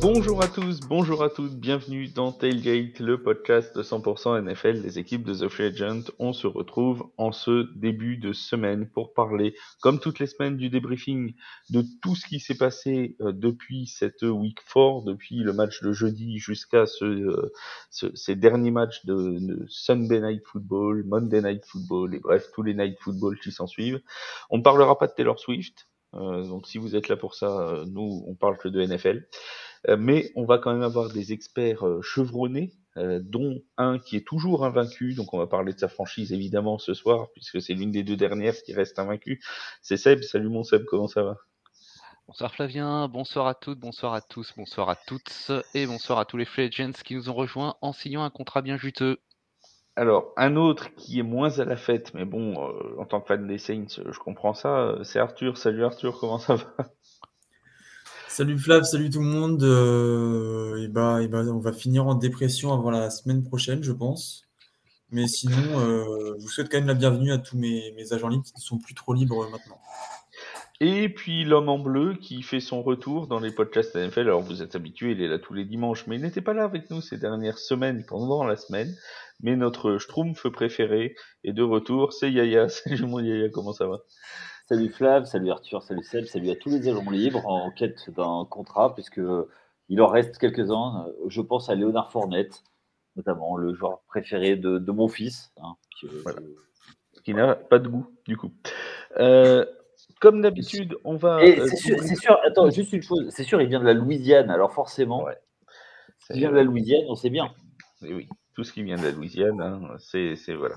Bonjour 0.00 0.42
à 0.42 0.48
tous, 0.48 0.80
bonjour 0.80 1.22
à 1.22 1.28
toutes, 1.28 1.56
bienvenue 1.56 2.08
dans 2.08 2.32
Tailgate, 2.32 3.00
le 3.00 3.22
podcast 3.22 3.76
de 3.76 3.82
100% 3.82 4.40
NFL 4.42 4.80
des 4.80 4.98
équipes 4.98 5.24
de 5.24 5.34
The 5.34 5.48
Free 5.48 5.64
Agent. 5.66 6.04
On 6.18 6.32
se 6.32 6.46
retrouve 6.46 7.04
en 7.18 7.32
ce 7.32 7.68
début 7.76 8.16
de 8.16 8.32
semaine 8.32 8.88
pour 8.88 9.12
parler, 9.12 9.54
comme 9.82 10.00
toutes 10.00 10.18
les 10.18 10.26
semaines, 10.26 10.56
du 10.56 10.70
débriefing 10.70 11.34
de 11.68 11.84
tout 12.00 12.14
ce 12.16 12.26
qui 12.26 12.40
s'est 12.40 12.56
passé 12.56 13.16
euh, 13.20 13.32
depuis 13.32 13.86
cette 13.86 14.22
week 14.22 14.60
4, 14.72 15.04
depuis 15.04 15.36
le 15.40 15.52
match 15.52 15.82
de 15.82 15.92
jeudi 15.92 16.38
jusqu'à 16.38 16.86
ce, 16.86 17.04
euh, 17.04 17.52
ce- 17.90 18.14
ces 18.16 18.36
derniers 18.36 18.70
matchs 18.70 19.04
de, 19.04 19.66
Sunday 19.68 20.20
Night 20.20 20.42
Football, 20.46 21.04
Monday 21.06 21.42
Night 21.42 21.64
Football 21.66 22.14
et 22.14 22.20
bref, 22.20 22.48
tous 22.54 22.62
les 22.62 22.72
Night 22.74 22.96
Football 23.00 23.38
qui 23.38 23.52
s'en 23.52 23.66
suivent. 23.66 24.00
On 24.48 24.58
ne 24.58 24.62
parlera 24.62 24.96
pas 24.98 25.08
de 25.08 25.12
Taylor 25.12 25.38
Swift, 25.38 25.88
donc 26.12 26.66
si 26.66 26.78
vous 26.78 26.96
êtes 26.96 27.08
là 27.08 27.16
pour 27.16 27.34
ça, 27.34 27.60
euh, 27.60 27.84
nous, 27.86 28.24
on 28.26 28.34
parle 28.34 28.58
que 28.58 28.68
de 28.68 28.82
NFL. 28.82 29.26
Euh, 29.88 29.96
mais 29.98 30.30
on 30.36 30.44
va 30.44 30.58
quand 30.58 30.72
même 30.72 30.82
avoir 30.82 31.10
des 31.10 31.32
experts 31.32 31.86
euh, 31.86 32.02
chevronnés, 32.02 32.72
euh, 32.96 33.20
dont 33.22 33.62
un 33.78 33.98
qui 33.98 34.16
est 34.16 34.26
toujours 34.26 34.64
invaincu. 34.64 35.14
Donc 35.14 35.32
on 35.32 35.38
va 35.38 35.46
parler 35.46 35.72
de 35.72 35.78
sa 35.78 35.88
franchise 35.88 36.32
évidemment 36.32 36.78
ce 36.78 36.94
soir, 36.94 37.28
puisque 37.32 37.62
c'est 37.62 37.74
l'une 37.74 37.90
des 37.90 38.02
deux 38.02 38.16
dernières 38.16 38.56
qui 38.62 38.74
reste 38.74 38.98
invaincue. 38.98 39.40
C'est 39.82 39.96
Seb. 39.96 40.22
Salut 40.22 40.48
mon 40.48 40.64
Seb, 40.64 40.84
comment 40.84 41.08
ça 41.08 41.22
va? 41.22 41.36
Bonsoir 42.26 42.54
Flavien, 42.54 43.08
bonsoir 43.08 43.48
à 43.48 43.54
toutes, 43.54 43.80
bonsoir 43.80 44.14
à 44.14 44.20
tous, 44.20 44.52
bonsoir 44.56 44.88
à 44.88 44.94
toutes 44.94 45.50
et 45.74 45.84
bonsoir 45.86 46.20
à 46.20 46.24
tous 46.24 46.36
les 46.36 46.44
free 46.44 46.70
qui 46.70 47.16
nous 47.16 47.28
ont 47.28 47.34
rejoints 47.34 47.74
en 47.80 47.92
signant 47.92 48.22
un 48.22 48.30
contrat 48.30 48.62
bien 48.62 48.76
juteux. 48.76 49.18
Alors 49.96 50.32
un 50.36 50.56
autre 50.56 50.94
qui 50.96 51.18
est 51.18 51.22
moins 51.24 51.58
à 51.58 51.64
la 51.64 51.76
fête, 51.76 52.14
mais 52.14 52.24
bon, 52.24 52.54
euh, 52.68 52.98
en 52.98 53.04
tant 53.04 53.20
que 53.20 53.26
fan 53.28 53.46
des 53.46 53.58
Saints, 53.58 53.86
euh, 53.98 54.12
je 54.12 54.18
comprends 54.18 54.54
ça. 54.54 54.78
euh, 54.78 55.04
C'est 55.04 55.18
Arthur. 55.18 55.58
Salut 55.58 55.84
Arthur, 55.84 56.18
comment 56.18 56.38
ça 56.38 56.54
va? 56.56 56.90
Salut 58.28 58.58
Flav, 58.58 58.84
salut 58.84 59.10
tout 59.10 59.20
le 59.20 59.26
monde. 59.26 59.62
Euh, 59.62 60.82
et 60.84 60.88
bah, 60.88 61.20
et 61.22 61.28
bah, 61.28 61.42
on 61.46 61.58
va 61.58 61.72
finir 61.72 62.06
en 62.06 62.14
dépression 62.14 62.72
avant 62.72 62.90
la 62.90 63.10
semaine 63.10 63.42
prochaine, 63.42 63.82
je 63.82 63.92
pense. 63.92 64.46
Mais 65.10 65.26
sinon, 65.28 65.80
euh, 65.80 66.34
je 66.38 66.42
vous 66.42 66.48
souhaite 66.48 66.70
quand 66.70 66.78
même 66.78 66.86
la 66.88 66.94
bienvenue 66.94 67.32
à 67.32 67.38
tous 67.38 67.58
mes, 67.58 67.92
mes 67.96 68.12
agents 68.12 68.28
libres 68.28 68.44
qui 68.44 68.54
ne 68.56 68.60
sont 68.60 68.78
plus 68.78 68.94
trop 68.94 69.14
libres 69.14 69.48
maintenant. 69.50 69.80
Et 70.80 71.08
puis 71.10 71.44
l'homme 71.44 71.68
en 71.68 71.78
bleu 71.78 72.14
qui 72.14 72.42
fait 72.42 72.60
son 72.60 72.82
retour 72.82 73.26
dans 73.26 73.38
les 73.40 73.50
podcasts 73.50 73.94
NFL. 73.96 74.20
Alors 74.20 74.40
vous 74.42 74.62
êtes 74.62 74.76
habitués, 74.76 75.12
il 75.12 75.20
est 75.22 75.28
là 75.28 75.38
tous 75.38 75.52
les 75.52 75.64
dimanches, 75.66 76.06
mais 76.06 76.16
il 76.16 76.22
n'était 76.22 76.40
pas 76.40 76.54
là 76.54 76.64
avec 76.64 76.90
nous 76.90 77.02
ces 77.02 77.18
dernières 77.18 77.58
semaines 77.58 78.04
pendant 78.06 78.44
la 78.44 78.56
semaine. 78.56 78.94
Mais 79.42 79.56
notre 79.56 79.98
Schtroumpf 79.98 80.48
préféré 80.48 81.14
est 81.44 81.52
de 81.52 81.62
retour, 81.62 82.12
c'est 82.12 82.30
Yaya. 82.30 82.68
Salut 82.68 83.06
mon 83.06 83.20
Yaya, 83.20 83.48
comment 83.48 83.72
ça 83.72 83.86
va? 83.86 83.98
Salut 84.68 84.90
Flav, 84.90 85.24
salut 85.24 85.50
Arthur, 85.50 85.82
salut 85.82 86.04
Seb, 86.04 86.26
salut 86.26 86.50
à 86.50 86.56
tous 86.56 86.68
les 86.70 86.88
agents 86.88 87.10
libres 87.10 87.44
en 87.46 87.70
quête 87.72 88.08
d'un 88.10 88.46
contrat, 88.48 88.94
puisque 88.94 89.20
il 89.88 90.00
en 90.00 90.06
reste 90.06 90.38
quelques-uns. 90.38 91.06
Euh, 91.08 91.12
Je 91.28 91.40
pense 91.40 91.68
à 91.70 91.74
Léonard 91.74 92.12
Fournette, 92.12 92.62
notamment 93.16 93.56
le 93.56 93.74
joueur 93.74 94.02
préféré 94.06 94.56
de, 94.56 94.78
de 94.78 94.92
mon 94.92 95.08
fils. 95.08 95.52
hein, 95.60 95.74
qui, 95.98 96.06
euh, 96.06 96.20
Voilà. 96.22 96.40
Qui 97.24 97.34
n'a 97.34 97.54
pas 97.56 97.78
de 97.80 97.88
goût, 97.88 98.06
du 98.28 98.36
coup. 98.36 98.52
Euh, 99.18 99.66
comme 100.20 100.40
d'habitude, 100.40 100.96
on 101.04 101.16
va... 101.16 101.38
Euh, 101.40 101.66
c'est 101.66 101.76
sûr, 101.76 101.98
sûr, 102.16 102.38
attends, 102.46 102.70
juste 102.70 102.92
une 102.92 103.02
chose, 103.02 103.26
c'est 103.30 103.44
sûr, 103.44 103.60
il 103.60 103.68
vient 103.68 103.80
de 103.80 103.84
la 103.86 103.92
Louisiane, 103.94 104.50
alors 104.50 104.72
forcément, 104.72 105.24
Ouais. 105.24 105.36
il 106.30 106.36
vient 106.38 106.50
de 106.50 106.56
la 106.56 106.62
Louisiane, 106.62 107.02
on 107.08 107.14
sait 107.16 107.30
bien. 107.30 107.52
Et 108.02 108.14
oui, 108.14 108.28
ce 108.64 108.72
qui 108.72 108.82
vient 108.82 108.96
de 108.96 109.02
la 109.04 109.10
Louisiane, 109.12 109.60
hein, 109.60 109.96
c'est, 109.98 110.34
voilà. 110.54 110.76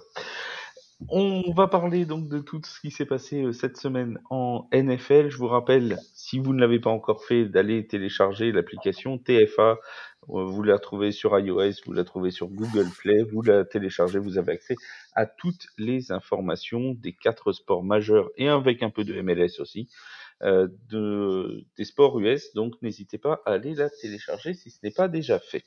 On 1.10 1.52
va 1.54 1.68
parler 1.68 2.06
donc 2.06 2.30
de 2.30 2.40
tout 2.40 2.62
ce 2.64 2.80
qui 2.80 2.90
s'est 2.90 3.06
passé 3.06 3.42
euh, 3.44 3.52
cette 3.52 3.78
semaine 3.78 4.20
en 4.30 4.68
NFL. 4.74 5.30
Je 5.30 5.38
vous 5.38 5.48
rappelle, 5.48 5.98
si 6.14 6.40
vous 6.40 6.54
ne 6.54 6.62
l'avez 6.62 6.80
pas 6.80 6.92
encore 6.92 7.26
fait, 7.26 7.46
d'aller 7.46 7.86
télécharger 7.88 8.52
l'application 8.54 9.18
TFA. 9.18 9.80
Euh, 10.30 10.46
Vous 10.46 10.64
la 10.64 10.80
trouvez 10.80 11.12
sur 11.12 11.38
iOS, 11.38 11.74
vous 11.86 11.92
la 11.94 12.06
trouvez 12.06 12.32
sur 12.32 12.48
Google 12.48 12.88
Play, 13.00 13.24
vous 13.24 13.42
la 13.42 13.66
téléchargez, 13.66 14.20
vous 14.20 14.38
avez 14.38 14.54
accès 14.54 14.76
à 15.14 15.26
toutes 15.26 15.68
les 15.78 16.12
informations 16.14 16.94
des 16.94 17.14
quatre 17.14 17.52
sports 17.52 17.84
majeurs 17.84 18.30
et 18.38 18.48
avec 18.48 18.82
un 18.84 18.90
peu 18.90 19.04
de 19.04 19.20
MLS 19.22 19.60
aussi, 19.60 19.90
euh, 20.44 20.70
de, 20.90 21.66
des 21.78 21.86
sports 21.86 22.18
US. 22.20 22.54
Donc 22.54 22.76
n'hésitez 22.82 23.18
pas 23.18 23.42
à 23.46 23.52
aller 23.54 23.76
la 23.76 23.90
télécharger 23.90 24.54
si 24.54 24.70
ce 24.72 24.80
n'est 24.84 24.92
pas 24.92 25.10
déjà 25.10 25.40
fait. 25.40 25.66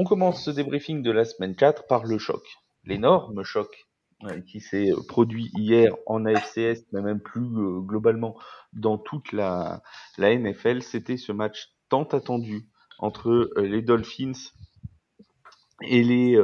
On 0.00 0.04
commence 0.04 0.42
ce 0.42 0.50
débriefing 0.50 1.02
de 1.02 1.10
la 1.10 1.26
semaine 1.26 1.54
4 1.54 1.86
par 1.86 2.06
le 2.06 2.16
choc. 2.16 2.42
L'énorme 2.84 3.42
choc 3.42 3.86
euh, 4.24 4.40
qui 4.40 4.62
s'est 4.62 4.92
produit 5.08 5.50
hier 5.58 5.94
en 6.06 6.24
AFCS, 6.24 6.86
mais 6.92 7.02
même 7.02 7.20
plus 7.20 7.42
euh, 7.42 7.80
globalement 7.80 8.34
dans 8.72 8.96
toute 8.96 9.30
la, 9.32 9.82
NFL, 10.16 10.80
c'était 10.80 11.18
ce 11.18 11.32
match 11.32 11.74
tant 11.90 12.04
attendu 12.04 12.66
entre 12.98 13.28
euh, 13.28 13.50
les 13.56 13.82
Dolphins 13.82 14.32
et 15.82 16.02
les, 16.02 16.40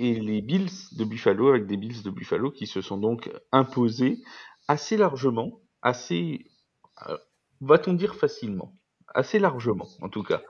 et 0.00 0.14
les 0.14 0.42
Bills 0.42 0.72
de 0.98 1.04
Buffalo, 1.04 1.50
avec 1.50 1.68
des 1.68 1.76
Bills 1.76 2.02
de 2.02 2.10
Buffalo 2.10 2.50
qui 2.50 2.66
se 2.66 2.80
sont 2.80 2.98
donc 2.98 3.30
imposés 3.52 4.18
assez 4.66 4.96
largement, 4.96 5.60
assez, 5.82 6.46
va-t-on 7.60 7.92
dire 7.92 8.16
facilement, 8.16 8.74
assez 9.14 9.38
largement 9.38 9.88
en 10.00 10.08
tout 10.08 10.22
cas. 10.22 10.42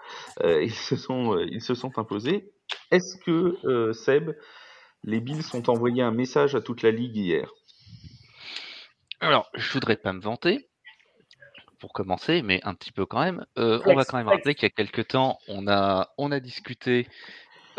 Euh, 0.43 0.63
ils 0.63 0.75
se 0.75 0.97
sont, 0.97 1.35
euh, 1.35 1.47
ils 1.51 1.63
se 1.63 1.75
sont 1.75 1.99
imposés. 1.99 2.51
Est-ce 2.91 3.17
que 3.17 3.57
euh, 3.65 3.93
Seb, 3.93 4.33
les 5.05 5.21
Bills 5.21 5.45
ont 5.55 5.63
envoyé 5.69 6.03
un 6.03 6.13
message 6.13 6.55
à 6.55 6.61
toute 6.61 6.83
la 6.83 6.91
ligue 6.91 7.17
hier? 7.17 7.51
Alors, 9.21 9.51
je 9.55 9.73
voudrais 9.73 9.97
pas 9.97 10.13
me 10.13 10.21
vanter, 10.21 10.71
pour 11.81 11.93
commencer, 11.93 12.43
mais 12.43 12.61
un 12.63 12.75
petit 12.75 12.93
peu 12.93 13.07
quand 13.07 13.21
même. 13.21 13.45
Euh, 13.59 13.81
on 13.87 13.95
va 13.95 14.05
quand 14.05 14.19
même 14.19 14.29
rappeler 14.29 14.55
qu'il 14.55 14.65
y 14.65 14.67
a 14.67 14.71
quelques 14.71 15.09
temps, 15.09 15.39
on 15.49 15.67
a, 15.67 16.11
on 16.19 16.31
a 16.31 16.39
discuté 16.39 17.09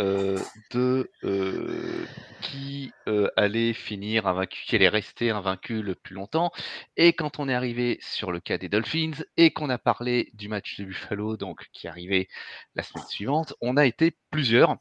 euh, 0.01 0.39
de 0.72 1.12
euh, 1.23 2.06
qui 2.41 2.91
euh, 3.07 3.29
allait 3.38 3.73
finir 3.73 4.25
invaincu, 4.25 4.63
qui 4.66 4.75
allait 4.75 4.89
rester 4.89 5.29
invaincu 5.29 5.84
le 5.84 5.94
plus 5.94 6.16
longtemps. 6.16 6.51
Et 6.97 7.13
quand 7.13 7.38
on 7.38 7.47
est 7.47 7.53
arrivé 7.53 8.00
sur 8.01 8.31
le 8.31 8.40
cas 8.40 8.57
des 8.57 8.67
Dolphins 8.67 9.11
et 9.38 9.51
qu'on 9.51 9.69
a 9.69 9.78
parlé 9.78 10.31
du 10.34 10.50
match 10.50 10.79
de 10.79 10.85
Buffalo, 10.85 11.38
donc 11.38 11.67
qui 11.72 11.88
arrivait 11.88 12.28
la 12.73 12.81
semaine 12.81 13.06
suivante, 13.06 13.53
on 13.61 13.78
a 13.78 13.85
été 13.85 14.17
plusieurs, 14.31 14.78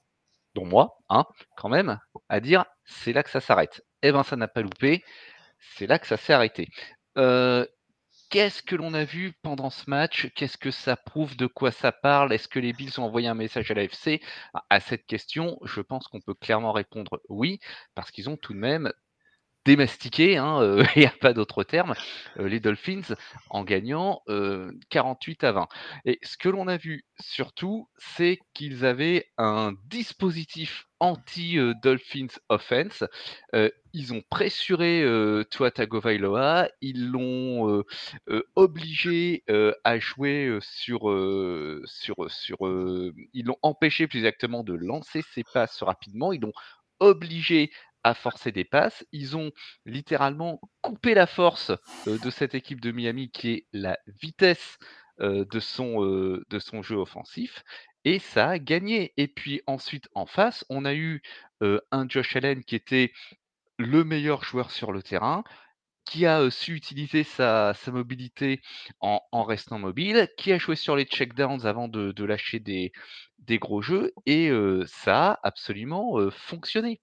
dont 0.54 0.64
moi, 0.64 0.96
hein, 1.10 1.26
quand 1.56 1.68
même, 1.68 1.98
à 2.30 2.40
dire 2.40 2.64
c'est 2.86 3.12
là 3.12 3.22
que 3.22 3.30
ça 3.30 3.40
s'arrête. 3.40 3.84
Eh 4.02 4.12
ben, 4.12 4.22
ça 4.22 4.36
n'a 4.36 4.48
pas 4.48 4.62
loupé. 4.62 5.04
C'est 5.76 5.86
là 5.86 5.98
que 5.98 6.06
ça 6.06 6.16
s'est 6.16 6.32
arrêté. 6.32 6.68
Qu'est-ce 8.30 8.62
que 8.62 8.76
l'on 8.76 8.94
a 8.94 9.04
vu 9.04 9.32
pendant 9.42 9.70
ce 9.70 9.90
match? 9.90 10.30
Qu'est-ce 10.34 10.56
que 10.56 10.70
ça 10.70 10.96
prouve? 10.96 11.36
De 11.36 11.46
quoi 11.46 11.70
ça 11.72 11.92
parle? 11.92 12.32
Est-ce 12.32 12.48
que 12.48 12.58
les 12.60 12.72
Bills 12.72 12.98
ont 12.98 13.02
envoyé 13.04 13.28
un 13.28 13.34
message 13.34 13.70
à 13.70 13.74
l'AFC 13.74 14.22
À 14.70 14.80
cette 14.80 15.04
question, 15.06 15.58
je 15.64 15.80
pense 15.80 16.06
qu'on 16.08 16.20
peut 16.20 16.34
clairement 16.34 16.72
répondre 16.72 17.20
oui, 17.28 17.58
parce 17.94 18.10
qu'ils 18.10 18.30
ont 18.30 18.36
tout 18.36 18.52
de 18.54 18.58
même 18.58 18.92
démastiqué, 19.64 20.36
hein, 20.36 20.60
euh, 20.62 20.84
il 20.96 21.00
n'y 21.00 21.06
a 21.06 21.12
pas 21.20 21.32
d'autre 21.32 21.64
terme, 21.64 21.94
euh, 22.38 22.48
les 22.48 22.60
Dolphins 22.60 23.14
en 23.50 23.64
gagnant 23.64 24.22
euh, 24.28 24.72
48 24.90 25.44
à 25.44 25.52
20. 25.52 25.68
Et 26.04 26.18
ce 26.22 26.36
que 26.36 26.48
l'on 26.48 26.66
a 26.68 26.76
vu 26.76 27.04
surtout, 27.20 27.88
c'est 27.98 28.38
qu'ils 28.54 28.84
avaient 28.84 29.26
un 29.38 29.72
dispositif 29.88 30.86
anti-Dolphins 31.00 32.28
offense. 32.48 33.04
Euh, 33.54 33.70
ils 33.92 34.12
ont 34.12 34.22
pressuré 34.30 35.02
euh, 35.02 35.44
Tua 35.50 35.70
Tagovailoa, 35.70 36.68
ils 36.80 37.10
l'ont 37.10 37.68
euh, 37.70 37.84
euh, 38.28 38.42
obligé 38.56 39.42
euh, 39.50 39.72
à 39.84 39.98
jouer 39.98 40.46
euh, 40.46 40.60
sur, 40.62 41.10
euh, 41.10 41.82
sur, 41.86 42.30
sur 42.30 42.66
euh, 42.66 43.12
ils 43.32 43.46
l'ont 43.46 43.56
empêché 43.62 44.06
plus 44.06 44.18
exactement 44.18 44.62
de 44.62 44.74
lancer 44.74 45.22
ses 45.34 45.44
passes 45.44 45.82
rapidement, 45.82 46.32
ils 46.32 46.40
l'ont 46.40 46.52
obligé 47.00 47.72
à 48.04 48.14
forcer 48.14 48.52
des 48.52 48.64
passes, 48.64 49.04
ils 49.12 49.36
ont 49.36 49.52
littéralement 49.84 50.60
coupé 50.80 51.14
la 51.14 51.26
force 51.26 51.72
de 52.06 52.30
cette 52.30 52.54
équipe 52.54 52.80
de 52.80 52.92
Miami 52.92 53.30
qui 53.30 53.50
est 53.50 53.66
la 53.72 53.98
vitesse 54.22 54.78
de, 55.18 55.60
son, 55.60 56.82
jeu 56.82 56.96
offensif 56.96 57.62
et 58.04 58.18
ça 58.18 58.50
a 58.50 58.58
gagné. 58.58 59.12
Et 59.16 59.28
puis 59.28 59.62
ensuite 59.66 60.08
en 60.14 60.26
face, 60.26 60.64
on 60.70 60.84
a 60.84 60.94
eu 60.94 61.22
un 61.60 62.08
Josh 62.08 62.36
Allen 62.36 62.64
qui 62.64 62.74
était 62.74 63.12
le 63.78 64.04
meilleur 64.04 64.44
joueur 64.44 64.70
sur 64.70 64.92
le 64.92 65.02
terrain, 65.02 65.44
qui 66.04 66.26
a 66.26 66.50
su 66.50 66.74
utiliser 66.74 67.24
sa, 67.24 67.74
mobilité 67.88 68.60
en, 69.00 69.44
restant 69.44 69.78
mobile, 69.78 70.28
qui 70.36 70.52
a 70.52 70.58
joué 70.58 70.76
sur 70.76 70.96
les 70.96 71.04
checkdowns 71.04 71.66
avant 71.66 71.88
de, 71.88 72.24
lâcher 72.24 72.58
des, 72.58 72.92
gros 73.58 73.82
jeux, 73.82 74.12
et 74.26 74.50
ça 74.86 75.32
a 75.32 75.40
absolument 75.42 76.30
fonctionné. 76.30 77.00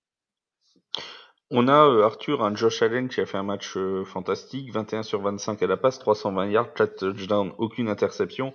On 1.49 1.67
a 1.67 1.88
euh, 1.88 2.03
Arthur, 2.03 2.44
un 2.44 2.53
Josh 2.55 2.81
Allen 2.81 3.07
qui 3.07 3.21
a 3.21 3.25
fait 3.25 3.38
un 3.38 3.44
match 3.44 3.77
euh, 3.77 4.03
fantastique, 4.03 4.71
21 4.73 5.03
sur 5.03 5.21
25 5.21 5.63
à 5.63 5.67
la 5.67 5.77
passe, 5.77 5.97
320 5.99 6.47
yards, 6.47 6.73
4 6.73 6.95
touchdowns, 6.97 7.53
aucune 7.57 7.88
interception. 7.88 8.53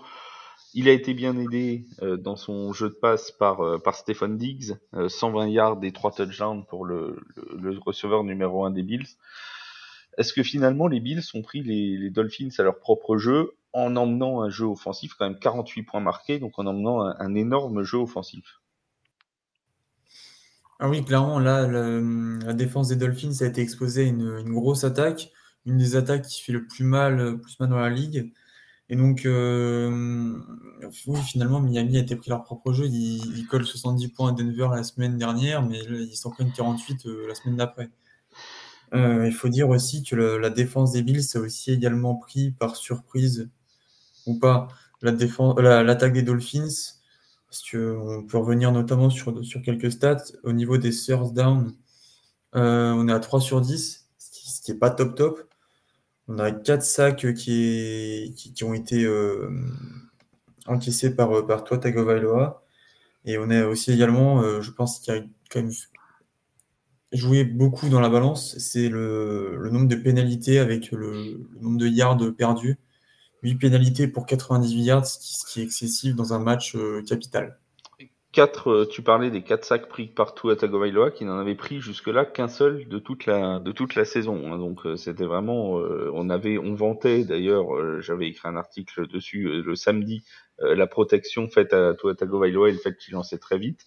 Il 0.74 0.88
a 0.88 0.92
été 0.92 1.12
bien 1.12 1.36
aidé 1.36 1.86
euh, 2.02 2.16
dans 2.16 2.36
son 2.36 2.72
jeu 2.72 2.88
de 2.88 2.94
passe 2.94 3.30
par, 3.30 3.60
euh, 3.60 3.78
par 3.78 3.94
Stephen 3.94 4.38
Diggs, 4.38 4.74
euh, 4.94 5.08
120 5.08 5.48
yards 5.48 5.78
et 5.82 5.92
3 5.92 6.12
touchdowns 6.12 6.64
pour 6.66 6.84
le, 6.86 7.20
le, 7.36 7.70
le 7.72 7.78
receveur 7.78 8.24
numéro 8.24 8.64
1 8.64 8.70
des 8.70 8.82
Bills. 8.82 9.08
Est-ce 10.18 10.32
que 10.32 10.42
finalement 10.42 10.86
les 10.86 11.00
Bills 11.00 11.22
ont 11.34 11.42
pris 11.42 11.62
les, 11.62 11.96
les 11.98 12.10
Dolphins 12.10 12.48
à 12.58 12.62
leur 12.62 12.78
propre 12.78 13.16
jeu 13.18 13.52
en 13.72 13.96
emmenant 13.96 14.42
un 14.42 14.50
jeu 14.50 14.66
offensif, 14.66 15.14
quand 15.14 15.26
même 15.26 15.38
48 15.38 15.82
points 15.84 16.00
marqués, 16.00 16.38
donc 16.38 16.58
en 16.58 16.66
emmenant 16.66 17.00
un, 17.00 17.34
énorme 17.34 17.82
jeu 17.82 17.98
offensif? 17.98 18.61
Ah 20.84 20.88
oui, 20.88 21.04
clairement, 21.04 21.38
là, 21.38 21.68
la 21.68 22.52
défense 22.54 22.88
des 22.88 22.96
Dolphins 22.96 23.30
a 23.40 23.44
été 23.46 23.60
exposée 23.60 24.02
à 24.02 24.08
une, 24.08 24.52
grosse 24.52 24.82
attaque, 24.82 25.30
une 25.64 25.78
des 25.78 25.94
attaques 25.94 26.26
qui 26.26 26.42
fait 26.42 26.50
le 26.50 26.66
plus 26.66 26.82
mal, 26.82 27.38
plus 27.40 27.60
mal 27.60 27.68
dans 27.68 27.78
la 27.78 27.88
ligue. 27.88 28.32
Et 28.88 28.96
donc, 28.96 29.24
euh, 29.24 30.36
oui, 31.06 31.20
finalement, 31.20 31.60
Miami 31.60 31.98
a 31.98 32.00
été 32.00 32.16
pris 32.16 32.30
leur 32.30 32.42
propre 32.42 32.72
jeu. 32.72 32.86
Ils, 32.86 33.46
collent 33.48 33.64
70 33.64 34.08
points 34.08 34.30
à 34.30 34.32
Denver 34.32 34.70
la 34.72 34.82
semaine 34.82 35.16
dernière, 35.18 35.62
mais 35.62 35.78
ils 35.84 36.16
s'en 36.16 36.30
prennent 36.30 36.50
48 36.50 37.06
euh, 37.06 37.28
la 37.28 37.36
semaine 37.36 37.58
d'après. 37.58 37.88
Euh, 38.92 39.24
il 39.24 39.32
faut 39.32 39.48
dire 39.48 39.68
aussi 39.68 40.02
que 40.02 40.16
la 40.16 40.50
défense 40.50 40.90
des 40.90 41.02
Bills 41.02 41.22
a 41.36 41.38
aussi 41.38 41.70
également 41.70 42.16
pris 42.16 42.50
par 42.50 42.74
surprise 42.74 43.48
ou 44.26 44.36
pas 44.40 44.66
l'attaque 45.00 46.12
des 46.12 46.22
Dolphins, 46.22 46.68
parce 47.52 47.70
qu'on 47.70 48.24
peut 48.26 48.38
revenir 48.38 48.72
notamment 48.72 49.10
sur, 49.10 49.44
sur 49.44 49.60
quelques 49.60 49.92
stats. 49.92 50.24
Au 50.42 50.52
niveau 50.52 50.78
des 50.78 50.90
third 50.90 51.34
down, 51.34 51.74
on 52.54 53.08
est 53.08 53.12
à 53.12 53.20
3 53.20 53.42
sur 53.42 53.60
10, 53.60 54.08
ce 54.16 54.62
qui 54.62 54.72
n'est 54.72 54.78
pas 54.78 54.88
top 54.88 55.14
top. 55.14 55.52
On 56.28 56.38
a 56.38 56.50
4 56.50 56.82
sacs 56.82 57.34
qui, 57.34 58.34
qui, 58.34 58.64
ont 58.64 58.72
été 58.72 59.04
euh, 59.04 59.50
encaissés 60.66 61.14
par, 61.14 61.36
euh, 61.36 61.46
par 61.46 61.62
toi, 61.64 61.76
Tagovailoa. 61.76 62.64
Et 63.26 63.36
on 63.36 63.50
a 63.50 63.66
aussi 63.66 63.92
également, 63.92 64.40
euh, 64.40 64.62
je 64.62 64.70
pense 64.70 64.98
qu'il 65.00 65.14
y 65.14 65.18
a 65.18 65.20
quand 65.50 65.60
même 65.60 65.72
joué 67.12 67.44
beaucoup 67.44 67.90
dans 67.90 68.00
la 68.00 68.08
balance, 68.08 68.56
c'est 68.58 68.88
le, 68.88 69.68
nombre 69.70 69.88
de 69.88 69.96
pénalités 69.96 70.58
avec 70.58 70.90
le, 70.90 71.46
nombre 71.60 71.76
de 71.76 71.86
yards 71.86 72.18
perdus. 72.34 72.78
8 73.42 73.56
pénalités 73.56 74.08
pour 74.08 74.26
98 74.26 74.82
yards, 74.82 75.06
ce 75.06 75.46
qui, 75.46 75.60
est 75.60 75.64
excessif 75.64 76.14
dans 76.14 76.32
un 76.32 76.38
match 76.38 76.76
capital. 77.08 77.58
Quatre, 78.32 78.70
euh, 78.70 78.86
tu 78.86 79.02
parlais 79.02 79.30
des 79.30 79.42
quatre 79.42 79.66
sacs 79.66 79.88
pris 79.88 80.06
partout 80.06 80.48
à 80.48 80.56
Tagovailoa, 80.56 81.10
qui 81.10 81.26
n'en 81.26 81.38
avait 81.38 81.54
pris 81.54 81.82
jusque-là 81.82 82.24
qu'un 82.24 82.48
seul 82.48 82.88
de 82.88 82.98
toute 82.98 83.26
la 83.26 83.58
de 83.58 83.72
toute 83.72 83.94
la 83.94 84.06
saison. 84.06 84.50
Hein. 84.50 84.56
Donc 84.56 84.86
euh, 84.86 84.96
c'était 84.96 85.26
vraiment, 85.26 85.78
euh, 85.78 86.10
on 86.14 86.30
avait, 86.30 86.56
on 86.56 86.74
vantait 86.74 87.24
d'ailleurs, 87.24 88.00
j'avais 88.00 88.28
écrit 88.28 88.48
un 88.48 88.56
article 88.56 89.06
dessus 89.06 89.62
le 89.62 89.74
samedi, 89.76 90.24
la 90.58 90.86
protection 90.86 91.46
faite 91.48 91.74
à 91.74 91.92
Tua 91.94 92.14
Tagovailoa 92.14 92.70
et 92.70 92.72
le 92.72 92.78
fait 92.78 92.96
qu'il 92.96 93.12
lançait 93.12 93.38
très 93.38 93.58
vite. 93.58 93.84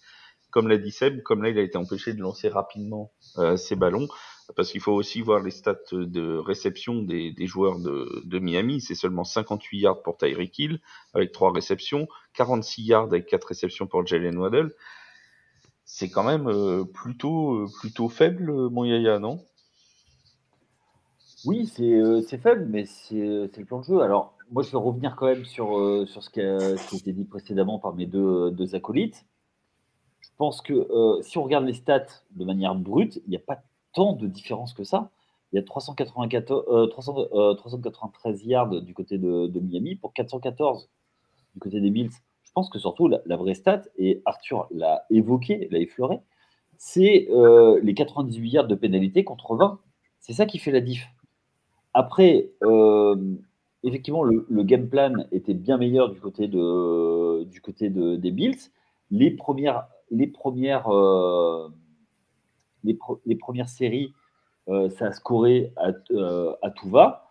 Comme 0.50 0.68
l'a 0.68 0.78
dit 0.78 0.92
Seb, 0.92 1.22
comme 1.22 1.42
là 1.42 1.48
il 1.48 1.58
a 1.58 1.62
été 1.62 1.76
empêché 1.76 2.12
de 2.12 2.20
lancer 2.20 2.48
rapidement 2.48 3.12
ses 3.56 3.74
ballons, 3.74 4.06
parce 4.54 4.70
qu'il 4.70 4.80
faut 4.80 4.92
aussi 4.92 5.22
voir 5.22 5.42
les 5.42 5.50
stats 5.50 5.76
de 5.92 6.36
réception 6.36 7.02
des, 7.02 7.34
joueurs 7.46 7.78
de, 7.80 8.38
Miami. 8.38 8.80
C'est 8.80 8.94
seulement 8.94 9.24
58 9.24 9.78
yards 9.78 10.02
pour 10.02 10.16
Tyreek 10.16 10.58
Hill 10.58 10.80
avec 11.14 11.32
trois 11.32 11.52
réceptions, 11.52 12.06
46 12.34 12.82
yards 12.82 13.04
avec 13.04 13.26
quatre 13.26 13.48
réceptions 13.48 13.86
pour 13.86 14.06
Jalen 14.06 14.38
Waddell. 14.38 14.72
C'est 15.84 16.10
quand 16.10 16.24
même 16.24 16.48
euh, 16.48 16.84
plutôt 16.84 17.54
euh, 17.54 17.68
plutôt 17.80 18.08
faible, 18.08 18.50
mon 18.70 18.84
Yaya, 18.84 19.18
non? 19.18 19.40
Oui, 21.44 21.66
c'est 21.66 21.94
euh, 21.94 22.22
faible, 22.22 22.66
mais 22.68 22.86
c'est 22.86 23.14
le 23.14 23.64
plan 23.64 23.80
de 23.80 23.84
jeu. 23.84 24.00
Alors, 24.00 24.36
moi, 24.50 24.62
je 24.62 24.70
vais 24.70 24.78
revenir 24.78 25.14
quand 25.16 25.26
même 25.26 25.44
sur, 25.44 25.68
sur 26.08 26.22
ce, 26.22 26.30
qui 26.30 26.40
a, 26.40 26.76
ce 26.76 26.88
qui 26.88 26.96
a 26.96 26.98
été 26.98 27.12
dit 27.12 27.24
précédemment 27.24 27.78
par 27.78 27.94
mes 27.94 28.06
deux, 28.06 28.50
deux 28.50 28.74
acolytes. 28.74 29.24
Je 30.20 30.30
pense 30.36 30.60
que 30.60 30.88
si 31.22 31.38
on 31.38 31.44
regarde 31.44 31.66
les 31.66 31.74
stats 31.74 32.06
de 32.32 32.44
manière 32.44 32.74
brute, 32.74 33.20
il 33.26 33.30
n'y 33.30 33.36
a 33.36 33.40
pas 33.40 33.62
tant 33.96 34.12
de 34.12 34.26
différence 34.26 34.74
que 34.74 34.84
ça. 34.84 35.10
Il 35.52 35.56
y 35.56 35.58
a 35.58 35.62
394, 35.62 36.90
393 36.90 38.34
euh, 38.42 38.46
yards 38.46 38.82
du 38.82 38.92
côté 38.94 39.16
de, 39.16 39.58
Miami 39.58 39.96
pour 39.96 40.12
414 40.12 40.88
du 41.54 41.60
côté 41.60 41.80
des 41.80 41.90
Bills. 41.90 42.10
Je 42.44 42.52
pense 42.52 42.68
que 42.68 42.78
surtout 42.78 43.08
la, 43.08 43.36
vraie 43.36 43.54
stat, 43.54 43.82
et 43.96 44.22
Arthur 44.26 44.68
l'a 44.70 45.06
évoqué, 45.10 45.68
l'a 45.70 45.78
effleuré, 45.78 46.18
c'est 46.76 47.28
euh, 47.30 47.80
les 47.82 47.94
98 47.94 48.50
yards 48.50 48.66
de 48.66 48.74
pénalité 48.74 49.24
contre 49.24 49.56
20. 49.56 49.80
C'est 50.20 50.34
ça 50.34 50.44
qui 50.44 50.58
fait 50.58 50.72
la 50.72 50.80
diff. 50.80 51.06
Après, 51.94 52.50
euh, 52.64 53.16
effectivement, 53.82 54.24
le, 54.24 54.62
game 54.62 54.88
plan 54.88 55.24
était 55.32 55.54
bien 55.54 55.78
meilleur 55.78 56.10
du 56.10 56.20
côté, 56.20 56.48
de, 56.48 57.44
du 57.44 57.62
côté 57.62 57.88
de, 57.88 58.16
des 58.16 58.30
Bills. 58.30 58.58
Les 59.10 59.30
premières, 59.30 59.86
les 60.10 60.26
premières 60.26 60.90
les, 62.86 63.36
premières 63.36 63.68
séries, 63.68 64.12
euh, 64.68 64.88
ça 64.90 65.06
a 65.06 65.12
scoré 65.12 65.72
à, 65.76 65.92
euh, 66.12 66.52
à, 66.62 66.70
tout 66.70 66.88
va. 66.88 67.30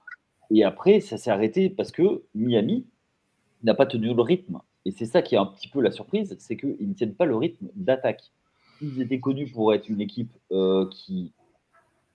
Et 0.52 0.64
après, 0.64 1.00
ça 1.00 1.18
s'est 1.18 1.32
arrêté 1.32 1.70
parce 1.70 1.92
que 1.92 2.24
Miami 2.34 2.86
n'a 3.64 3.74
pas 3.74 3.86
tenu 3.86 4.14
le 4.14 4.22
rythme. 4.22 4.60
Et 4.86 4.92
c'est 4.92 5.06
ça 5.06 5.22
qui 5.22 5.36
est 5.36 5.38
un 5.38 5.46
petit 5.46 5.68
peu 5.68 5.82
la 5.82 5.92
surprise, 5.92 6.36
c'est 6.40 6.56
qu'ils 6.58 6.88
ne 6.88 6.94
tiennent 6.94 7.16
pas 7.16 7.26
le 7.26 7.36
rythme 7.36 7.70
d'attaque. 7.76 8.32
Ils 8.82 9.02
étaient 9.02 9.20
connus 9.20 9.52
pour 9.52 9.74
être 9.74 9.90
une 9.90 10.02
équipe 10.02 10.32
euh, 10.52 10.88
qui, 10.92 11.34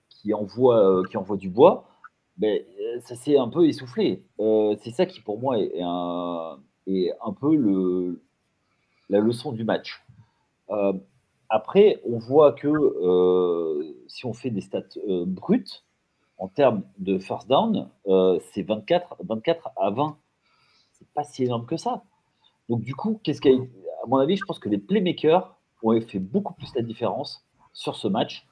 qui, 0.09 0.33
envoie, 0.33 1.03
qui 1.09 1.17
envoie 1.17 1.35
du 1.35 1.49
bois, 1.49 1.89
mais 2.37 2.65
ça 3.01 3.15
s'est 3.15 3.37
un 3.37 3.49
peu 3.49 3.67
essoufflé. 3.67 4.23
c'est 4.37 4.91
ça 4.91 5.05
qui, 5.05 5.19
pour 5.19 5.39
moi, 5.39 5.59
est, 5.59 5.81
un, 5.81 6.59
est 6.87 7.11
un 7.25 7.33
peu 7.33 7.55
le, 7.55 8.21
la 9.09 9.19
leçon 9.19 9.51
du 9.51 9.65
match. 9.65 10.01
Après, 11.53 12.01
on 12.07 12.17
voit 12.17 12.53
que 12.53 12.69
euh, 12.69 13.83
si 14.07 14.25
on 14.25 14.31
fait 14.33 14.51
des 14.51 14.61
stats 14.61 14.83
euh, 15.09 15.25
brutes, 15.27 15.83
en 16.37 16.47
termes 16.47 16.83
de 16.97 17.19
first 17.19 17.49
down, 17.49 17.89
euh, 18.07 18.39
c'est 18.53 18.61
24, 18.61 19.17
24 19.19 19.69
à 19.75 19.89
20. 19.89 20.17
C'est 20.93 21.09
pas 21.09 21.25
si 21.25 21.43
énorme 21.43 21.65
que 21.65 21.75
ça. 21.75 22.03
Donc, 22.69 22.83
du 22.83 22.95
coup, 22.95 23.19
qu'est-ce 23.21 23.41
qu'il 23.41 23.69
À 24.01 24.07
mon 24.07 24.15
avis, 24.15 24.37
je 24.37 24.45
pense 24.45 24.59
que 24.59 24.69
les 24.69 24.77
playmakers 24.77 25.53
ont 25.83 25.99
fait 25.99 26.19
beaucoup 26.19 26.53
plus 26.53 26.73
la 26.73 26.83
différence 26.83 27.45
sur 27.73 27.97
ce 27.97 28.07
match 28.07 28.47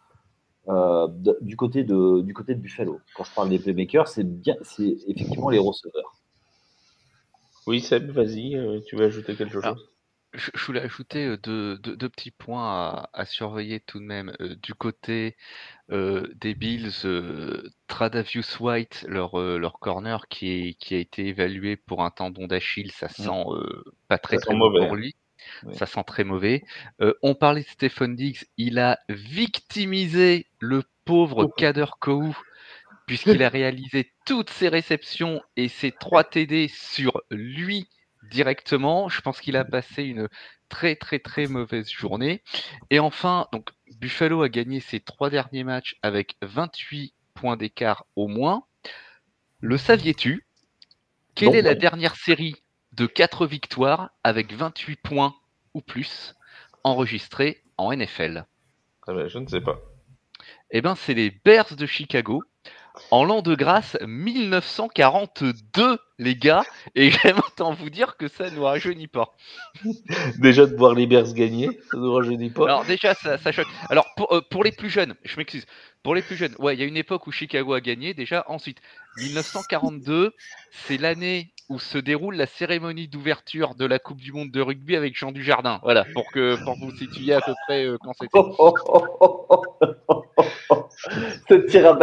du, 1.42 1.56
côté 1.56 1.86
de, 1.86 2.20
du 2.22 2.34
côté 2.34 2.54
de 2.54 2.60
Buffalo. 2.60 3.00
Quand 3.16 3.24
je 3.24 3.34
parle 3.34 3.48
des 3.48 3.60
playmakers, 3.60 4.10
c'est 4.10 4.26
bien, 4.26 4.56
c'est 4.62 4.98
effectivement 5.08 5.50
les 5.50 5.58
receveurs. 5.58 6.16
Oui, 7.66 7.80
Seb, 7.80 8.12
vas-y, 8.12 8.60
tu 8.88 8.98
veux 8.98 9.06
ajouter 9.06 9.36
quelque 9.36 9.62
chose? 9.62 9.90
Je, 10.34 10.66
voulais 10.66 10.82
ajouter 10.82 11.38
deux, 11.38 11.80
petits 11.98 12.32
points 12.32 13.08
à, 13.14 13.26
surveiller 13.26 13.80
tout 13.80 14.00
de 14.00 14.06
même. 14.06 14.34
du 14.62 14.74
côté 14.74 15.36
des 15.90 16.54
Bills, 16.54 16.92
Tradavius 17.88 18.60
White, 18.60 19.06
leur, 19.08 19.38
leur 19.38 19.80
corner 19.80 20.28
qui, 20.28 20.78
qui 20.80 20.96
a 20.96 21.00
été 21.00 21.28
évalué 21.28 21.76
pour 21.76 22.04
un 22.04 22.12
tendon 22.12 22.48
d'Achille, 22.48 22.92
ça 22.92 23.08
mmh. 23.08 23.24
sent 23.24 23.44
pas 24.08 24.18
très, 24.18 24.38
très 24.38 24.56
mauvais 24.56 24.86
pour 24.86 24.96
lui. 24.96 25.16
Ça 25.74 25.86
sent 25.86 26.04
très 26.06 26.24
mauvais. 26.24 26.64
on 27.22 27.34
parlait 27.34 27.64
de 27.64 27.68
Stephen 27.68 28.16
Diggs, 28.16 28.46
il 28.58 28.78
a 28.80 29.00
victimisé 29.10 30.48
le 30.60 30.84
pauvre 31.06 31.48
Kader 31.58 31.86
Kou 32.00 32.36
puisqu'il 33.10 33.42
a 33.42 33.50
réalisé 33.50 34.14
toutes 34.26 34.52
ses 34.52 34.70
réceptions 34.70 35.42
et 35.58 35.68
ses 35.68 35.92
trois 35.92 36.24
TD 36.24 36.68
sur 36.68 37.22
lui 37.32 37.90
directement. 38.30 39.10
Je 39.10 39.22
pense 39.22 39.42
qu'il 39.42 39.58
a 39.58 39.66
passé 39.66 40.04
une 40.04 40.28
très 40.70 40.96
très 40.96 41.20
très 41.20 41.48
mauvaise 41.48 41.90
journée. 41.90 42.44
Et 42.90 43.00
enfin, 43.00 43.48
donc 43.52 43.70
Buffalo 43.98 44.44
a 44.44 44.50
gagné 44.50 44.80
ses 44.80 45.00
trois 45.00 45.30
derniers 45.30 45.64
matchs 45.64 45.98
avec 46.02 46.38
28 46.42 47.14
points 47.34 47.58
d'écart 47.58 48.06
au 48.16 48.28
moins. 48.28 48.64
Le 49.60 49.78
saviez-tu? 49.78 50.46
Quelle 51.36 51.56
est 51.56 51.62
la 51.62 51.76
dernière 51.76 52.16
série 52.16 52.56
de 52.94 53.06
4 53.06 53.46
victoires 53.46 54.10
avec 54.24 54.54
28 54.54 54.98
points 54.98 55.36
ou 55.74 55.82
plus 55.82 56.36
enregistrée 56.84 57.64
en 57.78 57.94
NFL 57.94 58.46
ah 59.08 59.14
ben, 59.14 59.28
Je 59.28 59.40
ne 59.40 59.48
sais 59.48 59.62
pas. 59.62 59.80
Eh 60.72 60.82
bien, 60.82 60.96
c'est 60.96 61.14
les 61.14 61.32
Bears 61.32 61.76
de 61.76 61.86
Chicago 61.86 62.44
en 63.12 63.24
l'an 63.24 63.42
de 63.42 63.56
grâce 63.56 63.98
1942, 64.06 66.00
les 66.18 66.36
gars, 66.36 66.64
et 66.96 67.12
j'aime 67.12 67.40
autant 67.40 67.74
vous 67.74 67.90
dire 67.90 68.18
que 68.18 68.28
ça 68.28 68.50
ne 68.50 68.56
nous 68.56 68.64
rajeunit 68.64 69.08
pas. 69.08 69.36
déjà 70.40 70.66
de 70.66 70.76
voir 70.76 70.94
les 70.94 71.08
Bears 71.08 71.34
gagner, 71.34 71.68
ça 71.92 71.98
ne 71.98 72.04
nous 72.04 72.14
rajeunit 72.14 72.50
pas. 72.50 72.66
Alors 72.66 72.86
déjà, 72.86 73.14
ça, 73.14 73.38
ça 73.38 73.52
choque. 73.52 73.68
Alors 73.90 74.08
pour, 74.16 74.34
euh, 74.34 74.42
pour 74.50 74.64
les 74.64 74.72
plus 74.72 74.90
jeunes, 74.90 75.16
je 75.24 75.38
m'excuse, 75.38 75.66
pour 76.04 76.16
les 76.16 76.22
plus 76.22 76.36
jeunes, 76.36 76.56
ouais, 76.60 76.76
il 76.76 76.80
y 76.80 76.84
a 76.84 76.88
une 76.88 76.98
époque 76.98 77.28
où 77.28 77.32
Chicago 77.32 77.74
a 77.74 77.82
gagné 77.82 78.14
déjà. 78.14 78.46
Ensuite, 78.48 78.80
1942, 79.18 80.34
c'est 80.72 80.98
l'année 80.98 81.52
où 81.70 81.80
se 81.80 81.98
déroule 81.98 82.36
la 82.36 82.48
cérémonie 82.48 83.08
d'ouverture 83.08 83.76
de 83.76 83.86
la 83.86 84.00
Coupe 84.00 84.20
du 84.20 84.32
Monde 84.32 84.52
de 84.52 84.60
rugby 84.60 84.96
avec 84.96 85.16
Jean 85.16 85.32
Dujardin. 85.32 85.80
Voilà, 85.84 86.06
pour 86.14 86.32
que 86.32 86.62
pour 86.64 86.76
vous 86.78 86.96
situiez 86.96 87.34
à 87.34 87.42
peu 87.42 87.54
près 87.68 87.86
euh, 87.86 87.98
quand 88.02 88.14
c'était. 88.20 88.40
Ce 91.50 91.54
tir 91.54 91.86
à 91.88 91.98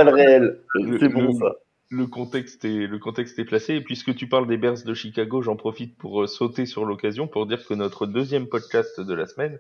c'est 0.98 1.08
bon 1.08 1.32
ça. 1.32 1.56
Le 1.88 2.08
contexte, 2.08 2.64
est, 2.64 2.88
le 2.88 2.98
contexte 2.98 3.38
est 3.38 3.44
placé. 3.44 3.74
Et 3.74 3.80
puisque 3.80 4.14
tu 4.16 4.28
parles 4.28 4.48
des 4.48 4.56
Bears 4.56 4.82
de 4.84 4.92
Chicago, 4.92 5.40
j'en 5.40 5.54
profite 5.54 5.96
pour 5.96 6.22
euh, 6.22 6.26
sauter 6.26 6.66
sur 6.66 6.84
l'occasion 6.84 7.28
pour 7.28 7.46
dire 7.46 7.64
que 7.64 7.74
notre 7.74 8.06
deuxième 8.06 8.48
podcast 8.48 9.00
de 9.00 9.14
la 9.14 9.26
semaine 9.26 9.58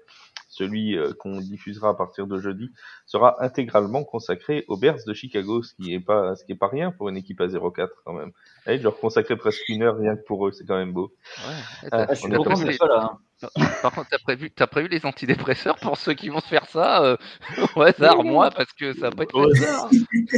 celui 0.56 0.96
euh, 0.96 1.12
qu'on 1.18 1.40
diffusera 1.40 1.90
à 1.90 1.94
partir 1.94 2.26
de 2.26 2.38
jeudi, 2.38 2.70
sera 3.04 3.42
intégralement 3.44 4.04
consacré 4.04 4.64
aux 4.68 4.76
Bears 4.76 5.04
de 5.06 5.12
Chicago, 5.12 5.62
ce 5.62 5.74
qui 5.74 5.92
est 5.92 6.00
pas, 6.00 6.34
ce 6.34 6.44
qui 6.44 6.52
est 6.52 6.56
pas 6.56 6.68
rien 6.68 6.92
pour 6.92 7.08
une 7.08 7.16
équipe 7.16 7.40
à 7.40 7.46
0-4 7.46 7.88
quand 8.04 8.14
même. 8.14 8.32
Et 8.66 8.78
de 8.78 8.82
leur 8.82 8.98
consacrer 8.98 9.36
presque 9.36 9.68
une 9.68 9.82
heure 9.82 9.96
rien 9.96 10.16
que 10.16 10.24
pour 10.24 10.46
eux, 10.46 10.52
c'est 10.52 10.64
quand 10.64 10.78
même 10.78 10.92
beau. 10.92 11.12
Ouais. 11.46 11.88
Ah, 11.92 12.06
je 12.10 12.20
suis 12.20 12.30
content 12.30 12.54
pas 12.54 12.88
là. 12.88 13.10
hein. 13.12 13.18
Par 13.82 13.92
contre, 13.92 14.08
t'as 14.10 14.18
prévu, 14.18 14.50
t'as 14.50 14.66
prévu 14.66 14.88
les 14.88 15.04
antidépresseurs 15.04 15.76
pour 15.76 15.96
ceux 15.98 16.14
qui 16.14 16.28
vont 16.28 16.40
se 16.40 16.48
faire 16.48 16.66
ça 16.66 17.02
euh, 17.04 17.16
au 17.76 17.82
hasard, 17.82 18.24
moi, 18.24 18.50
parce 18.50 18.72
que 18.72 18.94
ça 18.94 19.10
va 19.10 19.16
pas 19.16 19.22
être 19.24 19.34
Au 19.34 19.50
hasard, 19.50 19.90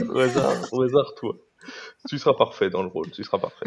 au 0.08 0.18
hasard, 0.18 0.72
au 0.72 0.82
hasard, 0.82 1.14
toi. 1.16 1.36
Tu 2.08 2.18
seras 2.18 2.34
parfait 2.34 2.70
dans 2.70 2.82
le 2.82 2.88
rôle, 2.88 3.10
tu 3.10 3.22
seras 3.24 3.38
parfait. 3.38 3.66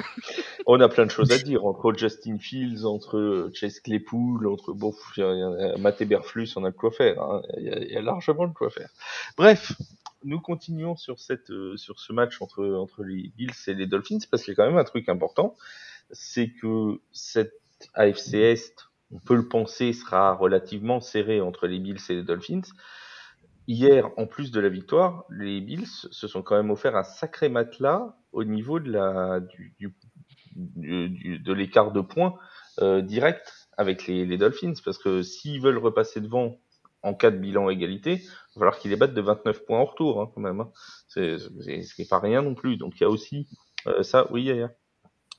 On 0.65 0.79
a 0.79 0.89
plein 0.89 1.05
de 1.05 1.11
choses 1.11 1.31
à 1.31 1.37
dire 1.37 1.65
entre 1.65 1.93
Justin 1.95 2.39
Fields, 2.39 2.85
entre 2.85 3.51
Chase 3.53 3.79
Claypool, 3.79 4.47
entre 4.47 4.73
bon, 4.73 4.93
Matt 5.77 6.01
Eberflus, 6.01 6.49
on 6.55 6.63
a 6.63 6.71
de 6.71 6.75
quoi 6.75 6.91
faire. 6.91 7.21
hein. 7.21 7.41
Il, 7.57 7.63
y 7.63 7.69
a, 7.69 7.77
il 7.79 7.91
y 7.91 7.97
a 7.97 8.01
largement 8.01 8.47
de 8.47 8.53
quoi 8.53 8.69
faire. 8.69 8.89
Bref, 9.37 9.73
nous 10.23 10.39
continuons 10.39 10.95
sur 10.95 11.19
cette, 11.19 11.51
euh, 11.51 11.77
sur 11.77 11.99
ce 11.99 12.13
match 12.13 12.41
entre 12.41 12.65
entre 12.75 13.03
les 13.03 13.31
Bills 13.35 13.51
et 13.67 13.73
les 13.73 13.87
Dolphins 13.87 14.19
parce 14.29 14.43
qu'il 14.43 14.53
y 14.53 14.55
a 14.55 14.57
quand 14.63 14.67
même 14.67 14.77
un 14.79 14.83
truc 14.83 15.09
important, 15.09 15.55
c'est 16.11 16.49
que 16.49 16.99
cette 17.11 17.53
AFC 17.93 18.35
Est, 18.35 18.90
on 19.11 19.19
peut 19.19 19.35
le 19.35 19.47
penser, 19.47 19.93
sera 19.93 20.33
relativement 20.35 21.01
serrée 21.01 21.41
entre 21.41 21.67
les 21.67 21.79
Bills 21.79 21.99
et 22.09 22.15
les 22.15 22.23
Dolphins. 22.23 22.61
Hier, 23.67 24.09
en 24.17 24.25
plus 24.27 24.51
de 24.51 24.59
la 24.59 24.69
victoire, 24.69 25.23
les 25.29 25.61
Bills 25.61 25.87
se 25.87 26.27
sont 26.27 26.41
quand 26.41 26.55
même 26.55 26.71
offert 26.71 26.95
un 26.95 27.03
sacré 27.03 27.47
matelas 27.47 28.15
au 28.31 28.43
niveau 28.43 28.79
de 28.79 28.91
la 28.91 29.39
du, 29.39 29.75
du- 29.79 29.93
du- 31.09 31.39
de 31.39 31.53
l'écart 31.53 31.91
de 31.91 32.01
points 32.01 32.35
euh, 32.81 33.01
direct 33.01 33.69
avec 33.77 34.07
les, 34.07 34.25
les 34.25 34.37
Dolphins, 34.37 34.73
parce 34.83 34.97
que 34.97 35.21
s'ils 35.21 35.61
veulent 35.61 35.77
repasser 35.77 36.21
devant 36.21 36.59
en 37.03 37.13
cas 37.13 37.31
de 37.31 37.37
bilan 37.37 37.69
égalité, 37.69 38.13
il 38.15 38.27
va 38.55 38.59
falloir 38.59 38.79
qu'ils 38.79 38.91
les 38.91 38.97
battent 38.97 39.13
de 39.13 39.21
29 39.21 39.65
points 39.65 39.79
en 39.79 39.85
retour, 39.85 40.21
hein, 40.21 40.31
quand 40.33 40.41
même. 40.41 40.59
hein. 40.61 40.71
C'est 41.07 41.37
c'est- 41.61 41.83
ce 41.83 41.95
qui 41.95 42.01
n'est 42.01 42.07
pas 42.07 42.19
rien 42.19 42.41
non 42.41 42.55
plus. 42.55 42.77
Donc 42.77 42.99
il 42.99 43.03
y 43.03 43.05
a 43.05 43.09
aussi 43.09 43.47
euh, 43.87 44.03
ça. 44.03 44.27
Oui, 44.31 44.43
Yaya. 44.43 44.71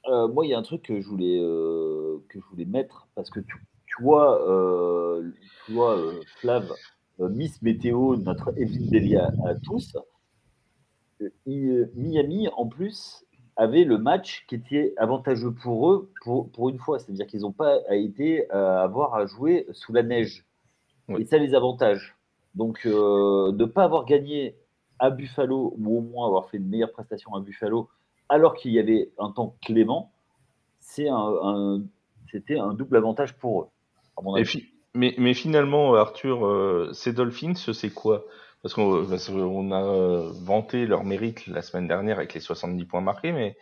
Euh, 0.08 0.28
moi, 0.28 0.46
il 0.46 0.50
y 0.50 0.54
a 0.54 0.58
un 0.58 0.62
truc 0.62 0.82
que 0.82 1.00
je 1.00 1.08
voulais, 1.08 1.38
euh, 1.40 2.18
que 2.28 2.40
je 2.40 2.44
voulais 2.46 2.64
mettre, 2.64 3.06
parce 3.14 3.30
que 3.30 3.40
tu, 3.40 3.54
tu 3.86 4.02
vois, 4.02 4.48
euh, 4.48 5.30
tu 5.66 5.72
vois 5.72 5.96
euh, 5.96 6.20
Flav, 6.38 6.72
Miss 7.18 7.62
Météo, 7.62 8.16
notre 8.16 8.52
Evelyne 8.56 8.90
Delia 8.90 9.30
à 9.46 9.54
tous, 9.54 9.96
Miami, 11.46 12.48
en 12.56 12.66
plus, 12.66 13.24
avait 13.54 13.84
le 13.84 13.98
match 13.98 14.44
qui 14.48 14.56
était 14.56 14.92
avantageux 14.96 15.52
pour 15.52 15.92
eux 15.92 16.10
pour, 16.24 16.50
pour 16.50 16.68
une 16.68 16.78
fois. 16.78 16.98
C'est-à-dire 16.98 17.26
qu'ils 17.28 17.42
n'ont 17.42 17.52
pas 17.52 17.78
à 17.88 17.94
été 17.94 18.50
à 18.50 18.82
avoir 18.82 19.14
à 19.14 19.26
jouer 19.26 19.66
sous 19.70 19.92
la 19.92 20.02
neige. 20.02 20.44
Oui. 21.08 21.22
Et 21.22 21.24
ça 21.26 21.38
les 21.38 21.54
avantage. 21.54 22.16
Donc, 22.56 22.86
de 22.86 23.52
ne 23.52 23.64
pas 23.66 23.84
avoir 23.84 24.04
gagné 24.04 24.56
à 24.98 25.10
Buffalo, 25.10 25.74
ou 25.78 25.98
au 25.98 26.00
moins 26.00 26.26
avoir 26.26 26.48
fait 26.48 26.56
une 26.56 26.68
meilleure 26.68 26.92
prestation 26.92 27.34
à 27.34 27.40
Buffalo, 27.40 27.88
alors 28.32 28.54
qu'il 28.54 28.72
y 28.72 28.78
avait 28.80 29.12
un 29.18 29.30
temps 29.32 29.56
clément, 29.62 30.12
c'est 30.80 31.08
un, 31.08 31.16
un- 31.42 31.82
c'était 32.30 32.58
un 32.58 32.74
double 32.74 32.96
avantage 32.96 33.34
pour 33.38 33.62
eux. 33.62 33.68
à 34.18 34.22
mon 34.22 34.36
Et 34.36 34.44
avis. 34.44 34.44
fi- 34.44 34.68
mais, 34.94 35.14
mais 35.18 35.34
finalement, 35.34 35.94
Arthur, 35.94 36.46
euh, 36.46 36.90
ces 36.92 37.12
Dolphins, 37.12 37.54
c'est 37.54 37.90
quoi? 37.90 38.24
Parce 38.62 38.74
qu'on 38.74 39.72
a 39.72 39.82
euh, 39.84 40.30
vanté 40.42 40.86
leur 40.86 41.04
mérite 41.04 41.46
la 41.46 41.62
semaine 41.62 41.88
dernière 41.88 42.18
avec 42.18 42.34
les 42.34 42.40
70 42.40 42.84
points 42.84 43.00
marqués, 43.00 43.32
mais 43.32 43.56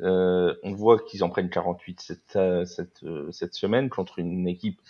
euh, 0.00 0.54
on 0.62 0.72
voit 0.74 0.98
qu'ils 1.00 1.24
en 1.24 1.28
prennent 1.28 1.50
48 1.50 2.00
cette, 2.00 2.38
cette, 2.66 3.04
cette 3.32 3.54
semaine 3.54 3.88
contre 3.90 4.18
une 4.18 4.48
équipe 4.48 4.80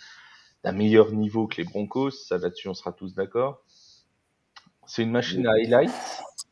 d'un 0.63 0.71
meilleur 0.73 1.11
niveau 1.11 1.47
que 1.47 1.57
les 1.57 1.65
Broncos. 1.65 2.11
Ça, 2.11 2.37
là-dessus, 2.37 2.69
on 2.69 2.73
sera 2.73 2.93
tous 2.93 3.13
d'accord. 3.15 3.63
C'est 4.87 5.03
une 5.03 5.11
machine 5.11 5.45
à 5.45 5.51
highlights, 5.51 5.91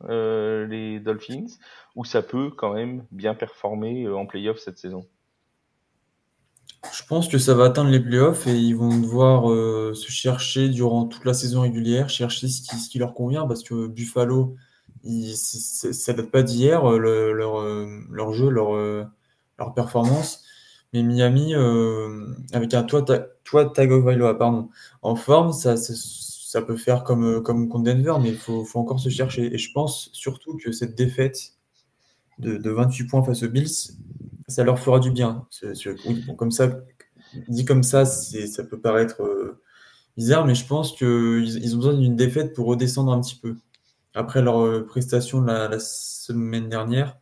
les 0.08 1.00
Dolphins, 1.00 1.46
ou 1.94 2.04
ça 2.04 2.22
peut 2.22 2.50
quand 2.50 2.74
même 2.74 3.04
bien 3.10 3.34
performer 3.34 4.04
euh, 4.04 4.16
en 4.16 4.26
playoff 4.26 4.58
cette 4.58 4.78
saison. 4.78 5.06
Je 6.92 7.02
pense 7.08 7.28
que 7.28 7.38
ça 7.38 7.54
va 7.54 7.64
atteindre 7.64 7.90
les 7.90 8.00
playoffs 8.00 8.46
et 8.46 8.54
ils 8.54 8.74
vont 8.74 8.96
devoir 8.98 9.50
euh, 9.50 9.92
se 9.94 10.10
chercher 10.10 10.68
durant 10.68 11.06
toute 11.06 11.24
la 11.24 11.34
saison 11.34 11.62
régulière, 11.62 12.08
chercher 12.08 12.48
ce 12.48 12.88
qui, 12.88 12.98
leur 12.98 13.14
convient 13.14 13.46
parce 13.46 13.62
que 13.62 13.86
Buffalo, 13.88 14.56
ils- 15.04 15.36
ça 15.36 16.12
date 16.12 16.30
pas 16.30 16.42
d'hier, 16.42 16.84
euh, 16.90 16.98
le- 16.98 17.32
leur, 17.32 17.60
euh, 17.60 18.32
jeu, 18.32 18.48
leur, 18.50 18.74
euh, 18.74 19.04
performance. 19.74 20.44
Mais 20.92 21.02
Miami, 21.02 21.54
euh, 21.54 22.26
avec 22.52 22.72
un 22.74 22.84
Ta- 22.84 23.26
Tua 23.44 23.66
Tagovailoa, 23.66 24.38
pardon, 24.38 24.68
en 25.02 25.16
forme, 25.16 25.52
ça, 25.52 25.76
ça 26.46 26.62
peut 26.62 26.76
faire 26.76 27.02
comme, 27.02 27.24
euh, 27.24 27.40
comme 27.40 27.68
contre 27.68 27.82
Denver, 27.86 28.14
mais 28.22 28.28
il 28.28 28.36
faut, 28.36 28.64
faut 28.64 28.78
encore 28.78 29.00
se 29.00 29.08
chercher. 29.08 29.52
Et 29.52 29.58
je 29.58 29.72
pense 29.72 30.10
surtout 30.12 30.56
que 30.56 30.70
cette 30.70 30.94
défaite 30.94 31.54
de, 32.38 32.56
de 32.56 32.70
28 32.70 33.08
points 33.08 33.24
face 33.24 33.42
aux 33.42 33.48
Bills, 33.48 33.96
ça 34.46 34.62
leur 34.62 34.78
fera 34.78 35.00
du 35.00 35.10
bien. 35.10 35.48
Comme 36.38 36.52
ça, 36.52 36.78
dit 37.48 37.64
comme 37.64 37.82
ça, 37.82 38.04
ça 38.04 38.62
peut 38.62 38.78
paraître 38.78 39.22
euh, 39.22 39.60
bizarre, 40.16 40.46
mais 40.46 40.54
je 40.54 40.64
pense 40.64 40.92
qu'ils 40.92 41.58
ils 41.64 41.74
ont 41.74 41.78
besoin 41.78 41.94
d'une 41.94 42.14
défaite 42.14 42.54
pour 42.54 42.68
redescendre 42.68 43.10
un 43.10 43.20
petit 43.20 43.34
peu. 43.34 43.56
Après 44.14 44.40
leur 44.40 44.60
euh, 44.60 44.86
prestation 44.86 45.40
la, 45.40 45.80
semaine 45.80 46.68
dernière, 46.68 47.18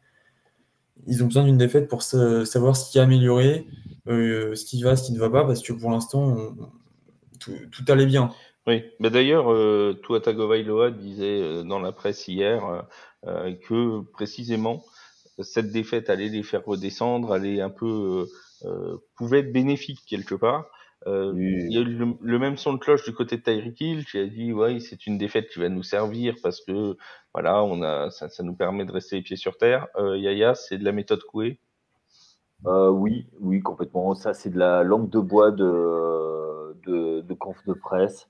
ils 1.07 1.23
ont 1.23 1.26
besoin 1.26 1.45
d'une 1.45 1.57
défaite 1.57 1.88
pour 1.88 2.02
sa- 2.02 2.45
savoir 2.45 2.76
ce 2.76 2.93
qui 2.93 2.99
a 2.99 3.04
amélioré, 3.04 3.66
ce 4.07 4.64
qui 4.66 4.83
va, 4.83 4.97
ce 4.97 5.04
qui 5.04 5.14
ne 5.14 5.19
va 5.19 5.31
pas, 5.31 5.47
parce 5.47 5.62
que 5.62 5.73
pour 5.73 5.90
l'instant, 5.90 6.54
tout 7.40 7.85
allait 7.88 8.07
bien. 8.07 8.31
Oui, 8.66 8.83
mais 8.99 9.11
d'ailleurs, 9.11 9.52
euh, 9.52 9.92
Tua 10.04 10.21
Tagovailoa 10.21 10.90
disait 10.90 11.42
euh, 11.42 11.62
dans 11.64 11.80
la 11.80 11.92
presse 11.92 12.28
hier 12.28 12.64
euh, 12.66 12.83
euh, 13.26 13.54
que 13.54 14.00
précisément 14.12 14.83
cette 15.40 15.71
défaite 15.73 16.09
allait 16.11 16.28
les 16.28 16.42
faire 16.42 16.64
redescendre, 16.64 17.33
allait 17.33 17.61
un 17.61 17.68
peu 17.71 18.26
euh, 18.64 18.68
euh, 18.68 18.97
pouvait 19.16 19.40
être 19.40 19.52
bénéfique 19.52 20.00
quelque 20.06 20.35
part. 20.35 20.66
Euh, 21.06 21.33
Oui. 21.33 21.66
Il 21.68 21.75
y 21.75 21.78
a 21.78 21.80
eu 21.83 21.85
le, 21.85 22.14
le 22.21 22.38
même 22.38 22.56
son 22.56 22.73
de 22.75 22.78
cloche 22.78 23.04
du 23.04 23.12
côté 23.12 23.37
de 23.37 23.42
Tyreek 23.42 23.78
Hill 23.80 24.06
qui 24.06 24.18
a 24.18 24.26
dit 24.26 24.52
ouais 24.54 24.80
c'est 24.80 25.06
une 25.06 25.18
défaite 25.18 25.50
qui 25.50 25.59
va 25.61 25.68
nous 25.68 25.83
servir 25.83 26.35
parce 26.42 26.61
que 26.62 26.97
voilà 27.35 27.62
on 27.64 27.83
a 27.83 28.11
ça, 28.11 28.28
ça 28.30 28.42
nous 28.42 28.54
permet 28.54 28.87
de 28.87 28.92
rester 28.92 29.16
les 29.16 29.23
pieds 29.23 29.37
sur 29.37 29.59
terre. 29.59 29.88
Euh, 29.97 30.16
Yaya 30.16 30.54
c'est 30.54 30.78
de 30.78 30.85
la 30.85 30.92
méthode 30.92 31.23
Coué. 31.25 31.59
Euh, 32.66 32.88
oui, 32.90 33.26
oui, 33.40 33.61
complètement. 33.61 34.14
Ça, 34.14 34.33
c'est 34.35 34.50
de 34.50 34.59
la 34.59 34.83
langue 34.83 35.11
de 35.11 35.18
bois 35.18 35.50
de, 35.50 36.75
de, 36.87 37.21
de 37.21 37.35
conf 37.35 37.56
de 37.66 37.75
presse. 37.75 38.28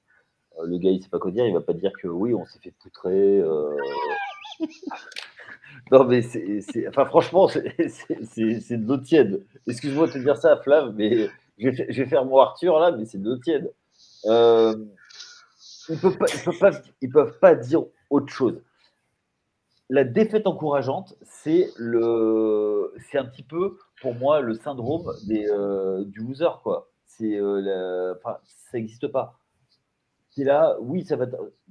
Euh, 0.58 0.66
le 0.66 0.78
gars, 0.78 0.90
il 0.90 1.02
sait 1.02 1.08
pas 1.08 1.18
quoi 1.18 1.30
dire. 1.30 1.46
Il 1.46 1.54
va 1.54 1.60
pas 1.60 1.72
dire 1.72 1.92
que 2.00 2.08
oui, 2.08 2.34
on 2.34 2.44
s'est 2.46 2.58
fait 2.60 2.72
poutrer. 2.72 3.40
euh. 3.40 3.76
non, 5.90 6.04
mais 6.04 6.22
c'est, 6.22 6.88
enfin, 6.88 7.04
franchement, 7.06 7.48
c'est, 7.48 7.62
de 7.66 8.86
l'eau 8.86 8.98
tiède. 8.98 9.44
Excuse-moi 9.66 10.06
de 10.06 10.12
te 10.12 10.18
dire 10.18 10.36
ça, 10.36 10.56
Flav, 10.58 10.94
mais 10.94 11.28
je 11.58 11.68
vais, 11.68 12.06
faire 12.06 12.24
mon 12.24 12.38
Arthur 12.38 12.78
là, 12.78 12.92
mais 12.92 13.04
c'est 13.04 13.18
de 13.18 13.28
l'eau 13.28 13.38
tiède. 13.38 13.72
Euh, 14.26 14.74
ils 15.88 15.98
ils 17.02 17.10
peuvent 17.10 17.38
pas, 17.38 17.54
dire 17.54 17.84
autre 18.10 18.32
chose. 18.32 18.60
La 19.90 20.04
défaite 20.04 20.46
encourageante, 20.46 21.14
c'est 21.22 21.68
un 21.76 23.24
petit 23.26 23.42
peu 23.42 23.76
pour 24.00 24.14
moi 24.14 24.40
le 24.40 24.54
syndrome 24.54 25.12
des, 25.26 25.46
du 26.06 26.20
loser 26.20 26.48
quoi. 26.62 26.88
Ça 27.06 28.38
n'existe 28.72 29.08
pas. 29.08 29.38
C'est 30.36 30.44
là, 30.44 30.76
oui, 30.80 31.04
ça 31.04 31.16
va. 31.16 31.26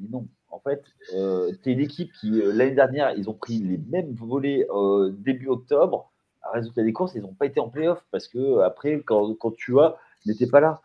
non, 0.10 0.26
en 0.50 0.60
fait, 0.60 0.84
euh, 1.16 1.52
tu 1.64 1.70
es 1.70 1.74
une 1.74 1.80
équipe 1.82 2.12
qui 2.14 2.42
euh, 2.42 2.54
l'année 2.54 2.76
dernière, 2.76 3.12
ils 3.18 3.30
ont 3.30 3.34
pris 3.34 3.58
les 3.60 3.78
mêmes 3.78 4.14
volets 4.14 4.66
euh, 4.74 5.12
début 5.18 5.48
octobre. 5.48 6.12
Résultat 6.54 6.84
des 6.84 6.94
courses, 6.94 7.14
ils 7.16 7.22
n'ont 7.22 7.34
pas 7.34 7.46
été 7.46 7.60
en 7.60 7.70
playoff 7.70 8.04
parce 8.12 8.28
que 8.28 8.60
après, 8.60 9.02
quand, 9.06 9.34
quand 9.36 9.52
tu 9.56 9.80
as, 9.80 9.96
n'était 10.26 10.48
pas 10.48 10.60
là. 10.60 10.82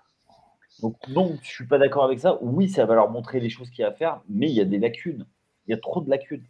Donc 0.82 0.96
non, 1.08 1.36
je 1.42 1.48
suis 1.48 1.66
pas 1.66 1.78
d'accord 1.78 2.04
avec 2.04 2.20
ça. 2.20 2.38
Oui, 2.40 2.68
ça 2.68 2.86
va 2.86 2.94
leur 2.94 3.10
montrer 3.10 3.40
les 3.40 3.50
choses 3.50 3.68
qu'il 3.70 3.82
y 3.82 3.84
a 3.84 3.88
à 3.88 3.92
faire, 3.92 4.20
mais 4.28 4.46
il 4.48 4.54
y 4.54 4.60
a 4.60 4.64
des 4.64 4.78
lacunes. 4.78 5.26
Il 5.66 5.70
y 5.72 5.74
a 5.74 5.78
trop 5.78 6.00
de 6.00 6.08
lacunes. 6.10 6.44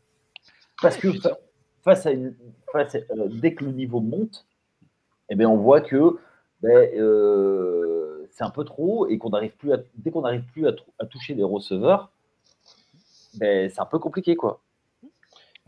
Parce 0.83 0.97
que 0.97 1.13
fa- 1.13 1.39
face 1.83 2.05
à 2.07 2.11
une, 2.13 2.35
face 2.73 2.95
à- 2.95 2.99
euh, 3.13 3.29
dès 3.31 3.55
que 3.55 3.65
le 3.65 3.73
niveau 3.73 4.01
monte, 4.01 4.47
eh 5.31 5.35
bien, 5.35 5.49
on 5.49 5.57
voit 5.57 5.81
que 5.81 6.17
ben, 6.61 6.89
c'est 8.39 8.45
un 8.45 8.51
peu 8.51 8.65
trop 8.65 9.09
et 9.09 9.19
qu'on 9.19 9.31
n'arrive 9.31 9.57
plus 9.57 9.73
à, 9.73 9.79
dès 9.97 10.13
qu'on 10.13 10.21
n'arrive 10.21 10.45
plus 10.53 10.69
à, 10.69 10.73
tou- 10.73 10.85
à 11.01 11.07
toucher 11.07 11.35
les 11.35 11.43
receveurs, 11.43 12.13
ben, 13.35 13.69
c'est 13.69 13.81
un 13.81 13.85
peu 13.87 13.99
compliqué 13.99 14.37
quoi. 14.37 14.63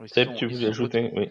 Seb 0.06 0.34
tu 0.34 0.46
voulais 0.46 0.68
ajouter? 0.68 1.10
oui. 1.16 1.28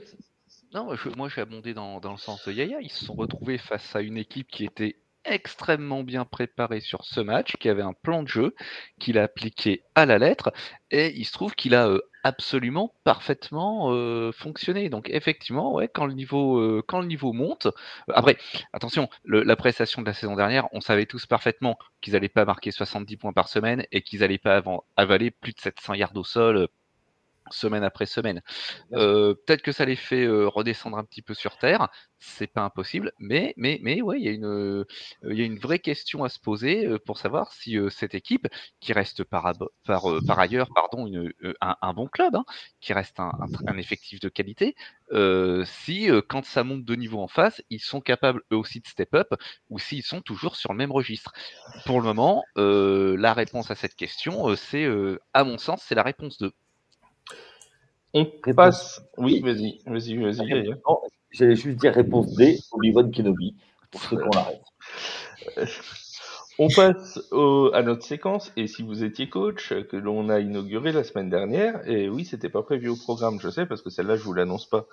Non, 0.73 0.93
je- 0.95 1.09
moi 1.15 1.29
je 1.29 1.37
vais 1.37 1.41
abonder 1.43 1.73
dans, 1.73 2.01
dans 2.01 2.11
le 2.11 2.17
sens 2.17 2.43
de 2.45 2.51
Yaya. 2.51 2.81
Ils 2.81 2.91
se 2.91 3.05
sont 3.05 3.13
retrouvés 3.13 3.57
face 3.57 3.95
à 3.95 4.01
une 4.01 4.17
équipe 4.17 4.49
qui 4.49 4.65
était 4.65 4.97
extrêmement 5.31 6.03
bien 6.03 6.25
préparé 6.25 6.79
sur 6.79 7.03
ce 7.05 7.19
match, 7.19 7.55
qui 7.57 7.69
avait 7.69 7.83
un 7.83 7.93
plan 7.93 8.23
de 8.23 8.27
jeu 8.27 8.55
qu'il 8.99 9.17
a 9.17 9.23
appliqué 9.23 9.83
à 9.95 10.05
la 10.05 10.17
lettre, 10.17 10.51
et 10.91 11.13
il 11.15 11.25
se 11.25 11.31
trouve 11.31 11.55
qu'il 11.55 11.75
a 11.75 11.87
euh, 11.87 12.01
absolument 12.23 12.93
parfaitement 13.03 13.91
euh, 13.91 14.31
fonctionné. 14.31 14.89
Donc 14.89 15.09
effectivement, 15.09 15.73
ouais, 15.73 15.87
quand 15.87 16.05
le 16.05 16.13
niveau, 16.13 16.59
euh, 16.59 16.83
quand 16.87 16.99
le 16.99 17.07
niveau 17.07 17.33
monte, 17.33 17.67
après, 18.13 18.37
attention, 18.73 19.09
la 19.25 19.55
prestation 19.55 20.01
de 20.01 20.07
la 20.07 20.13
saison 20.13 20.35
dernière, 20.35 20.67
on 20.73 20.81
savait 20.81 21.05
tous 21.05 21.25
parfaitement 21.25 21.77
qu'ils 22.01 22.13
n'allaient 22.13 22.29
pas 22.29 22.45
marquer 22.45 22.71
70 22.71 23.17
points 23.17 23.33
par 23.33 23.49
semaine 23.49 23.85
et 23.91 24.01
qu'ils 24.01 24.21
n'allaient 24.21 24.37
pas 24.37 24.61
avaler 24.97 25.31
plus 25.31 25.53
de 25.53 25.59
700 25.59 25.93
yards 25.95 26.15
au 26.15 26.23
sol 26.23 26.67
semaine 27.51 27.83
après 27.83 28.05
semaine. 28.05 28.41
Euh, 28.93 29.33
peut-être 29.45 29.61
que 29.61 29.71
ça 29.71 29.85
les 29.85 29.95
fait 29.95 30.23
euh, 30.25 30.47
redescendre 30.47 30.97
un 30.97 31.03
petit 31.03 31.21
peu 31.21 31.33
sur 31.33 31.57
terre, 31.57 31.89
c'est 32.19 32.47
pas 32.47 32.61
impossible, 32.61 33.13
mais 33.19 33.53
mais 33.57 33.79
mais 33.81 34.01
ouais, 34.01 34.19
il 34.19 34.25
y 34.25 34.27
a 34.27 34.31
une 34.31 34.45
euh, 34.45 34.85
y 35.23 35.41
a 35.41 35.45
une 35.45 35.59
vraie 35.59 35.79
question 35.79 36.23
à 36.23 36.29
se 36.29 36.39
poser 36.39 36.87
pour 37.05 37.17
savoir 37.17 37.53
si 37.53 37.77
cette 37.89 38.13
équipe 38.13 38.47
qui 38.81 38.93
reste 38.93 39.23
par 39.23 39.53
par, 39.85 40.03
par 40.27 40.39
ailleurs 40.39 40.69
pardon 40.75 41.07
une, 41.07 41.31
un, 41.61 41.93
bon 41.93 42.07
club, 42.07 42.35
hein, 42.35 42.43
qui 42.81 42.93
reste 42.93 43.19
un, 43.19 43.31
un, 43.67 43.77
effectif 43.77 44.19
de 44.19 44.29
qualité, 44.29 44.75
si 45.65 46.09
quand 46.27 46.45
ça 46.45 46.63
monte 46.63 46.83
de 46.83 46.95
niveau 46.95 47.21
en 47.21 47.27
face, 47.27 47.61
ils 47.69 47.79
sont 47.79 48.01
capables 48.01 48.41
eux 48.51 48.57
aussi 48.57 48.81
de 48.81 48.87
step 48.87 49.13
up 49.15 49.33
ou 49.69 49.79
s'ils 49.79 50.03
sont 50.03 50.21
toujours 50.21 50.55
sur 50.55 50.73
le 50.73 50.77
même 50.77 50.91
registre. 50.91 51.31
Pour 51.85 51.99
le 51.99 52.05
moment, 52.05 52.43
la 52.55 53.33
réponse 53.33 53.71
à 53.71 53.75
cette 53.75 53.95
question, 53.95 54.55
c'est 54.55 54.87
à 55.33 55.43
mon 55.43 55.57
sens, 55.57 55.83
c'est 55.87 55.95
la 55.95 56.03
réponse 56.03 56.37
de 56.37 56.53
on 58.13 58.53
passe. 58.55 59.01
Oui, 59.17 59.39
vas-y, 59.41 59.79
vas-y, 59.85 60.17
vas-y. 60.17 60.73
J'allais 61.31 61.55
juste 61.55 61.77
dire 61.79 61.93
réponse 61.93 62.33
D, 62.35 62.59
Obi-Wan 62.71 63.11
Kenobi, 63.11 63.55
pour 63.91 64.01
ceux 64.01 64.17
qu'on 64.17 64.29
l'arrête. 64.29 64.61
On 66.61 66.67
passe 66.67 67.17
à 67.73 67.81
notre 67.83 68.03
séquence, 68.03 68.51
et 68.57 68.67
si 68.67 68.83
vous 68.83 69.05
étiez 69.05 69.29
coach, 69.29 69.73
que 69.89 69.95
l'on 69.95 70.27
a 70.27 70.41
inauguré 70.41 70.91
la 70.91 71.05
semaine 71.05 71.29
dernière, 71.29 71.79
et 71.89 72.09
oui, 72.09 72.25
c'était 72.25 72.49
pas 72.49 72.63
prévu 72.63 72.89
au 72.89 72.97
programme, 72.97 73.39
je 73.39 73.49
sais, 73.49 73.65
parce 73.65 73.81
que 73.81 73.89
celle-là, 73.89 74.17
je 74.17 74.23
vous 74.23 74.33
l'annonce 74.33 74.69
pas. 74.69 74.85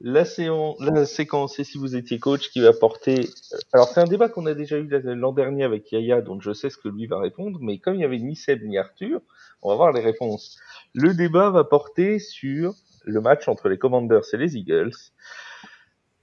La, 0.00 0.24
séance, 0.24 0.76
la 0.78 1.06
séquence, 1.06 1.58
et 1.58 1.64
si 1.64 1.76
vous 1.76 1.96
étiez 1.96 2.20
coach, 2.20 2.50
qui 2.50 2.60
va 2.60 2.72
porter... 2.72 3.28
Alors, 3.72 3.88
c'est 3.88 4.00
un 4.00 4.04
débat 4.04 4.28
qu'on 4.28 4.46
a 4.46 4.54
déjà 4.54 4.78
eu 4.78 4.88
l'an 4.88 5.32
dernier 5.32 5.64
avec 5.64 5.90
Yaya, 5.90 6.20
donc 6.20 6.40
je 6.40 6.52
sais 6.52 6.70
ce 6.70 6.76
que 6.76 6.88
lui 6.88 7.08
va 7.08 7.18
répondre, 7.18 7.58
mais 7.60 7.78
comme 7.78 7.96
il 7.96 8.02
y 8.02 8.04
avait 8.04 8.20
ni 8.20 8.36
Seb 8.36 8.62
ni 8.62 8.78
Arthur, 8.78 9.20
on 9.62 9.70
va 9.70 9.74
voir 9.74 9.92
les 9.92 10.02
réponses. 10.02 10.56
Le 10.94 11.14
débat 11.14 11.50
va 11.50 11.64
porter 11.64 12.20
sur 12.20 12.74
le 13.02 13.20
match 13.20 13.48
entre 13.48 13.68
les 13.68 13.78
Commanders 13.78 14.22
et 14.32 14.36
les 14.36 14.56
Eagles. 14.56 14.94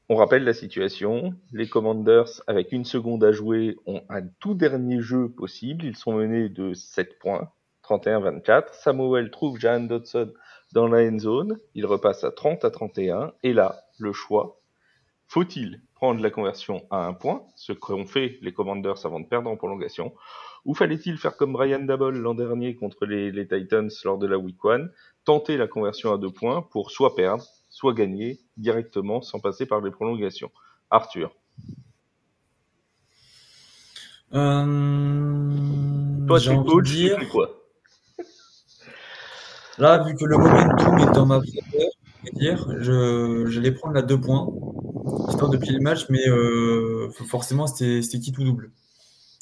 On 0.08 0.18
rappelle 0.18 0.44
la 0.44 0.54
situation. 0.54 1.34
Les 1.52 1.68
Commanders, 1.68 2.42
avec 2.46 2.72
une 2.72 2.86
seconde 2.86 3.24
à 3.24 3.32
jouer, 3.32 3.76
ont 3.88 4.04
un 4.10 4.22
tout 4.40 4.54
dernier 4.54 5.02
jeu 5.02 5.30
possible. 5.30 5.84
Ils 5.84 5.96
sont 5.96 6.14
menés 6.14 6.48
de 6.48 6.74
7 6.74 7.18
points, 7.18 7.50
31-24. 7.84 8.74
Samuel 8.74 9.32
trouve 9.32 9.60
Jan 9.60 9.80
Dodson 9.80 10.32
dans 10.74 10.88
la 10.88 11.10
end 11.10 11.18
zone. 11.18 11.60
Il 11.74 11.88
repasse 11.88 12.24
à 12.24 12.32
30 12.32 12.64
à 12.66 12.70
31. 12.70 13.34
Et 13.42 13.54
là, 13.54 13.82
le 13.98 14.14
choix. 14.14 14.60
Faut-il 15.28 15.82
prendre 15.96 16.22
la 16.22 16.30
conversion 16.30 16.86
à 16.92 17.08
un 17.08 17.14
point, 17.14 17.42
ce 17.56 17.74
qu'ont 17.74 18.06
fait 18.06 18.38
les 18.42 18.54
Commanders 18.54 19.06
avant 19.06 19.20
de 19.20 19.26
perdre 19.26 19.50
en 19.50 19.56
prolongation, 19.56 20.14
ou 20.66 20.76
fallait-il 20.76 21.18
faire 21.18 21.36
comme 21.36 21.54
Brian 21.54 21.80
Dabble 21.80 22.18
l'an 22.18 22.36
dernier 22.36 22.76
contre 22.76 23.06
les, 23.06 23.48
Titans 23.48 23.90
lors 24.04 24.20
de 24.20 24.28
la 24.28 24.38
Week 24.38 24.58
1, 24.64 24.88
tenter 25.24 25.58
la 25.58 25.68
conversion 25.68 26.14
à 26.14 26.18
deux 26.18 26.32
points 26.32 26.62
pour 26.62 26.92
soit 26.92 27.16
perdre, 27.16 27.44
soit 27.76 27.94
gagner 27.94 28.40
directement 28.56 29.22
sans 29.22 29.42
passer 29.42 29.66
par 29.66 29.82
les 29.82 29.92
prolongations. 29.92 30.50
Arthur. 30.90 31.36
Euh... 34.34 36.26
Toi, 36.26 36.40
tu 36.40 36.56
coach, 36.64 36.90
dire... 36.90 37.20
tu 37.20 37.28
quoi? 37.28 37.50
Là, 39.78 40.02
vu 40.06 40.16
que 40.16 40.24
le 40.24 40.38
momentum 40.38 41.00
est 41.00 41.12
dans 41.12 41.26
ma 41.26 41.42
faveur, 41.42 42.82
je, 42.82 43.46
je 43.46 43.60
vais 43.60 43.72
prendre 43.74 43.96
la 43.96 44.04
deux 44.04 44.22
points, 44.22 44.48
histoire 45.28 45.50
de 45.50 45.58
plier 45.58 45.74
le 45.74 45.82
match, 45.82 46.06
mais 46.10 46.26
euh, 46.30 47.10
forcément, 47.28 47.68
c'était 47.68 48.20
qui 48.20 48.32
tout 48.32 48.46
double. 48.46 48.72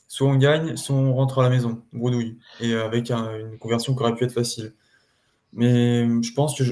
Soit 0.08 0.28
on 0.28 0.38
gagne, 0.38 0.76
soit 0.76 0.96
on 0.96 1.14
rentre 1.14 1.38
à 1.38 1.44
la 1.44 1.52
maison, 1.52 1.84
bredouille, 1.94 2.40
et 2.62 2.74
avec 2.74 3.12
une 3.12 3.60
conversion 3.60 3.94
qui 3.94 4.02
aurait 4.02 4.16
pu 4.16 4.24
être 4.24 4.34
facile. 4.34 4.74
Mais 5.56 6.06
je 6.24 6.34
pense 6.34 6.58
que 6.58 6.64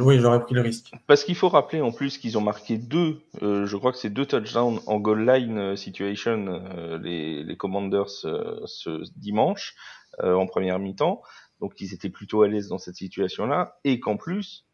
oui, 0.00 0.18
j'aurais 0.20 0.40
pris 0.40 0.54
le 0.54 0.60
risque. 0.60 0.92
Parce 1.06 1.24
qu'il 1.24 1.34
faut 1.34 1.48
rappeler 1.48 1.80
en 1.80 1.90
plus 1.90 2.18
qu'ils 2.18 2.38
ont 2.38 2.40
marqué 2.40 2.78
deux, 2.78 3.20
euh, 3.42 3.66
je 3.66 3.76
crois 3.76 3.90
que 3.90 3.98
c'est 3.98 4.10
deux 4.10 4.26
touchdowns 4.26 4.80
en 4.86 5.00
goal 5.00 5.28
line 5.28 5.58
euh, 5.58 5.76
situation, 5.76 6.46
euh, 6.46 6.98
les, 6.98 7.56
Commanders 7.56 8.08
ce 8.10 9.02
dimanche, 9.18 9.74
en 10.22 10.46
première 10.46 10.78
mi-temps. 10.78 11.20
Donc 11.60 11.80
ils 11.80 11.92
étaient 11.92 12.10
plutôt 12.10 12.42
à 12.42 12.48
l'aise 12.48 12.68
dans 12.68 12.78
cette 12.78 12.94
situation-là. 12.94 13.78
Et 13.82 13.98
qu'en 13.98 14.16
plus, 14.16 14.64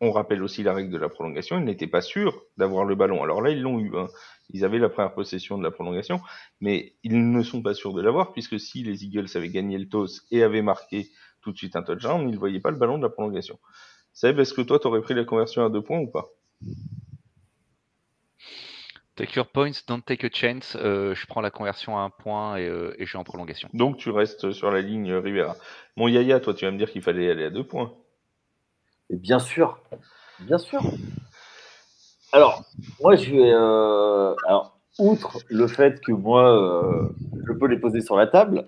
on 0.00 0.10
rappelle 0.10 0.42
aussi 0.42 0.64
la 0.64 0.74
règle 0.74 0.90
de 0.90 0.98
la 0.98 1.08
prolongation, 1.08 1.58
ils 1.58 1.64
n'étaient 1.64 1.86
pas 1.86 2.00
sûrs 2.00 2.42
d'avoir 2.56 2.84
le 2.84 2.96
ballon. 2.96 3.22
Alors 3.22 3.40
là, 3.40 3.50
ils 3.50 3.62
l'ont 3.62 3.78
eu. 3.78 3.96
Hein. 3.96 4.08
Ils 4.50 4.64
avaient 4.64 4.80
la 4.80 4.88
première 4.88 5.14
possession 5.14 5.56
de 5.56 5.62
la 5.62 5.70
prolongation, 5.70 6.20
mais 6.60 6.96
ils 7.04 7.30
ne 7.30 7.42
sont 7.44 7.62
pas 7.62 7.72
sûrs 7.72 7.92
de 7.92 8.02
l'avoir, 8.02 8.32
puisque 8.32 8.58
si 8.58 8.82
les 8.82 9.04
Eagles 9.04 9.28
avaient 9.36 9.48
gagné 9.48 9.78
le 9.78 9.88
toss 9.88 10.26
et 10.32 10.42
avaient 10.42 10.60
marqué 10.60 11.08
tout 11.42 11.52
de 11.52 11.58
suite 11.58 11.76
un 11.76 11.82
touchdown, 11.82 12.28
ils 12.28 12.32
ne 12.32 12.38
voyaient 12.38 12.60
pas 12.60 12.70
le 12.70 12.78
ballon 12.78 12.98
de 12.98 13.02
la 13.02 13.10
prolongation. 13.10 13.58
Seb, 14.12 14.38
est-ce 14.38 14.54
que 14.54 14.62
toi, 14.62 14.78
tu 14.78 14.86
aurais 14.86 15.00
pris 15.00 15.14
la 15.14 15.24
conversion 15.24 15.64
à 15.64 15.70
deux 15.70 15.82
points 15.82 15.98
ou 15.98 16.06
pas? 16.06 16.30
Take 19.16 19.36
your 19.36 19.46
points, 19.46 19.72
don't 19.86 20.02
take 20.02 20.26
a 20.26 20.30
chance. 20.32 20.76
Euh, 20.80 21.14
je 21.14 21.26
prends 21.26 21.42
la 21.42 21.50
conversion 21.50 21.98
à 21.98 22.02
un 22.02 22.10
point 22.10 22.56
et, 22.56 22.66
euh, 22.66 22.94
et 22.98 23.04
je 23.04 23.10
suis 23.10 23.18
en 23.18 23.24
prolongation. 23.24 23.68
Donc 23.74 23.98
tu 23.98 24.10
restes 24.10 24.52
sur 24.52 24.70
la 24.70 24.80
ligne 24.80 25.12
Rivera. 25.12 25.56
Mon 25.96 26.08
Yaya, 26.08 26.40
toi, 26.40 26.54
tu 26.54 26.64
vas 26.64 26.70
me 26.70 26.78
dire 26.78 26.90
qu'il 26.90 27.02
fallait 27.02 27.30
aller 27.30 27.44
à 27.44 27.50
deux 27.50 27.64
points 27.64 27.92
bien 29.12 29.38
sûr, 29.38 29.78
bien 30.40 30.58
sûr. 30.58 30.80
Alors, 32.32 32.64
moi, 33.00 33.14
je 33.14 33.30
vais. 33.30 33.52
Euh, 33.52 34.34
alors, 34.46 34.78
outre 34.98 35.38
le 35.48 35.66
fait 35.66 36.00
que 36.00 36.12
moi, 36.12 36.50
euh, 36.50 37.08
je 37.46 37.52
peux 37.52 37.66
les 37.66 37.78
poser 37.78 38.00
sur 38.00 38.16
la 38.16 38.26
table, 38.26 38.66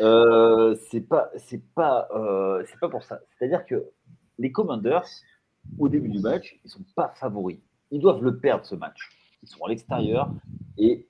euh, 0.00 0.76
c'est 0.90 1.00
pas, 1.00 1.30
c'est 1.36 1.62
pas, 1.74 2.08
c'est 2.66 2.78
pas 2.78 2.88
pour 2.88 3.02
ça. 3.02 3.20
C'est-à-dire 3.38 3.66
que 3.66 3.90
les 4.38 4.52
Commanders, 4.52 5.06
au 5.78 5.88
début 5.88 6.08
du 6.08 6.20
match, 6.20 6.58
ils 6.64 6.70
sont 6.70 6.84
pas 6.94 7.12
favoris. 7.16 7.58
Ils 7.90 8.00
doivent 8.00 8.22
le 8.22 8.38
perdre 8.38 8.64
ce 8.64 8.74
match. 8.74 9.10
Ils 9.42 9.48
sont 9.48 9.64
à 9.64 9.68
l'extérieur 9.68 10.30
et 10.76 11.06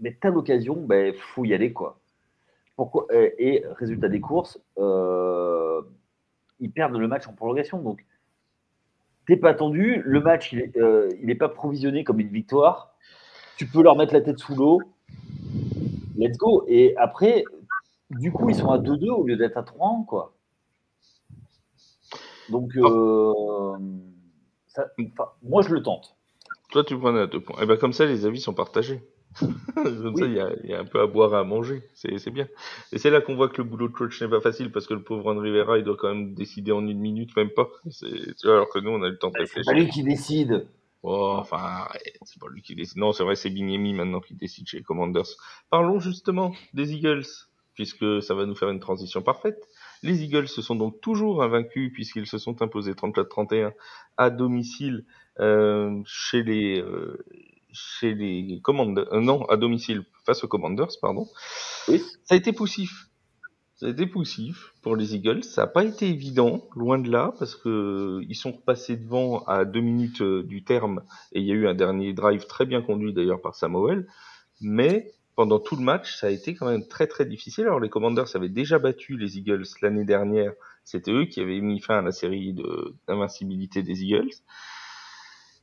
mais 0.00 0.16
t'as 0.20 0.30
l'occasion, 0.30 0.78
il 0.80 0.86
ben, 0.86 1.14
faut 1.14 1.44
y 1.44 1.54
aller 1.54 1.72
quoi. 1.72 2.00
Pourquoi 2.76 3.06
et, 3.38 3.64
résultat 3.78 4.08
des 4.08 4.20
courses, 4.20 4.58
ils 6.62 6.70
perdent 6.70 6.96
le 6.96 7.08
match 7.08 7.26
en 7.26 7.32
prolongation. 7.32 7.78
Donc, 7.82 8.04
t'es 9.26 9.36
pas 9.36 9.50
attendu. 9.50 10.00
Le 10.04 10.20
match, 10.20 10.52
il 10.52 10.58
n'est 10.58 11.34
euh, 11.34 11.38
pas 11.38 11.48
provisionné 11.48 12.04
comme 12.04 12.20
une 12.20 12.28
victoire. 12.28 12.94
Tu 13.56 13.66
peux 13.66 13.82
leur 13.82 13.96
mettre 13.96 14.14
la 14.14 14.20
tête 14.20 14.38
sous 14.38 14.54
l'eau. 14.54 14.80
Let's 16.16 16.38
go. 16.38 16.64
Et 16.68 16.94
après, 16.96 17.44
du 18.18 18.32
coup, 18.32 18.48
ils 18.48 18.54
sont 18.54 18.70
à 18.70 18.78
2-2 18.78 19.10
au 19.10 19.26
lieu 19.26 19.36
d'être 19.36 19.56
à 19.56 19.62
3 19.62 20.04
quoi. 20.06 20.34
Donc, 22.48 22.76
euh, 22.76 23.32
moi, 25.42 25.62
je 25.62 25.74
le 25.74 25.82
tente. 25.82 26.16
Toi, 26.70 26.84
tu 26.84 26.98
prends 26.98 27.14
à 27.14 27.26
deux 27.26 27.40
points. 27.40 27.56
Et 27.60 27.64
eh 27.64 27.66
ben, 27.66 27.76
comme 27.76 27.92
ça, 27.92 28.06
les 28.06 28.26
avis 28.26 28.40
sont 28.40 28.54
partagés. 28.54 29.00
Comme 29.74 30.16
ça, 30.16 30.26
il 30.26 30.34
y, 30.34 30.74
a, 30.74 30.78
un 30.78 30.84
peu 30.84 31.00
à 31.00 31.06
boire, 31.06 31.32
à 31.32 31.42
manger. 31.42 31.82
C'est 31.94 32.30
bien. 32.30 32.46
Et 32.92 32.98
c'est 32.98 33.08
là 33.08 33.22
qu'on 33.22 33.34
voit 33.34 33.48
que 33.48 33.62
le 33.62 33.64
boulot 33.64 33.88
de 33.88 33.94
coach 33.94 34.20
n'est 34.20 34.28
pas 34.28 34.42
facile 34.42 34.70
parce 34.70 34.86
que 34.86 34.92
le 34.92 35.02
pauvre 35.02 35.24
Ron 35.24 35.38
Rivera, 35.38 35.78
il 35.78 35.84
doit 35.84 35.96
quand 35.96 36.08
même 36.08 36.34
décider 36.34 36.70
en 36.70 36.86
une 36.86 36.98
minute, 36.98 37.34
même 37.34 37.48
pas. 37.48 37.70
alors 38.44 38.68
que 38.68 38.78
nous, 38.78 38.90
on 38.90 39.02
a 39.02 39.08
le 39.08 39.16
temps 39.16 39.30
de 39.30 39.38
réfléchir. 39.38 39.64
C'est 39.64 39.72
pas 39.72 39.78
lui 39.78 39.88
qui 39.88 40.02
décide. 40.02 40.66
Oh, 41.02 41.34
enfin, 41.38 41.88
c'est 42.24 42.40
pas 42.40 42.48
lui 42.50 42.60
qui 42.60 42.74
décide. 42.74 42.98
Non, 42.98 43.12
c'est 43.12 43.24
vrai, 43.24 43.34
c'est 43.34 43.48
Bignemi 43.48 43.94
maintenant 43.94 44.20
qui 44.20 44.34
décide 44.34 44.66
chez 44.66 44.76
les 44.76 44.82
Commanders. 44.82 45.24
Parlons 45.70 45.98
justement 45.98 46.52
des 46.74 46.92
Eagles, 46.92 47.24
puisque 47.74 48.22
ça 48.22 48.34
va 48.34 48.46
nous 48.46 48.54
faire 48.54 48.70
une 48.70 48.80
transition 48.80 49.22
parfaite. 49.22 49.68
Les 50.02 50.22
Eagles 50.24 50.48
se 50.48 50.62
sont 50.62 50.74
donc 50.74 51.00
toujours 51.00 51.42
invaincus 51.42 51.92
puisqu'ils 51.92 52.26
se 52.26 52.38
sont 52.38 52.62
imposés 52.62 52.92
34-31 52.92 53.72
à 54.16 54.30
domicile 54.30 55.04
euh, 55.40 56.00
chez 56.04 56.42
les 56.42 56.80
euh, 56.80 57.24
chez 57.72 58.14
les 58.14 58.60
Commanders, 58.60 59.06
euh, 59.12 59.20
non, 59.20 59.44
à 59.46 59.56
domicile 59.56 60.04
face 60.24 60.44
aux 60.44 60.48
Commanders, 60.48 60.88
pardon. 61.00 61.26
Oui. 61.88 62.00
Ça 62.24 62.34
a 62.34 62.38
été 62.38 62.52
poussif. 62.52 63.08
Ça 63.76 63.86
a 63.86 63.88
été 63.88 64.06
poussif 64.06 64.72
pour 64.82 64.94
les 64.94 65.16
Eagles. 65.16 65.42
Ça 65.42 65.62
n'a 65.62 65.66
pas 65.66 65.84
été 65.84 66.08
évident, 66.08 66.68
loin 66.76 66.98
de 66.98 67.10
là, 67.10 67.34
parce 67.38 67.56
que 67.56 68.20
ils 68.28 68.36
sont 68.36 68.52
repassés 68.52 68.96
devant 68.96 69.42
à 69.44 69.64
deux 69.64 69.80
minutes 69.80 70.20
euh, 70.22 70.44
du 70.44 70.62
terme 70.62 71.02
et 71.32 71.40
il 71.40 71.46
y 71.46 71.50
a 71.50 71.54
eu 71.54 71.66
un 71.66 71.74
dernier 71.74 72.12
drive 72.12 72.46
très 72.46 72.66
bien 72.66 72.82
conduit 72.82 73.12
d'ailleurs 73.12 73.40
par 73.40 73.56
Samuel. 73.56 74.06
Mais 74.60 75.10
pendant 75.34 75.58
tout 75.58 75.76
le 75.76 75.82
match, 75.82 76.16
ça 76.16 76.26
a 76.26 76.30
été 76.30 76.54
quand 76.54 76.66
même 76.66 76.86
très 76.86 77.06
très 77.06 77.24
difficile. 77.24 77.64
Alors 77.64 77.80
les 77.80 77.88
Commanders 77.88 78.34
avaient 78.36 78.48
déjà 78.48 78.78
battu 78.78 79.16
les 79.16 79.38
Eagles 79.38 79.64
l'année 79.80 80.04
dernière. 80.04 80.52
C'était 80.84 81.12
eux 81.12 81.24
qui 81.24 81.40
avaient 81.40 81.60
mis 81.60 81.80
fin 81.80 81.98
à 81.98 82.02
la 82.02 82.12
série 82.12 82.54
d'invincibilité 83.06 83.82
des 83.82 84.04
Eagles. 84.04 84.30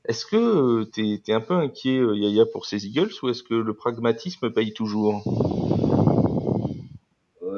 Est-ce 0.06 0.26
que 0.26 0.86
tu 0.86 1.22
es, 1.28 1.34
un 1.34 1.42
peu 1.42 1.54
inquiet, 1.54 2.00
Yaya, 2.00 2.46
pour 2.46 2.66
ces 2.66 2.88
Eagles, 2.88 3.12
ou 3.22 3.30
est-ce 3.30 3.44
que 3.44 3.54
le 3.54 3.74
pragmatisme 3.74 4.50
paye 4.50 4.74
toujours? 4.74 5.22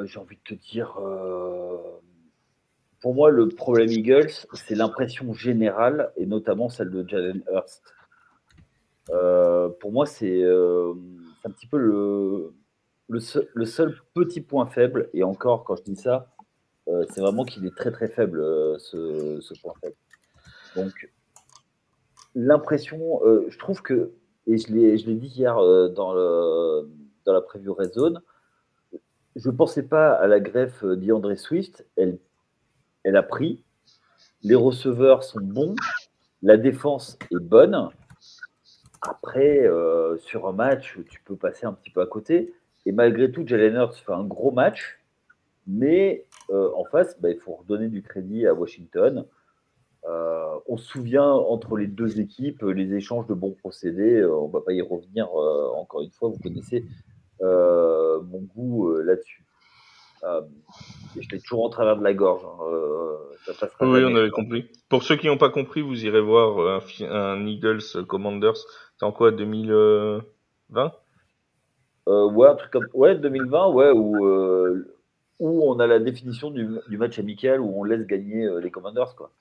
J'ai 0.06 0.20
envie 0.20 0.38
de 0.38 0.56
te 0.56 0.60
dire, 0.60 1.00
pour 3.02 3.16
moi, 3.16 3.30
le 3.30 3.48
problème 3.48 3.90
Eagles, 3.90 4.32
c'est 4.54 4.76
l'impression 4.76 5.34
générale, 5.34 6.12
et 6.18 6.26
notamment 6.26 6.70
celle 6.70 6.90
de 6.90 7.08
Jalen 7.08 7.44
Hurst. 7.52 7.84
Euh, 9.10 9.70
pour 9.80 9.92
moi, 9.92 10.06
c'est 10.06 10.42
euh, 11.46 11.50
un 11.50 11.52
petit 11.52 11.68
peu 11.68 11.78
le, 11.78 12.54
le 13.08 13.66
seul, 13.66 14.02
petit 14.14 14.42
point 14.42 14.66
faible, 14.68 15.10
et 15.14 15.24
encore, 15.24 15.64
quand 15.64 15.76
je 15.76 15.84
dis 15.84 15.96
ça, 15.96 16.34
euh, 16.88 17.06
c'est 17.10 17.22
vraiment 17.22 17.44
qu'il 17.44 17.66
est 17.66 17.76
très 17.76 17.92
très 17.92 18.08
faible, 18.08 18.42
ce, 18.80 19.62
point 19.62 19.74
faible. 19.82 19.96
Donc, 20.76 21.12
l'impression, 22.36 23.22
je 23.48 23.58
trouve 23.58 23.82
que, 23.82 24.14
et 24.48 24.58
je 24.58 24.72
l'ai 24.72 25.16
dit 25.16 25.28
hier 25.28 25.56
dans, 25.56 26.14
le, 26.14 26.90
dans 27.26 27.34
la 27.34 27.42
preview 27.42 27.74
Red 27.74 27.94
Zone, 27.94 28.22
je 29.36 29.50
ne 29.50 29.56
pensais 29.56 29.84
pas 29.84 30.14
à 30.14 30.28
la 30.28 30.40
greffe 30.40 30.84
d'André 30.84 31.36
Swift, 31.36 31.86
elle 31.96 32.18
elle 33.04 33.16
a 33.16 33.24
pris. 33.24 33.64
Les 34.44 34.56
receveurs 34.56 35.24
sont 35.24 35.40
bons. 35.42 35.76
La 36.42 36.58
défense 36.58 37.18
est 37.32 37.40
bonne. 37.40 37.90
Après, 39.02 39.66
euh, 39.66 40.18
sur 40.18 40.48
un 40.48 40.52
match, 40.52 41.00
tu 41.10 41.22
peux 41.24 41.36
passer 41.36 41.66
un 41.66 41.74
petit 41.74 41.90
peu 41.90 42.02
à 42.02 42.06
côté. 42.06 42.54
Et 42.86 42.92
malgré 42.92 43.32
tout, 43.32 43.46
Jalen 43.46 43.76
Hurts 43.76 43.96
fait 43.96 44.14
un 44.14 44.24
gros 44.24 44.52
match. 44.52 45.00
Mais 45.68 46.26
euh, 46.50 46.72
en 46.76 46.86
face, 46.86 47.20
bah, 47.20 47.30
il 47.30 47.40
faut 47.40 47.54
redonner 47.54 47.88
du 47.88 48.04
crédit 48.04 48.46
à 48.46 48.54
Washington. 48.54 49.26
Euh, 50.08 50.56
on 50.68 50.78
se 50.78 50.88
souvient 50.88 51.30
entre 51.32 51.78
les 51.78 51.88
deux 51.88 52.20
équipes 52.20 52.64
les 52.64 52.94
échanges 52.96 53.28
de 53.28 53.36
bons 53.36 53.54
procédés. 53.54 54.24
on 54.26 54.48
ne 54.48 54.52
va 54.52 54.62
pas 54.62 54.74
y 54.74 54.82
revenir 54.82 55.32
encore 55.76 56.02
une 56.02 56.12
fois. 56.12 56.30
Vous 56.30 56.40
connaissez 56.40 56.86
mon 57.42 58.42
goût 58.56 58.96
là-dessus. 58.98 59.46
Euh, 60.24 60.42
je 61.20 61.28
l'ai 61.30 61.40
toujours 61.40 61.66
en 61.66 61.70
travers 61.70 61.98
de 61.98 62.04
la 62.04 62.14
gorge. 62.14 62.44
Hein. 62.46 62.64
Euh, 62.72 63.18
oui, 63.82 64.04
on 64.06 64.16
avait 64.16 64.30
compris. 64.30 64.70
Pour 64.88 65.04
ceux 65.04 65.16
qui 65.16 65.28
n'ont 65.28 65.38
pas 65.38 65.50
compris, 65.50 65.82
vous 65.82 66.06
irez 66.06 66.22
voir 66.22 66.60
euh, 66.60 66.80
un, 67.10 67.46
Eagles 67.46 68.06
Commanders. 68.08 68.58
C'est 68.98 69.06
en 69.06 69.12
quoi 69.12 69.32
2020 69.32 70.94
Ouais, 72.08 72.48
un 72.48 72.56
truc 72.56 72.72
comme 72.72 72.88
ouais 72.94 73.16
2020, 73.16 73.70
ouais 73.70 73.92
où 73.92 74.86
où 75.40 75.64
on 75.64 75.80
a 75.80 75.88
la 75.88 75.98
définition 75.98 76.52
du, 76.52 76.68
du, 76.88 76.98
match 77.00 77.18
amical 77.18 77.62
où 77.62 77.74
on 77.76 77.84
laisse 77.84 78.06
gagner 78.06 78.48
les 78.62 78.70
Commanders 78.70 79.16
quoi. 79.16 79.32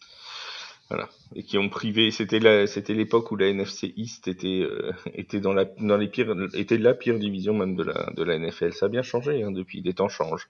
Voilà. 0.90 1.08
Et 1.36 1.44
qui 1.44 1.56
ont 1.56 1.68
privé, 1.68 2.10
c'était 2.10 2.66
c'était 2.66 2.94
l'époque 2.94 3.30
où 3.30 3.36
la 3.36 3.46
NFC 3.46 3.94
East 3.96 4.26
était 4.26 4.66
était 5.14 5.38
dans 5.38 5.52
la 5.52 5.64
dans 5.64 5.96
les 5.96 6.08
pires 6.08 6.34
était 6.54 6.78
la 6.78 6.94
pire 6.94 7.18
division 7.18 7.54
même 7.54 7.76
de 7.76 7.84
la 7.84 8.10
de 8.16 8.22
la 8.24 8.36
NFL. 8.36 8.72
Ça 8.72 8.86
a 8.86 8.88
bien 8.88 9.02
changé 9.02 9.44
hein, 9.44 9.52
depuis, 9.52 9.82
des 9.82 9.94
temps 9.94 10.08
changent. 10.08 10.48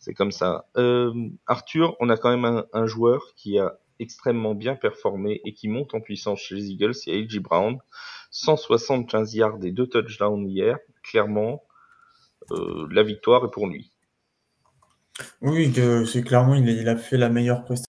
C'est 0.00 0.14
comme 0.14 0.32
ça. 0.32 0.66
Euh, 0.76 1.12
Arthur, 1.46 1.96
on 2.00 2.08
a 2.08 2.16
quand 2.16 2.36
même 2.36 2.64
un, 2.72 2.86
joueur 2.86 3.34
qui 3.36 3.58
a 3.58 3.78
extrêmement 3.98 4.54
bien 4.54 4.76
performé 4.76 5.40
et 5.44 5.52
qui 5.52 5.68
monte 5.68 5.94
en 5.94 6.00
puissance 6.00 6.40
chez 6.40 6.54
les 6.54 6.70
Eagles, 6.70 6.94
c'est 6.94 7.12
A.J. 7.12 7.40
Brown. 7.40 7.78
175 8.30 9.34
yards 9.34 9.64
et 9.64 9.72
deux 9.72 9.86
touchdowns 9.86 10.48
hier. 10.48 10.78
Clairement, 11.02 11.62
euh, 12.52 12.86
la 12.90 13.02
victoire 13.02 13.44
est 13.44 13.50
pour 13.50 13.66
lui. 13.66 13.92
Oui, 15.40 15.72
c'est 16.06 16.22
clairement, 16.22 16.54
il 16.54 16.88
a, 16.88 16.96
fait 16.96 17.16
la 17.16 17.28
meilleure 17.28 17.64
prestation, 17.64 17.87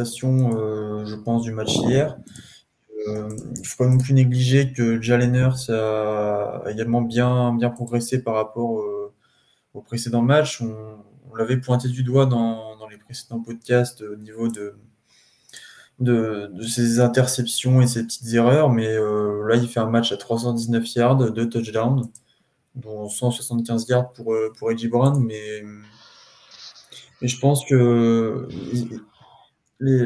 euh, 0.00 1.04
je 1.06 1.16
pense, 1.16 1.42
du 1.42 1.52
match 1.52 1.74
hier. 1.76 2.18
il 3.06 3.12
ne 3.12 3.64
faut 3.64 3.84
pas 3.84 3.90
non 3.90 3.98
plus 3.98 4.14
négliger 4.14 4.72
que 4.72 5.00
Jalen 5.00 5.34
Hurts 5.34 5.70
a 5.70 6.62
également 6.70 7.02
bien, 7.02 7.54
bien 7.54 7.70
progressé 7.70 8.22
par 8.22 8.34
rapport 8.34 8.82
au 9.74 9.80
précédent 9.82 10.22
match. 10.22 10.60
On, 10.60 11.34
l'avait 11.36 11.58
pointé 11.58 11.88
du 11.88 12.02
doigt 12.02 12.26
dans, 12.26 12.76
les 12.90 12.96
précédents 12.96 13.40
podcasts 13.40 14.02
au 14.02 14.16
niveau 14.16 14.48
de, 14.48 14.74
de, 16.00 16.62
ses 16.62 17.00
interceptions 17.00 17.80
et 17.80 17.86
ses 17.86 18.04
petites 18.04 18.32
erreurs, 18.34 18.70
mais 18.70 18.88
euh, 18.88 19.46
là, 19.46 19.56
il 19.56 19.68
fait 19.68 19.80
un 19.80 19.90
match 19.90 20.12
à 20.12 20.16
319 20.16 20.94
yards, 20.94 21.32
2 21.32 21.48
touchdowns, 21.48 22.08
dont 22.74 23.08
175 23.08 23.86
yards 23.88 24.12
pour, 24.12 24.32
euh, 24.32 24.52
pour 24.58 24.70
Edgy 24.70 24.88
Brown, 24.88 25.22
mais, 25.22 25.64
je 27.20 27.36
pense 27.38 27.64
que 27.64 28.46
les, 29.80 30.04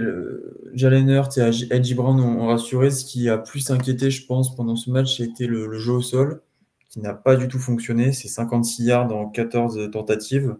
Jalen 0.75 1.09
Hurt 1.09 1.39
et 1.39 1.51
Edgy 1.71 1.95
Brown 1.95 2.21
ont, 2.21 2.47
rassuré. 2.47 2.91
Ce 2.91 3.05
qui 3.05 3.29
a 3.29 3.39
plus 3.39 3.71
inquiété, 3.71 4.11
je 4.11 4.27
pense, 4.27 4.55
pendant 4.55 4.77
ce 4.77 4.91
match, 4.91 5.17
c'était 5.19 5.47
le, 5.47 5.67
le 5.67 5.79
jeu 5.79 5.93
au 5.93 6.03
sol, 6.03 6.43
qui 6.91 7.01
n'a 7.01 7.15
pas 7.15 7.37
du 7.37 7.49
tout 7.49 7.59
fonctionné. 7.59 8.13
C'est 8.13 8.29
56 8.29 8.85
yards 8.85 9.13
en 9.13 9.29
14 9.29 9.91
tentatives. 9.91 10.57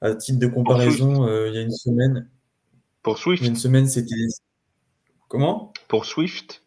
À 0.00 0.14
titre 0.14 0.38
de 0.38 0.46
comparaison, 0.46 1.26
euh, 1.26 1.48
il 1.48 1.54
y 1.54 1.58
a 1.58 1.62
une 1.62 1.70
semaine. 1.70 2.28
Pour 3.02 3.18
Swift 3.18 3.42
Il 3.42 3.46
y 3.46 3.48
a 3.48 3.50
une 3.50 3.58
semaine, 3.58 3.86
c'était. 3.86 4.14
Comment? 5.28 5.72
Pour 5.88 6.06
Swift 6.06 6.64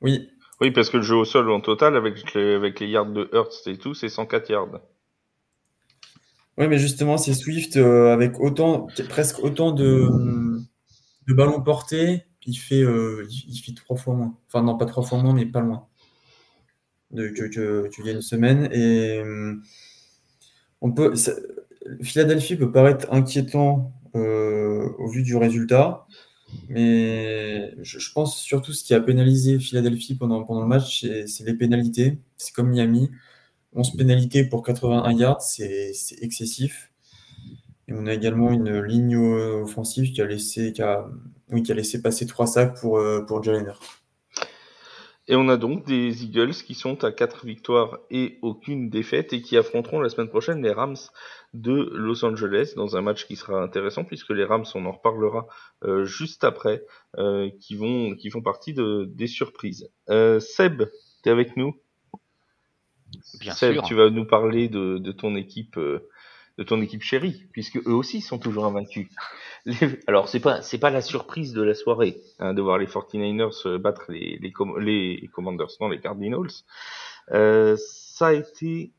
Oui. 0.00 0.28
Oui, 0.60 0.72
parce 0.72 0.90
que 0.90 0.98
le 0.98 1.02
jeu 1.02 1.14
au 1.14 1.24
sol 1.24 1.50
en 1.50 1.60
total, 1.60 1.96
avec 1.96 2.34
les, 2.34 2.54
avec 2.54 2.80
les 2.80 2.88
yards 2.88 3.06
de 3.06 3.30
Hertz 3.32 3.66
et 3.66 3.78
tout, 3.78 3.94
c'est 3.94 4.08
104 4.08 4.50
yards. 4.50 4.80
Oui, 6.58 6.68
mais 6.68 6.78
justement, 6.78 7.16
c'est 7.16 7.34
Swift 7.34 7.76
euh, 7.76 8.12
avec 8.12 8.38
autant, 8.40 8.88
presque 9.08 9.38
autant 9.38 9.72
de, 9.72 10.08
de 11.26 11.34
ballons 11.34 11.62
portés, 11.62 12.24
il 12.46 12.56
fait, 12.56 12.82
euh, 12.82 13.26
il 13.30 13.58
fait 13.58 13.72
trois 13.72 13.96
fois 13.96 14.14
moins. 14.14 14.36
Enfin, 14.46 14.62
non, 14.62 14.76
pas 14.76 14.86
trois 14.86 15.02
fois 15.02 15.22
moins, 15.22 15.32
mais 15.32 15.46
pas 15.46 15.60
loin. 15.60 15.86
De, 17.12 17.28
que, 17.28 17.44
que, 17.44 18.04
y 18.04 18.08
a 18.08 18.12
une 18.12 18.22
semaine. 18.22 18.68
Et 18.72 19.22
on 20.80 20.92
peut. 20.92 21.14
Philadelphie 22.02 22.56
peut 22.56 22.70
paraître 22.70 23.06
inquiétant 23.10 23.92
euh, 24.14 24.88
au 24.98 25.08
vu 25.08 25.22
du 25.22 25.36
résultat, 25.36 26.06
mais 26.68 27.74
je, 27.82 28.12
pense 28.12 28.40
surtout 28.40 28.72
ce 28.72 28.84
qui 28.84 28.94
a 28.94 29.00
pénalisé 29.00 29.58
Philadelphie 29.58 30.14
pendant, 30.14 30.44
pendant 30.44 30.62
le 30.62 30.66
match, 30.66 31.06
c'est 31.26 31.44
les 31.44 31.54
pénalités. 31.54 32.18
C'est 32.36 32.54
comme 32.54 32.70
Miami. 32.70 33.10
11 33.74 33.96
pénalités 33.96 34.44
pour 34.44 34.62
81 34.62 35.12
yards, 35.12 35.42
c'est 35.42 35.92
excessif. 36.20 36.90
Et 37.88 37.92
on 37.92 38.06
a 38.06 38.14
également 38.14 38.50
une 38.50 38.80
ligne 38.82 39.16
offensive 39.16 40.12
qui 40.12 40.22
a 40.22 40.26
laissé, 40.26 40.72
qui 40.72 40.82
a, 40.82 41.08
qui 41.64 41.72
a 41.72 41.74
laissé 41.74 42.02
passer 42.02 42.26
trois 42.26 42.46
sacs 42.46 42.80
pour, 42.80 42.98
euh, 42.98 43.24
pour 43.26 43.42
Jalen 43.42 43.72
et 45.30 45.36
on 45.36 45.48
a 45.48 45.56
donc 45.56 45.86
des 45.86 46.24
Eagles 46.24 46.54
qui 46.54 46.74
sont 46.74 47.04
à 47.04 47.12
4 47.12 47.46
victoires 47.46 48.00
et 48.10 48.40
aucune 48.42 48.90
défaite 48.90 49.32
et 49.32 49.42
qui 49.42 49.56
affronteront 49.56 50.00
la 50.00 50.08
semaine 50.08 50.28
prochaine 50.28 50.60
les 50.60 50.72
Rams 50.72 50.96
de 51.54 51.88
Los 51.94 52.24
Angeles 52.24 52.72
dans 52.74 52.96
un 52.96 53.00
match 53.00 53.26
qui 53.26 53.36
sera 53.36 53.62
intéressant 53.62 54.02
puisque 54.02 54.30
les 54.30 54.44
Rams, 54.44 54.64
on 54.74 54.86
en 54.86 54.90
reparlera 54.90 55.46
euh, 55.84 56.04
juste 56.04 56.42
après, 56.42 56.84
euh, 57.18 57.48
qui 57.60 57.76
vont 57.76 58.16
qui 58.16 58.28
font 58.28 58.42
partie 58.42 58.74
de, 58.74 59.04
des 59.08 59.28
surprises. 59.28 59.88
Seb, 60.08 60.82
es 61.24 61.30
avec 61.30 61.56
nous? 61.56 61.76
Bien 63.38 63.52
Seb, 63.52 63.82
tu 63.84 63.94
vas 63.94 64.10
nous 64.10 64.24
parler 64.24 64.68
de, 64.68 64.98
de 64.98 65.12
ton 65.12 65.36
équipe 65.36 65.76
euh, 65.76 66.08
de 66.58 66.64
ton 66.64 66.82
équipe 66.82 67.02
chérie, 67.02 67.46
puisque 67.52 67.76
eux 67.76 67.94
aussi 67.94 68.20
sont 68.20 68.38
toujours 68.38 68.66
invaincus. 68.66 69.08
Alors 70.06 70.28
c'est 70.28 70.40
pas 70.40 70.62
c'est 70.62 70.78
pas 70.78 70.90
la 70.90 71.00
surprise 71.00 71.52
de 71.52 71.62
la 71.62 71.74
soirée 71.74 72.20
hein, 72.38 72.54
de 72.54 72.60
voir 72.60 72.78
les 72.78 72.86
49ers 72.86 73.66
euh, 73.66 73.78
battre 73.78 74.04
les 74.08 74.38
les, 74.38 75.16
les 75.16 75.28
Commanders, 75.28 75.68
non 75.80 75.88
les 75.88 76.00
Cardinals. 76.00 76.50
Euh, 77.32 77.76
ça 77.78 78.28
a 78.28 78.32
été 78.34 78.92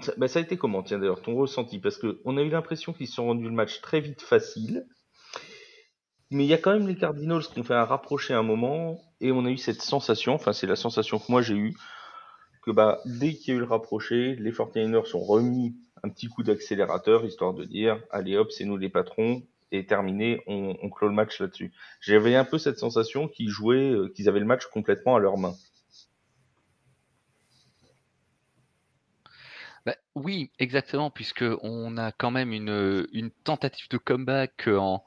ça, 0.00 0.12
bah, 0.16 0.28
ça 0.28 0.38
a 0.38 0.42
été 0.42 0.56
comment 0.56 0.82
tiens 0.82 0.98
d'ailleurs 0.98 1.22
ton 1.22 1.34
ressenti? 1.34 1.78
Parce 1.78 1.98
que 1.98 2.20
on 2.24 2.36
a 2.36 2.42
eu 2.42 2.50
l'impression 2.50 2.92
qu'ils 2.92 3.08
se 3.08 3.14
sont 3.14 3.26
rendus 3.26 3.44
le 3.44 3.50
match 3.50 3.80
très 3.80 4.00
vite 4.00 4.22
facile. 4.22 4.86
Mais 6.30 6.44
il 6.44 6.48
y 6.48 6.54
a 6.54 6.58
quand 6.58 6.72
même 6.72 6.88
les 6.88 6.96
Cardinals 6.96 7.44
qui 7.44 7.60
ont 7.60 7.64
fait 7.64 7.74
un 7.74 7.84
rapproché 7.84 8.34
à 8.34 8.38
un 8.38 8.42
moment 8.42 8.98
et 9.20 9.30
on 9.30 9.44
a 9.44 9.50
eu 9.50 9.58
cette 9.58 9.80
sensation, 9.80 10.34
enfin 10.34 10.52
c'est 10.52 10.66
la 10.66 10.74
sensation 10.74 11.18
que 11.18 11.30
moi 11.30 11.40
j'ai 11.40 11.54
eue, 11.54 11.76
que 12.66 12.72
bah 12.72 13.00
dès 13.04 13.34
qu'il 13.34 13.54
y 13.54 13.56
a 13.56 13.58
eu 13.58 13.60
le 13.60 13.66
rapproché, 13.66 14.34
les 14.36 14.50
49ers 14.50 15.06
sont 15.06 15.20
remis 15.20 15.76
un 16.02 16.08
petit 16.08 16.26
coup 16.26 16.42
d'accélérateur, 16.42 17.24
histoire 17.24 17.54
de 17.54 17.64
dire, 17.64 18.02
allez 18.10 18.36
hop, 18.36 18.50
c'est 18.50 18.64
nous 18.64 18.76
les 18.76 18.88
patrons, 18.88 19.42
et 19.72 19.86
terminé, 19.86 20.42
on, 20.46 20.90
clôt 20.90 21.08
le 21.08 21.14
match 21.14 21.40
là-dessus. 21.40 21.72
J'avais 22.00 22.34
un 22.34 22.44
peu 22.44 22.58
cette 22.58 22.78
sensation 22.78 23.28
qu'ils 23.28 23.48
jouaient, 23.48 23.90
euh, 23.90 24.08
qu'ils 24.08 24.28
avaient 24.28 24.40
le 24.40 24.46
match 24.46 24.66
complètement 24.66 25.16
à 25.16 25.18
leurs 25.20 25.38
mains. 25.38 25.54
Bah, 29.84 29.96
oui, 30.14 30.50
exactement, 30.58 31.10
puisque 31.10 31.44
on 31.62 31.96
a 31.96 32.10
quand 32.10 32.32
même 32.32 32.52
une, 32.52 33.06
une 33.12 33.30
tentative 33.30 33.88
de 33.90 33.98
comeback 33.98 34.68
en, 34.68 35.04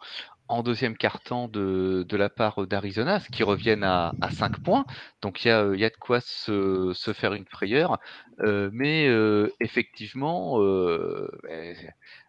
en 0.50 0.64
deuxième 0.64 0.98
quart-temps 0.98 1.48
de, 1.48 2.06
de, 2.08 2.18
la 2.18 2.30
part 2.30 2.66
d'Arizona, 2.66 3.20
ce 3.20 3.30
qui 3.30 3.44
reviennent 3.44 3.84
à, 3.84 4.14
à 4.20 4.32
5 4.32 4.62
points. 4.62 4.84
Donc 5.22 5.46
il 5.46 5.50
y 5.50 5.52
a, 5.52 5.74
y 5.76 5.86
a, 5.86 5.90
de 5.90 5.96
quoi 5.96 6.20
se, 6.22 6.92
se 6.94 7.14
faire 7.14 7.34
une 7.34 7.46
frayeur. 7.46 8.00
Euh, 8.42 8.70
mais 8.74 9.08
euh, 9.08 9.54
effectivement, 9.60 10.62
euh, 10.62 11.30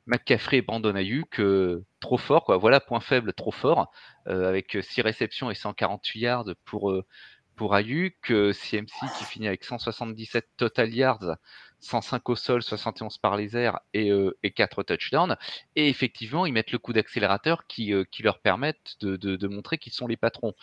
McCaffrey 0.07 0.59
et 0.59 0.63
Brandon 0.63 0.95
Ayuk, 0.95 1.41
trop 2.01 2.19
fort. 2.19 2.45
Quoi. 2.45 2.59
Voilà, 2.59 2.79
point 2.81 3.01
faible, 3.01 3.33
trop 3.33 3.53
fort. 3.53 3.91
avec 4.27 4.77
6 4.81 5.01
réceptions 5.01 5.51
et 5.51 5.55
148 5.55 6.21
yards 6.21 6.45
pour, 6.67 6.93
pour 7.61 7.75
Ayuk. 7.75 8.15
CMC 8.25 9.19
qui 9.19 9.25
finit 9.25 9.47
avec 9.47 9.65
177 9.65 10.49
total 10.57 10.95
yards 10.95 11.37
105 11.81 12.27
au 12.31 12.35
sol, 12.35 12.63
71 12.63 13.19
par 13.19 13.37
les 13.37 13.55
airs 13.55 13.81
et, 13.93 14.11
euh, 14.11 14.35
et 14.43 14.51
4 14.51 14.83
touchdowns. 14.83 15.37
Et 15.77 15.91
effectivement, 15.91 16.47
ils 16.47 16.55
mettent 16.55 16.73
le 16.73 16.79
coup 16.79 16.95
d'accélérateur 16.95 17.67
qui, 17.67 17.93
euh, 17.93 18.05
leur 18.21 18.39
permettent 18.39 18.97
de, 19.03 19.47
montrer 19.47 19.77
qu'ils 19.77 19.93
sont 19.93 20.07
les 20.07 20.17
patrons. 20.17 20.55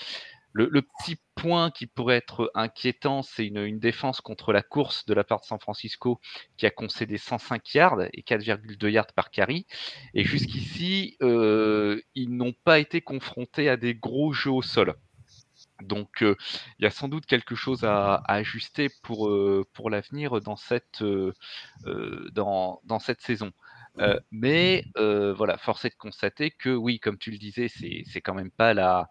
Le, 0.54 0.82
petit 0.82 1.18
point 1.36 1.70
qui 1.70 1.86
pourrait 1.86 2.16
être 2.18 2.50
inquiétant, 2.56 3.22
c'est 3.22 3.46
une, 3.46 3.60
une, 3.64 3.78
défense 3.78 4.20
contre 4.20 4.52
la 4.52 4.64
course 4.64 5.06
de 5.06 5.14
la 5.14 5.24
part 5.24 5.42
de 5.42 5.46
San 5.46 5.60
Francisco 5.60 6.20
qui 6.58 6.66
a 6.66 6.72
concédé 6.72 7.20
105 7.20 7.76
yards 7.76 8.02
et 8.12 8.24
4,2 8.24 8.90
yards 8.90 9.14
par 9.14 9.30
carry. 9.30 9.68
Et 10.16 10.24
jusqu'ici, 10.24 11.16
euh, 11.22 12.02
ils 12.16 12.36
n'ont 12.36 12.56
pas 12.64 12.80
été 12.80 13.02
confrontés 13.02 13.70
à 13.70 13.78
des 13.78 13.94
gros 13.94 14.34
jeux 14.34 14.50
au 14.50 14.64
sol. 14.64 14.96
Donc, 15.82 16.24
euh, 16.24 16.36
il 16.80 16.84
y 16.84 16.88
a 16.88 16.92
sans 16.92 17.08
doute 17.08 17.26
quelque 17.26 17.56
chose 17.56 17.84
à, 17.84 18.16
à 18.16 18.36
ajuster 18.36 18.90
pour, 19.04 19.30
euh, 19.30 19.66
pour 19.74 19.90
l'avenir 19.90 20.42
dans, 20.42 20.56
cette 20.56 21.02
euh, 21.02 21.34
dans, 22.34 22.82
dans, 22.86 23.00
cette 23.00 23.22
saison. 23.22 23.52
mais 24.32 24.86
voilà, 24.96 25.58
force 25.58 25.86
est 25.86 25.90
de 25.90 25.96
constater 25.96 26.52
que 26.52 26.70
oui, 26.70 27.00
comme 27.00 27.18
tu 27.18 27.32
le 27.32 27.38
disais, 27.38 27.68
c'est 27.70 28.22
quand 28.22 28.34
même 28.34 28.52
pas 28.52 28.74
la, 28.74 29.10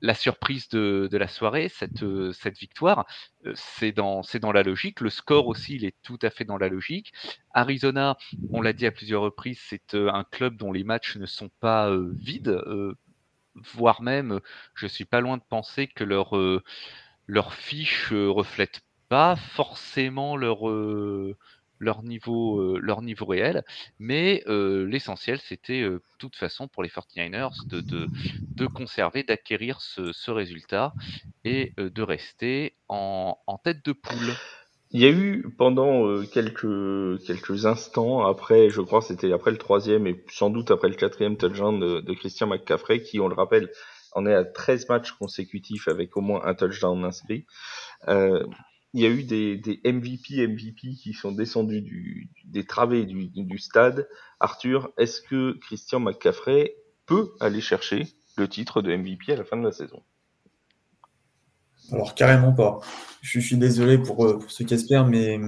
la 0.00 0.14
surprise 0.14 0.68
de, 0.68 1.08
de 1.10 1.18
la 1.18 1.28
soirée, 1.28 1.68
cette, 1.68 2.04
cette 2.32 2.58
victoire. 2.58 3.06
c'est 3.54 3.92
dans, 3.92 4.22
dans 4.40 4.52
la 4.52 4.62
logique. 4.62 5.00
Le 5.00 5.10
score 5.10 5.46
aussi, 5.48 5.76
il 5.76 5.84
est 5.84 5.96
tout 6.02 6.18
à 6.22 6.30
fait 6.30 6.44
dans 6.44 6.58
la 6.58 6.68
logique. 6.68 7.12
Arizona, 7.52 8.16
on 8.50 8.62
l'a 8.62 8.72
dit 8.72 8.86
à 8.86 8.92
plusieurs 8.92 9.22
reprises, 9.22 9.60
c'est 9.68 9.94
un 9.94 10.24
club 10.24 10.56
dont 10.56 10.72
les 10.72 10.84
matchs 10.84 11.16
ne 11.16 11.26
sont 11.26 11.50
pas 11.60 11.90
vides 12.14 12.60
voire 13.74 14.02
même, 14.02 14.40
je 14.74 14.86
suis 14.86 15.04
pas 15.04 15.20
loin 15.20 15.36
de 15.36 15.42
penser 15.48 15.86
que 15.88 16.04
leur, 16.04 16.36
euh, 16.36 16.62
leur 17.26 17.54
fiche 17.54 18.12
euh, 18.12 18.30
reflète 18.30 18.80
pas 19.08 19.36
forcément 19.36 20.36
leur, 20.36 20.68
euh, 20.68 21.36
leur, 21.78 22.02
niveau, 22.02 22.60
euh, 22.60 22.78
leur 22.80 23.02
niveau 23.02 23.26
réel, 23.26 23.64
mais 23.98 24.42
euh, 24.46 24.86
l'essentiel, 24.86 25.40
c'était 25.40 25.82
de 25.82 26.02
toute 26.18 26.36
façon 26.36 26.68
pour 26.68 26.82
les 26.82 26.88
49ers 26.88 27.66
de, 27.70 27.80
de, 27.82 28.10
de 28.56 28.66
conserver, 28.66 29.22
d'acquérir 29.22 29.80
ce, 29.80 30.12
ce, 30.12 30.30
résultat 30.30 30.94
et 31.44 31.74
de 31.78 32.02
rester 32.02 32.76
en, 32.88 33.38
en 33.46 33.58
tête 33.58 33.84
de 33.84 33.92
poule. 33.92 34.40
Il 34.94 35.00
y 35.00 35.06
a 35.06 35.10
eu 35.10 35.44
pendant 35.58 36.06
euh, 36.06 36.24
quelques 36.24 37.20
quelques 37.26 37.66
instants 37.66 38.24
après, 38.24 38.70
je 38.70 38.80
crois 38.80 39.02
c'était 39.02 39.32
après 39.32 39.50
le 39.50 39.58
troisième 39.58 40.06
et 40.06 40.24
sans 40.30 40.50
doute 40.50 40.70
après 40.70 40.88
le 40.88 40.94
quatrième 40.94 41.36
touchdown 41.36 41.80
de, 42.00 42.12
Christian 42.14 42.46
McCaffrey 42.46 43.02
qui, 43.02 43.18
on 43.18 43.26
le 43.26 43.34
rappelle, 43.34 43.72
en 44.12 44.24
est 44.24 44.32
à 44.32 44.44
13 44.44 44.88
matchs 44.88 45.10
consécutifs 45.10 45.88
avec 45.88 46.16
au 46.16 46.20
moins 46.20 46.42
un 46.44 46.54
touchdown 46.54 47.04
inscrit. 47.04 47.44
Euh, 48.06 48.46
il 48.92 49.02
y 49.02 49.06
a 49.06 49.08
eu 49.08 49.24
des, 49.24 49.56
des, 49.56 49.80
MVP 49.84 50.46
MVP 50.46 50.94
qui 50.94 51.12
sont 51.12 51.32
descendus 51.32 51.82
du, 51.82 52.30
des 52.44 52.64
travées 52.64 53.04
du, 53.04 53.30
du 53.34 53.58
stade. 53.58 54.08
Arthur, 54.38 54.92
est-ce 54.96 55.20
que 55.20 55.58
Christian 55.58 55.98
McCaffrey 55.98 56.76
peut 57.06 57.32
aller 57.40 57.60
chercher 57.60 58.06
le 58.36 58.46
titre 58.46 58.80
de 58.80 58.94
MVP 58.94 59.32
à 59.32 59.36
la 59.36 59.44
fin 59.44 59.56
de 59.56 59.64
la 59.64 59.72
saison? 59.72 60.04
Alors, 61.92 62.14
carrément 62.14 62.52
pas. 62.52 62.80
Je, 63.22 63.40
je 63.40 63.46
suis 63.46 63.56
désolé 63.56 63.98
pour, 63.98 64.24
euh, 64.24 64.38
pour 64.38 64.50
ceux 64.50 64.64
qui 64.64 64.74
espèrent, 64.74 65.06
mais. 65.06 65.38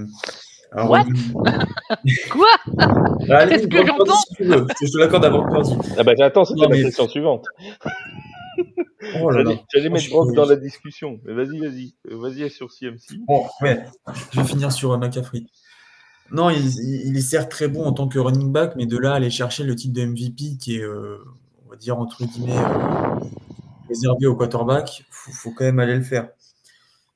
Alors, 0.71 0.89
What 0.89 1.05
Quoi 2.31 2.47
Qu'est-ce 3.47 3.67
que 3.67 3.85
j'entends 3.85 4.17
si 4.17 4.43
Je 4.43 4.91
te 4.91 4.97
l'accorde 4.97 5.25
avant 5.25 5.45
Ah 5.97 6.03
bah 6.03 6.13
j'attends, 6.17 6.45
c'était 6.45 6.61
la 6.61 6.67
mais... 6.69 6.83
question 6.83 7.07
suivante. 7.07 7.45
Oh 9.21 9.29
là 9.29 9.43
là. 9.43 9.51
J'allais 9.73 9.89
mettre 9.89 10.09
Brock 10.09 10.33
dans 10.33 10.45
la 10.45 10.55
discussion. 10.55 11.19
Mais 11.23 11.33
vas-y, 11.33 11.59
vas-y. 11.59 11.93
Vas-y 12.09 12.49
sur 12.49 12.71
CMC. 12.71 13.19
Bon, 13.27 13.45
ouais. 13.61 13.85
Je 14.31 14.41
vais 14.41 14.47
finir 14.47 14.71
sur 14.71 14.97
McCaffrey. 14.97 15.43
Non, 16.31 16.49
il, 16.49 16.67
il, 17.07 17.15
est 17.15 17.21
certes 17.21 17.49
très 17.49 17.67
bon 17.67 17.85
en 17.85 17.93
tant 17.93 18.07
que 18.07 18.19
running 18.19 18.51
back, 18.51 18.73
mais 18.75 18.85
de 18.85 18.97
là 18.97 19.13
aller 19.13 19.29
chercher 19.29 19.63
le 19.63 19.75
titre 19.75 19.93
de 19.93 20.05
MVP 20.05 20.57
qui 20.59 20.77
est, 20.77 20.83
euh, 20.83 21.23
on 21.65 21.69
va 21.69 21.77
dire, 21.77 21.97
entre 21.97 22.25
guillemets, 22.25 22.57
euh, 22.57 23.19
réservé 23.87 24.27
au 24.27 24.35
quarterback, 24.35 24.99
il 24.99 25.05
faut, 25.09 25.51
quand 25.51 25.63
même 25.63 25.79
aller 25.79 25.95
le 25.95 26.03
faire. 26.03 26.29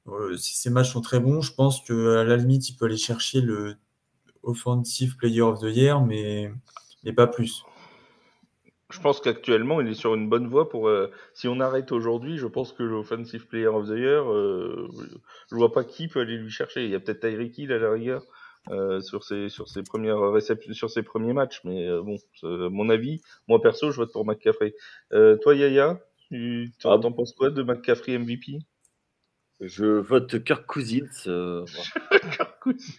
Euh, 0.08 0.36
si 0.38 0.56
ces 0.58 0.70
matchs 0.70 0.92
sont 0.92 1.02
très 1.02 1.20
bons, 1.20 1.42
je 1.42 1.54
pense 1.54 1.82
qu'à 1.82 2.24
la 2.24 2.36
limite, 2.38 2.70
il 2.70 2.76
peut 2.76 2.86
aller 2.86 2.98
chercher 2.98 3.42
le 3.42 3.76
Offensive 4.44 5.18
Player 5.18 5.42
of 5.42 5.60
the 5.60 5.76
Year, 5.76 6.02
mais, 6.02 6.52
mais 7.04 7.14
pas 7.14 7.28
plus. 7.28 7.64
Je 8.92 9.00
pense 9.00 9.22
qu'actuellement, 9.22 9.80
il 9.80 9.88
est 9.88 9.94
sur 9.94 10.14
une 10.16 10.28
bonne 10.28 10.48
voie 10.48 10.70
pour. 10.70 10.88
Euh, 10.88 11.10
si 11.34 11.48
on 11.48 11.60
arrête 11.60 11.92
aujourd'hui, 11.92 12.38
je 12.38 12.48
pense 12.48 12.74
que 12.74 12.84
l'Offensive 12.84 13.48
Player 13.48 13.68
of 13.68 13.88
the 13.88 13.98
Year, 13.98 14.30
euh, 14.30 14.90
je 15.50 15.56
vois 15.56 15.72
pas 15.72 15.84
qui 15.84 16.08
peut 16.08 16.20
aller 16.20 16.38
lui 16.38 16.52
chercher. 16.52 16.84
Il 16.84 16.92
y 16.92 16.96
a 16.96 17.00
peut-être 17.00 17.22
Tyreek 17.22 17.58
Hill 17.58 17.72
à 17.72 17.80
la 17.80 17.92
rigueur 17.92 18.24
euh, 18.70 19.00
sur 19.00 19.24
ses 19.24 19.48
sur 19.48 19.70
ses 19.70 19.84
premières 19.84 20.20
réceptions, 20.20 20.74
sur 20.74 20.90
ses 20.90 21.04
premiers 21.04 21.34
matchs, 21.34 21.62
mais 21.64 21.88
bon, 22.02 22.18
mon 22.44 22.90
avis, 22.90 23.22
moi 23.48 23.62
perso, 23.62 23.92
je 23.92 23.98
vote 23.98 24.12
pour 24.12 24.26
McCaffrey. 24.26 24.76
toi, 25.12 25.56
Yaya, 25.56 26.00
tu 26.32 26.72
t'en 26.80 27.02
ah. 27.02 27.12
penses 27.12 27.34
quoi 27.34 27.50
de 27.50 27.62
McCaffrey 27.62 28.18
MVP 28.18 28.60
Je 29.60 29.86
vote 29.86 30.44
Kirk 30.44 30.66
Cousins. 30.66 31.28
Euh, 31.28 31.66
Kirk 32.38 32.60
Cousins. 32.62 32.94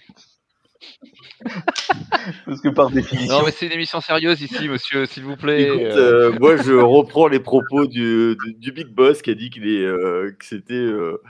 Parce 2.45 2.61
que 2.61 2.69
par 2.69 2.91
définition. 2.91 3.39
Non, 3.39 3.45
mais 3.45 3.51
c'est 3.51 3.67
une 3.67 3.73
émission 3.73 4.01
sérieuse 4.01 4.41
ici, 4.43 4.69
monsieur, 4.69 5.07
s'il 5.07 5.25
vous 5.25 5.37
plaît. 5.37 5.63
Écoute, 5.63 5.81
euh, 5.81 6.33
moi, 6.39 6.57
je 6.57 6.73
reprends 6.73 7.27
les 7.29 7.41
propos 7.41 7.87
du, 7.87 8.37
du, 8.45 8.55
du 8.55 8.73
Big 8.73 8.89
Boss 8.89 9.23
qui 9.23 9.31
a 9.31 9.35
dit 9.35 9.51
qu'il 9.51 9.67
est, 9.67 9.85
euh, 9.85 10.31
que 10.39 10.45
c'était 10.45 10.75
euh, 10.75 11.21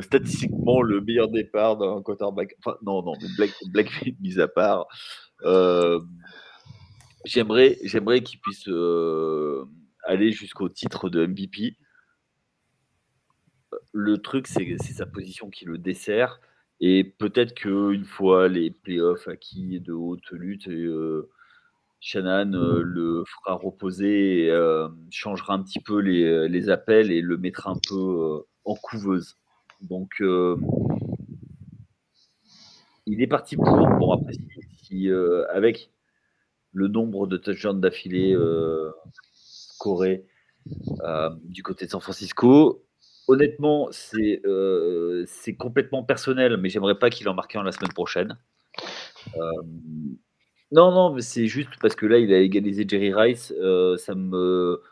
statistiquement 0.00 0.82
le 0.82 1.00
meilleur 1.00 1.28
départ 1.28 1.76
d'un 1.76 2.02
quarterback. 2.02 2.54
Enfin, 2.58 2.76
non, 2.82 3.02
non, 3.02 3.12
mais 3.20 3.28
Black, 3.36 3.50
Black 3.72 3.88
mis 4.20 4.40
à 4.40 4.48
part. 4.48 4.86
j'aimerais, 7.24 7.78
j'aimerais 7.84 8.22
qu'il 8.22 8.40
puisse 8.40 8.68
aller 10.04 10.32
jusqu'au 10.32 10.68
titre 10.68 11.08
de 11.08 11.26
MVP. 11.26 11.76
Le 13.92 14.18
truc, 14.18 14.46
c'est 14.46 14.76
sa 14.78 15.06
position 15.06 15.50
qui 15.50 15.64
le 15.64 15.78
dessert. 15.78 16.40
Et 16.80 17.04
peut-être 17.04 17.54
qu'une 17.54 18.04
fois 18.04 18.48
les 18.48 18.70
playoffs 18.70 19.28
acquis 19.28 19.80
de 19.80 19.92
haute 19.92 20.30
lutte, 20.32 20.68
euh, 20.68 21.30
Shannon 22.00 22.52
euh, 22.52 22.82
le 22.82 23.24
fera 23.24 23.54
reposer, 23.54 24.50
euh, 24.50 24.88
changera 25.10 25.54
un 25.54 25.62
petit 25.62 25.80
peu 25.80 25.98
les, 26.00 26.68
appels 26.68 27.10
et 27.10 27.20
le 27.20 27.38
mettra 27.38 27.70
un 27.70 27.78
peu 27.88 28.42
en 28.64 28.74
couveuse. 28.74 29.36
Donc, 29.80 30.22
il 33.06 33.22
est 33.22 33.26
parti 33.26 33.56
pour. 33.56 33.86
Bon, 33.98 34.12
après, 34.12 34.32
si, 34.32 34.48
si 34.84 35.10
avec 35.50 35.90
le 36.72 36.88
nombre 36.88 37.26
de 37.26 37.36
touchdowns 37.36 37.80
d'affilée 37.80 38.36
scorés 39.84 40.24
du 41.44 41.62
côté 41.62 41.84
de 41.84 41.90
San 41.90 42.00
Francisco, 42.00 42.84
honnêtement, 43.28 43.88
c'est 43.90 44.40
euh, 44.46 45.26
complètement 45.58 46.02
personnel, 46.02 46.56
mais 46.56 46.68
j'aimerais 46.68 46.98
pas 46.98 47.10
qu'il 47.10 47.28
en 47.28 47.34
marque 47.34 47.54
un 47.56 47.62
la 47.62 47.72
semaine 47.72 47.92
prochaine. 47.92 48.38
Euh, 49.36 49.62
non, 50.72 50.90
non, 50.90 51.14
mais 51.14 51.22
c'est 51.22 51.46
juste 51.46 51.70
parce 51.80 51.94
que 51.94 52.06
là, 52.06 52.18
il 52.18 52.32
a 52.32 52.38
égalisé 52.38 52.84
Jerry 52.86 53.12
Rice. 53.14 53.54
Euh, 53.60 53.96
ça, 53.96 54.14
me, 54.14 54.82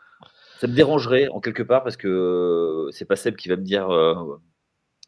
ça 0.59 0.67
me 0.67 0.73
dérangerait 0.73 1.27
en 1.29 1.41
quelque 1.41 1.63
part 1.63 1.83
parce 1.83 1.97
que 1.97 2.87
c'est 2.91 3.05
pas 3.05 3.15
Seb 3.15 3.35
qui 3.35 3.49
va 3.49 3.57
me 3.57 3.63
dire 3.63 3.89
euh, 3.89 4.39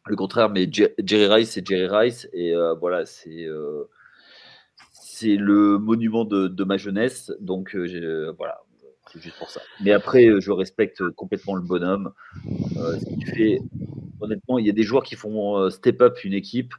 le 0.06 0.16
contraire, 0.16 0.50
mais 0.50 0.70
Jerry 0.72 1.28
Rice, 1.28 1.52
c'est 1.52 1.66
Jerry 1.66 1.88
Rice. 1.88 2.30
Et 2.34 2.54
euh, 2.54 2.74
voilà, 2.74 3.06
c'est 3.06 3.48
c'est 4.92 5.38
le 5.38 5.78
monument 5.78 6.26
de, 6.26 6.50
de, 6.50 6.64
ma 6.66 6.76
jeunesse. 6.76 7.32
Donc 7.40 7.76
voilà, 8.38 8.62
c'est 9.16 9.22
juste 9.22 9.38
pour 9.38 9.50
ça. 9.50 9.62
Mais 9.82 9.92
après, 9.92 10.30
je 10.40 10.52
respecte 10.52 11.10
complètement 11.12 11.56
le 11.56 11.62
bonhomme. 11.62 12.14
Euh, 12.78 13.00
ce 13.00 13.06
qu'il 13.06 13.26
fait, 13.26 13.60
honnêtement, 14.20 14.60
il 14.60 14.68
y 14.68 14.70
a 14.70 14.74
des 14.74 14.84
joueurs 14.84 15.04
qui 15.04 15.16
font 15.16 15.58
euh, 15.58 15.70
step 15.70 16.02
up 16.02 16.24
une 16.24 16.34
équipe. 16.34 16.74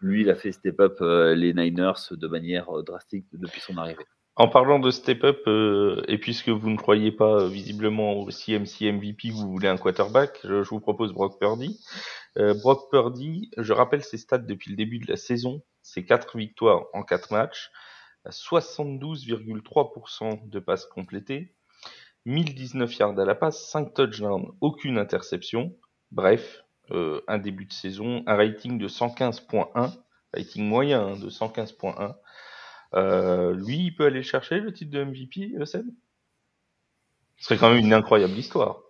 Lui, 0.00 0.22
il 0.22 0.30
a 0.30 0.34
fait 0.34 0.52
step 0.52 0.80
up 0.80 0.96
euh, 1.00 1.34
les 1.34 1.52
Niners 1.54 1.92
de 2.10 2.28
manière 2.28 2.70
euh, 2.70 2.82
drastique 2.82 3.26
depuis 3.32 3.60
son 3.60 3.76
arrivée. 3.76 4.04
En 4.36 4.48
parlant 4.48 4.78
de 4.78 4.90
step 4.90 5.24
up, 5.24 5.40
euh, 5.46 6.02
et 6.08 6.18
puisque 6.18 6.50
vous 6.50 6.68
ne 6.68 6.76
croyez 6.76 7.12
pas 7.12 7.40
euh, 7.40 7.48
visiblement 7.48 8.14
au 8.14 8.30
CMC 8.30 8.92
MVP, 8.92 9.30
vous 9.30 9.50
voulez 9.50 9.68
un 9.68 9.78
quarterback, 9.78 10.40
je, 10.44 10.62
je 10.62 10.68
vous 10.68 10.80
propose 10.80 11.12
Brock 11.12 11.38
Purdy. 11.40 11.80
Brock 12.62 12.90
Purdy, 12.90 13.50
je 13.56 13.72
rappelle 13.72 14.04
ses 14.04 14.18
stats 14.18 14.36
depuis 14.36 14.68
le 14.68 14.76
début 14.76 14.98
de 14.98 15.06
la 15.08 15.16
saison, 15.16 15.62
c'est 15.80 16.04
4 16.04 16.36
victoires 16.36 16.84
en 16.92 17.02
4 17.02 17.32
matchs, 17.32 17.70
72,3% 18.26 20.46
de 20.46 20.58
passes 20.58 20.84
complétées, 20.84 21.55
1019 22.26 22.98
yards 22.98 23.18
à 23.18 23.24
la 23.24 23.34
passe, 23.34 23.70
5 23.70 23.94
touchdowns, 23.94 24.52
aucune 24.60 24.98
interception. 24.98 25.74
Bref, 26.10 26.64
euh, 26.90 27.20
un 27.28 27.38
début 27.38 27.64
de 27.64 27.72
saison, 27.72 28.22
un 28.26 28.36
rating 28.36 28.78
de 28.78 28.88
115.1, 28.88 29.96
rating 30.34 30.64
moyen 30.64 31.06
hein, 31.06 31.16
de 31.16 31.30
115.1. 31.30 32.14
Euh, 32.94 33.54
lui, 33.54 33.86
il 33.86 33.94
peut 33.94 34.06
aller 34.06 34.22
chercher 34.22 34.60
le 34.60 34.72
titre 34.72 34.90
de 34.90 35.04
MVP, 35.04 35.52
Seb 35.64 35.86
Ce 37.36 37.44
serait 37.44 37.58
quand 37.58 37.70
même 37.70 37.84
une 37.84 37.92
incroyable 37.92 38.34
histoire. 38.34 38.80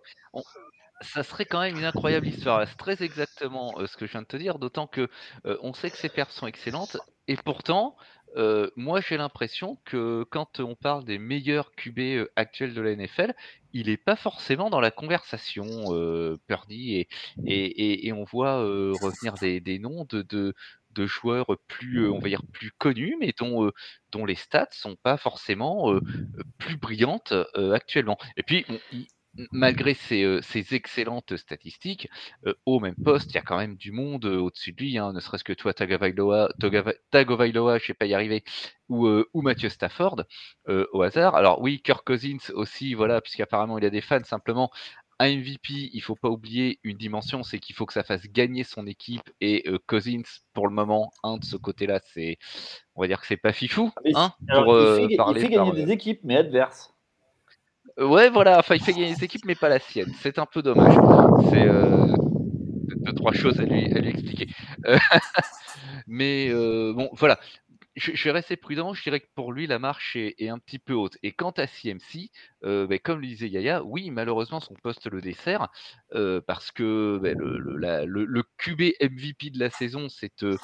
Ça 1.01 1.21
serait 1.21 1.45
quand 1.45 1.61
même 1.61 1.77
une 1.77 1.85
incroyable 1.85 2.27
histoire. 2.27 2.67
C'est 2.67 2.77
très 2.77 3.03
exactement 3.03 3.79
euh, 3.79 3.85
ce 3.85 3.97
que 3.97 4.07
je 4.07 4.13
viens 4.13 4.23
de 4.23 4.27
te 4.27 4.37
dire, 4.37 4.57
d'autant 4.57 4.87
que 4.87 5.09
on 5.43 5.73
sait 5.73 5.91
que 5.91 5.97
ces 5.97 6.09
pertes 6.09 6.31
sont 6.31 6.47
excellentes, 6.47 6.97
et 7.27 7.35
pourtant, 7.35 7.95
moi 8.75 9.01
j'ai 9.01 9.17
l'impression 9.17 9.77
que 9.85 10.25
quand 10.29 10.59
on 10.59 10.75
parle 10.75 11.05
des 11.05 11.17
meilleurs 11.17 11.71
QB 11.73 12.27
actuels 12.35 12.73
de 12.73 12.81
la 12.81 12.95
NFL, 12.95 13.33
il 13.73 13.87
n'est 13.87 13.97
pas 13.97 14.15
forcément 14.15 14.69
dans 14.69 14.79
la 14.79 14.91
conversation, 14.91 15.93
euh, 15.93 16.39
Purdy, 16.47 17.07
et, 17.45 18.11
on 18.13 18.23
voit 18.23 18.61
revenir 18.61 19.37
des, 19.37 19.79
noms 19.79 20.05
de, 20.09 20.53
joueurs 21.05 21.47
plus, 21.67 22.09
on 22.09 22.19
va 22.19 22.29
dire, 22.29 22.41
plus 22.51 22.71
connus, 22.71 23.17
mais 23.19 23.33
dont, 23.39 23.71
les 24.25 24.35
stats 24.35 24.69
sont 24.71 24.95
pas 24.95 25.17
forcément 25.17 25.93
plus 26.57 26.77
brillantes 26.77 27.33
actuellement. 27.55 28.17
Et 28.35 28.43
puis, 28.43 28.65
il- 28.91 29.07
malgré 29.51 29.93
ces, 29.93 30.39
ces 30.41 30.73
excellentes 30.73 31.37
statistiques, 31.37 32.09
au 32.65 32.79
même 32.79 32.95
poste, 32.95 33.31
il 33.31 33.35
y 33.35 33.37
a 33.37 33.41
quand 33.41 33.57
même 33.57 33.75
du 33.75 33.91
monde 33.91 34.25
au-dessus 34.25 34.73
de 34.73 34.81
lui, 34.81 34.97
hein, 34.97 35.13
ne 35.13 35.19
serait-ce 35.19 35.43
que 35.43 35.53
toi, 35.53 35.73
Tagovailoa, 35.73 36.49
Tagovailoa, 37.11 37.79
je 37.79 37.85
sais 37.85 37.93
pas 37.93 38.05
y 38.05 38.13
arriver, 38.13 38.43
ou, 38.89 39.07
euh, 39.07 39.29
ou 39.33 39.41
Mathieu 39.41 39.69
Stafford, 39.69 40.23
euh, 40.67 40.85
au 40.93 41.01
hasard. 41.01 41.35
Alors 41.35 41.61
oui, 41.61 41.81
Kirk 41.81 42.05
Cousins 42.05 42.51
aussi, 42.53 42.93
voilà, 42.93 43.21
puisqu'apparemment 43.21 43.77
il 43.77 43.85
a 43.85 43.89
des 43.89 44.01
fans, 44.01 44.23
simplement, 44.23 44.71
un 45.19 45.35
MVP, 45.35 45.89
il 45.93 46.01
faut 46.01 46.15
pas 46.15 46.29
oublier 46.29 46.79
une 46.83 46.97
dimension, 46.97 47.41
c'est 47.41 47.59
qu'il 47.59 47.75
faut 47.75 47.87
que 47.87 47.93
ça 47.93 48.03
fasse 48.03 48.27
gagner 48.27 48.63
son 48.63 48.85
équipe, 48.85 49.29
et 49.41 49.63
euh, 49.67 49.79
Cousins, 49.87 50.21
pour 50.53 50.67
le 50.67 50.73
moment, 50.73 51.11
hein, 51.23 51.37
de 51.37 51.45
ce 51.45 51.57
côté-là, 51.57 51.99
c'est, 52.13 52.37
on 52.95 53.01
va 53.01 53.07
dire 53.07 53.19
que 53.19 53.27
c'est 53.27 53.37
pas 53.37 53.53
fifou, 53.53 53.91
Mais 54.03 54.11
hein, 54.13 54.33
alors, 54.47 54.65
pour 54.65 54.73
il 54.75 54.79
euh, 54.79 54.95
fait, 54.97 55.07
il 55.09 55.17
parler 55.17 55.41
fait 55.41 55.49
gagner 55.49 55.71
par, 55.71 55.73
des 55.73 55.91
équipes, 55.91 56.19
mais 56.23 56.37
adverses. 56.37 56.93
Ouais, 57.97 58.29
voilà, 58.29 58.59
enfin, 58.59 58.75
il 58.75 58.81
fait 58.81 58.93
gagner 58.93 59.09
les 59.09 59.23
équipes, 59.23 59.45
mais 59.45 59.55
pas 59.55 59.69
la 59.69 59.79
sienne. 59.79 60.13
C'est 60.21 60.37
un 60.37 60.45
peu 60.45 60.61
dommage. 60.61 60.93
C'est 61.49 61.67
euh, 61.67 62.15
deux, 62.95 63.13
trois 63.13 63.33
choses 63.33 63.59
à 63.59 63.63
lui, 63.63 63.91
à 63.91 63.99
lui 63.99 64.09
expliquer. 64.09 64.47
Euh, 64.85 64.97
mais 66.07 66.49
euh, 66.49 66.93
bon, 66.93 67.09
voilà. 67.13 67.39
Je, 67.97 68.11
je 68.13 68.23
vais 68.25 68.31
rester 68.31 68.55
prudent. 68.55 68.93
Je 68.93 69.01
dirais 69.01 69.19
que 69.19 69.27
pour 69.33 69.51
lui, 69.51 69.65
la 69.65 69.79
marche 69.79 70.15
est, 70.15 70.49
un 70.49 70.59
petit 70.59 70.77
peu 70.77 70.93
haute. 70.93 71.17
Et 71.23 71.31
quant 71.31 71.51
à 71.51 71.65
CMC, 71.65 72.29
euh, 72.63 72.85
ben, 72.85 72.99
comme 72.99 73.19
le 73.19 73.27
disait 73.27 73.49
Yaya, 73.49 73.83
oui, 73.83 74.11
malheureusement, 74.11 74.59
son 74.59 74.75
poste 74.75 75.07
le 75.07 75.19
dessert 75.19 75.67
euh, 76.13 76.39
parce 76.39 76.71
que 76.71 77.19
ben, 77.21 77.35
le, 77.37 78.43
QB 78.57 78.81
MVP 79.01 79.49
de 79.49 79.59
la 79.59 79.71
saison, 79.71 80.09
c'est 80.09 80.43
euh, 80.43 80.57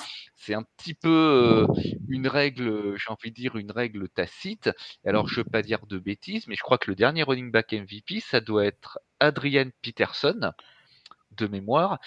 un 0.49 0.63
petit 0.77 0.93
peu 0.93 1.67
une 2.07 2.27
règle, 2.27 2.95
j'ai 2.97 3.11
envie 3.11 3.31
de 3.31 3.35
dire 3.35 3.55
une 3.55 3.71
règle 3.71 4.07
tacite. 4.09 4.69
Alors, 5.03 5.27
je 5.27 5.39
ne 5.39 5.43
veux 5.43 5.49
pas 5.49 5.63
dire 5.63 5.85
de 5.87 5.97
bêtises, 5.97 6.47
mais 6.47 6.55
je 6.55 6.61
crois 6.61 6.77
que 6.77 6.91
le 6.91 6.95
dernier 6.95 7.23
running 7.23 7.51
back 7.51 7.73
MVP, 7.73 8.19
ça 8.19 8.41
doit 8.41 8.65
être 8.65 8.99
Adrian 9.19 9.69
Peterson, 9.81 10.53
de 11.37 11.47
mémoire. 11.47 11.99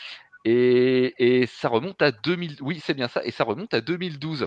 Et, 0.49 1.41
et 1.41 1.47
ça 1.47 1.69
remonte 1.69 2.01
à 2.03 2.13
2000. 2.13 2.59
Oui, 2.61 2.81
c'est 2.81 2.95
bien 2.95 3.09
ça. 3.09 3.21
Et 3.25 3.33
ça 3.33 3.43
remonte 3.43 3.75
à 3.75 3.81
2012. 3.81 4.47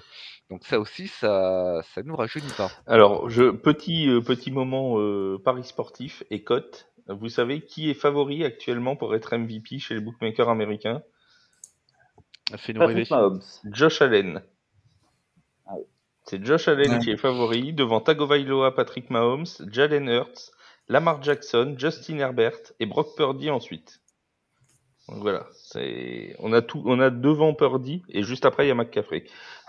Donc 0.49 0.63
ça 0.65 0.79
aussi, 0.79 1.09
ça, 1.09 1.81
ça 1.93 2.03
nous 2.03 2.15
rajeunit 2.15 2.53
pas. 2.55 2.71
Alors, 2.87 3.29
je, 3.29 3.51
petit, 3.51 4.07
euh, 4.09 4.21
petit 4.21 4.49
moment 4.49 4.97
euh, 4.97 5.37
Paris 5.43 5.65
sportif 5.65 6.23
et 6.31 6.41
cote. 6.43 6.87
Vous 7.07 7.27
savez 7.27 7.61
qui 7.61 7.89
est 7.89 7.95
favori 7.95 8.45
actuellement 8.45 8.95
pour 8.95 9.13
être 9.13 9.35
MVP 9.35 9.79
chez 9.79 9.93
les 9.95 9.99
bookmakers 9.99 10.47
américains? 10.47 11.01
Fais-nous 12.55 12.79
rêver. 12.79 13.01
Patrick 13.01 13.11
Mahomes. 13.11 13.41
Josh 13.65 14.01
Allen. 14.01 14.41
Ah 15.67 15.73
oui. 15.77 15.83
C'est 16.23 16.43
Josh 16.45 16.67
Allen 16.67 16.93
Ouais. 16.93 16.99
qui 16.99 17.11
est 17.11 17.17
favori 17.17 17.73
devant 17.73 17.99
Tagovailoa, 17.99 18.73
Patrick 18.73 19.09
Mahomes, 19.09 19.47
Jalen 19.71 20.07
Hurts, 20.07 20.51
Lamar 20.87 21.21
Jackson, 21.21 21.75
Justin 21.77 22.19
Herbert 22.19 22.59
et 22.79 22.85
Brock 22.85 23.15
Purdy 23.17 23.49
ensuite. 23.49 23.99
Donc 25.09 25.21
voilà, 25.21 25.47
c'est 25.53 26.35
on 26.39 26.53
a 26.53 26.61
tout, 26.61 26.83
on 26.85 26.99
a 26.99 27.09
devant 27.09 27.53
Purdy 27.53 28.03
et 28.09 28.21
juste 28.23 28.45
après 28.45 28.65
il 28.65 28.67
y 28.69 28.71
a 28.71 28.75
McCaffrey. 28.75 29.25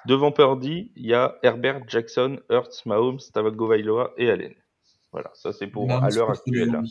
Devant 0.07 0.33
Purdy, 0.33 0.93
il 0.97 1.07
y 1.07 1.15
a 1.15 1.39
Herbert, 1.43 1.83
Jackson, 1.89 2.41
Hurts, 2.51 2.85
Mahomes, 2.87 3.19
Tagovailoa 3.33 4.13
et 4.19 4.31
Allen. 4.31 4.55
Voilà, 5.13 5.31
ça 5.35 5.53
c'est 5.53 5.67
pour 5.67 5.87
Mahomes 5.89 6.05
à 6.05 6.11
l'heure 6.11 6.31
actuelle. 6.31 6.71
là. 6.71 6.83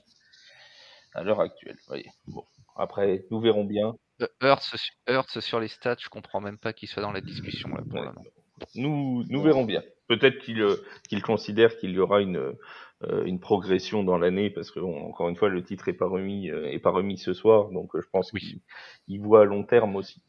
À 1.14 1.24
l'heure 1.24 1.40
actuelle, 1.42 1.76
voyez. 1.88 2.10
Bon, 2.28 2.44
après 2.76 3.26
nous 3.32 3.40
verrons 3.40 3.66
bien. 3.66 3.94
Euh, 4.22 4.28
Hurts, 4.42 4.64
su- 4.78 4.92
Hurts 5.08 5.40
sur 5.42 5.60
les 5.60 5.68
stats, 5.70 5.96
je 6.00 6.10
comprends 6.10 6.42
même 6.42 6.58
pas 6.58 6.74
qu'il 6.74 6.88
soit 6.90 7.02
dans 7.02 7.12
la 7.12 7.22
discussion 7.22 7.70
là 7.70 7.82
pour 7.90 8.00
Ouais. 8.00 8.06
le 8.08 8.14
moment. 8.14 8.26
Nous, 8.76 9.24
nous 9.30 9.42
verrons 9.42 9.64
bien. 9.64 9.82
Peut-être 10.08 10.40
qu'il 10.40 10.62
euh, 10.62 10.76
qu'il 11.08 11.22
considère 11.22 11.78
qu'il 11.78 11.92
y 11.92 12.00
aura 12.00 12.20
une, 12.22 12.54
une 13.26 13.40
progression 13.40 14.04
dans 14.04 14.18
l'année, 14.18 14.50
parce 14.50 14.72
que 14.72 14.80
bon, 14.80 15.02
encore 15.08 15.30
une 15.30 15.36
fois, 15.36 15.50
le 15.50 15.64
titre 15.64 15.88
est 15.90 15.94
pas 15.94 16.08
remis, 16.08 16.50
euh, 16.52 16.70
est 16.72 16.80
pas 16.80 16.92
remis 16.92 17.18
ce 17.18 17.34
soir, 17.34 17.70
donc 17.72 17.96
euh, 17.96 18.02
je 18.02 18.10
pense 18.10 18.34
Oui. 18.34 18.42
qu'il 18.42 18.62
il 19.08 19.22
voit 19.22 19.42
à 19.42 19.46
long 19.46 19.64
terme 19.64 19.96
aussi. 19.96 20.22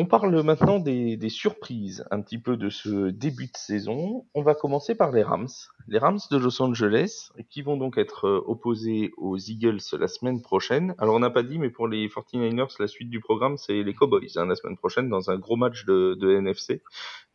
On 0.00 0.06
parle 0.06 0.42
maintenant 0.44 0.78
des, 0.78 1.16
des 1.16 1.28
surprises 1.28 2.04
un 2.12 2.22
petit 2.22 2.38
peu 2.38 2.56
de 2.56 2.70
ce 2.70 3.10
début 3.10 3.46
de 3.46 3.56
saison. 3.56 4.26
On 4.32 4.42
va 4.42 4.54
commencer 4.54 4.94
par 4.94 5.10
les 5.10 5.24
Rams. 5.24 5.48
Les 5.88 5.98
Rams 5.98 6.20
de 6.30 6.36
Los 6.36 6.62
Angeles, 6.62 7.30
qui 7.50 7.62
vont 7.62 7.76
donc 7.76 7.98
être 7.98 8.28
euh, 8.28 8.40
opposés 8.46 9.10
aux 9.16 9.36
Eagles 9.36 9.80
la 9.98 10.06
semaine 10.06 10.40
prochaine. 10.40 10.94
Alors 10.98 11.16
on 11.16 11.18
n'a 11.18 11.30
pas 11.30 11.42
dit, 11.42 11.58
mais 11.58 11.68
pour 11.70 11.88
les 11.88 12.06
49ers, 12.08 12.76
la 12.78 12.86
suite 12.86 13.10
du 13.10 13.18
programme, 13.18 13.56
c'est 13.56 13.82
les 13.82 13.92
Cowboys 13.92 14.28
hein, 14.36 14.46
la 14.46 14.54
semaine 14.54 14.76
prochaine 14.76 15.08
dans 15.08 15.30
un 15.30 15.36
gros 15.36 15.56
match 15.56 15.84
de, 15.84 16.14
de 16.14 16.30
NFC. 16.30 16.80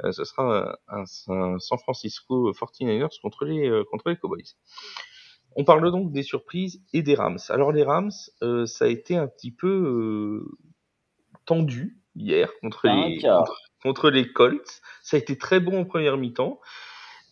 Euh, 0.06 0.14
ce 0.14 0.24
sera 0.24 0.78
un, 0.88 1.04
un- 1.04 1.60
San 1.60 1.78
Francisco 1.80 2.50
49ers 2.54 3.20
contre 3.22 3.44
les, 3.44 3.68
euh, 3.70 3.84
contre 3.92 4.08
les 4.10 4.16
Cowboys. 4.16 4.56
On 5.58 5.66
parle 5.66 5.92
donc 5.92 6.14
des 6.14 6.24
surprises 6.24 6.82
et 6.94 7.02
des 7.02 7.16
Rams. 7.16 7.40
Alors 7.50 7.74
les 7.74 7.84
Rams, 7.84 8.12
euh, 8.42 8.66
ça 8.66 8.86
a 8.86 8.88
été 8.88 9.18
un 9.18 9.28
petit 9.28 9.52
peu 9.52 9.68
euh, 9.68 10.50
tendu 11.46 12.00
hier 12.16 12.50
contre 12.62 12.88
les, 12.88 13.22
contre, 13.22 13.58
contre 13.82 14.10
les 14.10 14.32
Colts. 14.32 14.82
Ça 15.02 15.18
a 15.18 15.20
été 15.20 15.38
très 15.38 15.60
bon 15.60 15.82
en 15.82 15.86
première 15.86 16.18
mi-temps. 16.18 16.60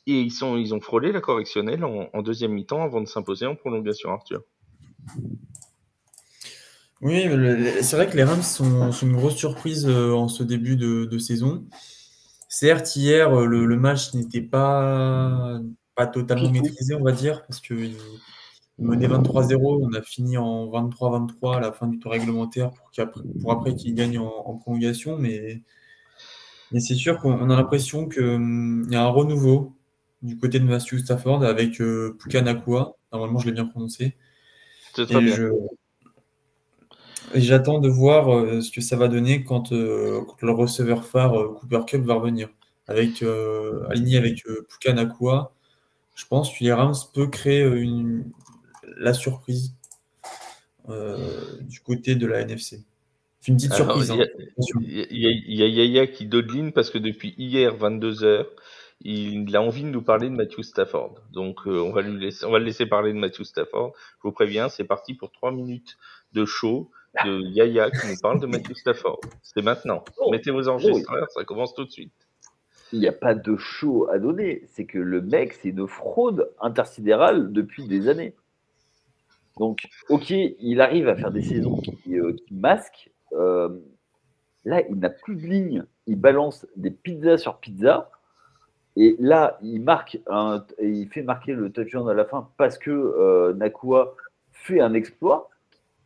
Et 0.07 0.19
ils, 0.19 0.31
sont, 0.31 0.57
ils 0.57 0.73
ont 0.73 0.81
frôlé 0.81 1.11
la 1.11 1.21
correctionnelle 1.21 1.83
en, 1.83 2.09
en 2.11 2.21
deuxième 2.23 2.53
mi-temps 2.53 2.83
avant 2.83 3.01
de 3.01 3.07
s'imposer 3.07 3.45
en 3.45 3.55
prolongation, 3.55 4.09
Arthur. 4.09 4.41
Oui, 7.01 7.23
c'est 7.81 7.95
vrai 7.95 8.07
que 8.09 8.15
les 8.17 8.23
Rams 8.23 8.41
sont, 8.41 8.91
sont 8.91 9.05
une 9.07 9.15
grosse 9.15 9.35
surprise 9.35 9.87
euh, 9.87 10.13
en 10.13 10.27
ce 10.27 10.43
début 10.43 10.75
de, 10.75 11.05
de 11.05 11.17
saison. 11.17 11.65
Certes, 12.47 12.95
hier, 12.95 13.31
euh, 13.31 13.45
le, 13.45 13.65
le 13.65 13.77
match 13.77 14.13
n'était 14.13 14.41
pas, 14.41 15.59
pas 15.95 16.07
totalement 16.07 16.51
maîtrisé, 16.51 16.95
on 16.95 17.03
va 17.03 17.11
dire, 17.11 17.45
parce 17.47 17.59
qu'il 17.59 17.95
menait 18.81 19.07
23-0. 19.07 19.79
On 19.83 19.93
a 19.93 20.01
fini 20.01 20.37
en 20.37 20.67
23-23 20.67 21.57
à 21.57 21.59
la 21.59 21.71
fin 21.71 21.87
du 21.87 21.99
temps 21.99 22.09
réglementaire 22.09 22.71
pour, 22.71 22.91
qu'après, 22.91 23.21
pour 23.41 23.51
après 23.51 23.75
qu'il 23.75 23.93
gagne 23.95 24.17
en, 24.17 24.31
en 24.45 24.55
prolongation. 24.55 25.17
Mais, 25.17 25.61
mais 26.71 26.79
c'est 26.79 26.95
sûr 26.95 27.19
qu'on 27.19 27.33
on 27.33 27.49
a 27.49 27.55
l'impression 27.55 28.07
qu'il 28.07 28.87
y 28.89 28.95
a 28.95 29.03
un 29.03 29.09
renouveau 29.09 29.73
du 30.21 30.37
côté 30.37 30.59
de 30.59 30.65
Matthew 30.65 30.99
Stafford 30.99 31.43
avec 31.43 31.81
euh, 31.81 32.15
Puka 32.19 32.41
Nakua. 32.41 32.95
Normalement, 33.11 33.39
je 33.39 33.47
l'ai 33.47 33.51
bien 33.53 33.65
prononcé. 33.65 34.15
C'est 34.93 35.05
très 35.05 35.15
Et 35.15 35.25
bien. 35.25 35.35
je, 35.35 35.51
et 37.33 37.41
j'attends 37.41 37.79
de 37.79 37.87
voir 37.89 38.33
euh, 38.33 38.61
ce 38.61 38.71
que 38.71 38.81
ça 38.81 38.95
va 38.95 39.07
donner 39.07 39.43
quand, 39.43 39.71
euh, 39.71 40.21
quand 40.27 40.41
le 40.41 40.51
receveur 40.51 41.05
phare 41.05 41.39
euh, 41.39 41.53
Cooper 41.59 41.81
Cup 41.87 42.01
va 42.03 42.15
revenir. 42.15 42.49
Avec, 42.87 43.23
aligné 43.89 44.17
avec 44.17 44.45
euh, 44.47 44.67
Puka 44.67 44.91
Nakua, 44.91 45.53
je 46.15 46.25
pense 46.25 46.51
que 46.51 46.61
les 46.63 46.73
Rams 46.73 46.95
peut 47.13 47.27
créer 47.27 47.63
une, 47.63 48.25
la 48.97 49.13
surprise 49.13 49.73
euh, 50.89 51.17
du 51.61 51.79
côté 51.81 52.15
de 52.15 52.25
la 52.27 52.41
NFC. 52.41 52.83
C'est 53.39 53.51
une 53.51 53.57
petite 53.57 53.71
Alors, 53.73 54.01
surprise. 54.03 54.09
il 54.09 54.17
y 54.17 55.27
a- 55.27 55.31
hein, 55.31 55.45
y, 55.47 55.63
y 55.63 55.73
Yaya 55.75 56.07
qui 56.07 56.25
dodeline 56.25 56.71
parce 56.71 56.89
que 56.89 56.97
depuis 56.97 57.33
hier 57.37 57.75
22h, 57.75 58.45
il 59.03 59.55
a 59.55 59.61
envie 59.63 59.81
de 59.83 59.89
nous 59.89 60.03
parler 60.03 60.29
de 60.29 60.35
Matthew 60.35 60.61
Stafford. 60.61 61.15
Donc 61.31 61.65
euh, 61.65 61.79
on 61.81 61.91
va 61.91 62.01
lui 62.01 62.19
laisser, 62.19 62.45
on 62.45 62.51
va 62.51 62.59
le 62.59 62.65
laisser 62.65 62.85
parler 62.85 63.13
de 63.13 63.17
Matthew 63.17 63.43
Stafford. 63.43 63.93
Je 64.17 64.23
vous 64.27 64.31
préviens, 64.31 64.69
c'est 64.69 64.83
parti 64.83 65.15
pour 65.15 65.31
trois 65.31 65.51
minutes 65.51 65.97
de 66.33 66.45
show 66.45 66.91
de 67.25 67.41
Yaya 67.41 67.89
qui 67.89 68.07
nous 68.07 68.17
parle 68.21 68.39
de 68.39 68.45
Matthew 68.45 68.73
Stafford. 68.75 69.19
C'est 69.41 69.63
maintenant. 69.63 70.03
Oh, 70.17 70.29
Mettez 70.31 70.51
vos 70.51 70.67
enregistreurs, 70.67 71.29
ça 71.31 71.43
commence 71.43 71.73
tout 71.73 71.83
de 71.83 71.89
suite. 71.91 72.13
Il 72.93 72.99
n'y 72.99 73.07
a 73.07 73.11
pas 73.13 73.33
de 73.33 73.55
show 73.57 74.07
à 74.09 74.19
donner. 74.19 74.63
C'est 74.67 74.85
que 74.85 74.99
le 74.99 75.21
mec, 75.21 75.53
c'est 75.53 75.69
une 75.69 75.87
fraude 75.87 76.51
intersidérale 76.61 77.51
depuis 77.51 77.87
des 77.87 78.07
années. 78.07 78.35
Donc, 79.61 79.87
ok, 80.09 80.31
il 80.31 80.81
arrive 80.81 81.07
à 81.07 81.15
faire 81.15 81.29
des 81.29 81.43
saisons 81.43 81.75
qui, 81.77 82.17
euh, 82.17 82.35
masquent. 82.49 83.11
Euh, 83.33 83.69
là, 84.65 84.81
il 84.89 84.95
n'a 84.95 85.11
plus 85.11 85.35
de 85.35 85.45
ligne. 85.45 85.85
Il 86.07 86.19
balance 86.19 86.65
des 86.77 86.89
pizzas 86.89 87.37
sur 87.37 87.59
pizza. 87.59 88.09
Et 88.95 89.15
là, 89.19 89.59
il 89.61 89.83
marque 89.83 90.19
un, 90.25 90.65
il 90.81 91.07
fait 91.09 91.21
marquer 91.21 91.53
le 91.53 91.71
touchdown 91.71 92.09
à 92.09 92.15
la 92.15 92.25
fin 92.25 92.49
parce 92.57 92.79
que 92.79 92.89
euh, 92.89 93.53
Nakua 93.53 94.15
fait 94.51 94.81
un 94.81 94.95
exploit. 94.95 95.51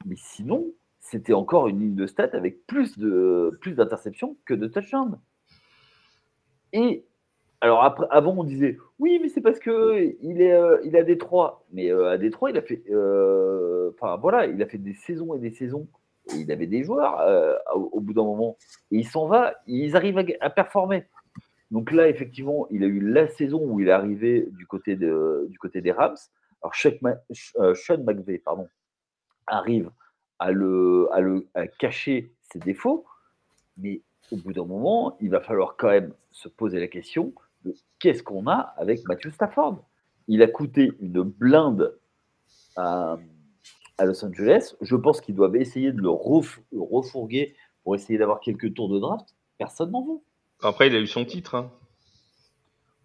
Mais 0.05 0.17
sinon, 0.17 0.65
c'était 0.99 1.31
encore 1.31 1.69
une 1.69 1.79
ligne 1.79 1.95
de 1.95 2.07
stats 2.07 2.31
avec 2.33 2.67
plus 2.67 2.97
de 2.97 3.57
plus 3.61 3.71
d'interceptions 3.71 4.35
que 4.43 4.53
de 4.53 4.67
touchdowns. 4.67 5.17
Et 6.73 7.05
alors 7.65 8.07
avant, 8.11 8.35
on 8.37 8.43
disait 8.43 8.77
oui, 8.99 9.17
mais 9.19 9.27
c'est 9.27 9.41
parce 9.41 9.57
que 9.57 10.15
il 10.21 10.39
est, 10.39 10.53
euh, 10.53 10.79
il 10.83 10.95
a 10.95 11.01
Détroit. 11.01 11.65
Mais 11.73 11.91
euh, 11.91 12.11
à 12.11 12.17
Détroit, 12.19 12.51
il 12.51 12.57
a 12.57 12.61
fait, 12.61 12.83
euh, 12.91 13.91
voilà, 14.21 14.45
il 14.45 14.61
a 14.61 14.67
fait 14.67 14.77
des 14.77 14.93
saisons 14.93 15.33
et 15.33 15.39
des 15.39 15.49
saisons. 15.49 15.87
Et 16.31 16.41
il 16.41 16.51
avait 16.51 16.67
des 16.67 16.83
joueurs 16.83 17.23
au, 17.73 17.99
bout 18.01 18.13
d'un 18.13 18.23
moment. 18.23 18.55
Et 18.91 18.97
il 18.97 19.07
s'en 19.07 19.25
va, 19.25 19.55
ils 19.65 19.95
arrivent 19.95 20.23
à, 20.39 20.49
performer. 20.51 21.05
Donc 21.71 21.91
là, 21.91 22.07
effectivement, 22.07 22.67
il 22.69 22.83
a 22.83 22.87
eu 22.87 22.99
la 22.99 23.27
saison 23.27 23.61
où 23.63 23.79
il 23.79 23.87
est 23.87 23.91
arrivé 23.91 24.47
du 24.51 24.67
côté, 24.67 24.95
du 24.95 25.57
côté 25.59 25.81
des 25.81 25.91
Rams. 25.91 26.17
Alors, 26.61 26.75
Sean 26.75 28.03
McVay 28.03 28.37
pardon, 28.37 28.67
arrive 29.47 29.89
à, 30.37 30.51
le, 30.51 31.07
à, 31.11 31.19
le, 31.19 31.47
à 31.55 31.65
cacher 31.65 32.31
ses 32.51 32.59
défauts, 32.59 33.05
mais 33.77 34.01
au 34.31 34.37
bout 34.37 34.53
d'un 34.53 34.65
moment, 34.65 35.17
il 35.19 35.29
va 35.29 35.41
falloir 35.41 35.75
quand 35.77 35.89
même 35.89 36.13
se 36.31 36.47
poser 36.47 36.79
la 36.79 36.87
question 36.87 37.33
qu'est-ce 37.99 38.23
qu'on 38.23 38.47
a 38.47 38.73
avec 38.77 39.01
Matthew 39.07 39.31
Stafford 39.31 39.83
Il 40.27 40.41
a 40.41 40.47
coûté 40.47 40.91
une 40.99 41.23
blinde 41.23 41.97
à, 42.75 43.17
Los 44.03 44.25
Angeles. 44.25 44.75
Je 44.81 44.95
pense 44.95 45.21
qu'ils 45.21 45.35
doivent 45.35 45.55
essayer 45.55 45.91
de 45.91 46.01
le, 46.01 46.09
refourguer 46.09 47.55
pour 47.83 47.95
essayer 47.95 48.17
d'avoir 48.19 48.39
quelques 48.39 48.73
tours 48.73 48.89
de 48.89 48.99
draft. 48.99 49.35
Personne 49.57 49.91
n'en 49.91 50.05
veut. 50.05 50.19
Après, 50.61 50.87
il 50.87 50.95
a 50.95 50.99
eu 50.99 51.07
son 51.07 51.25
titre. 51.25 51.55
Hein. 51.55 51.71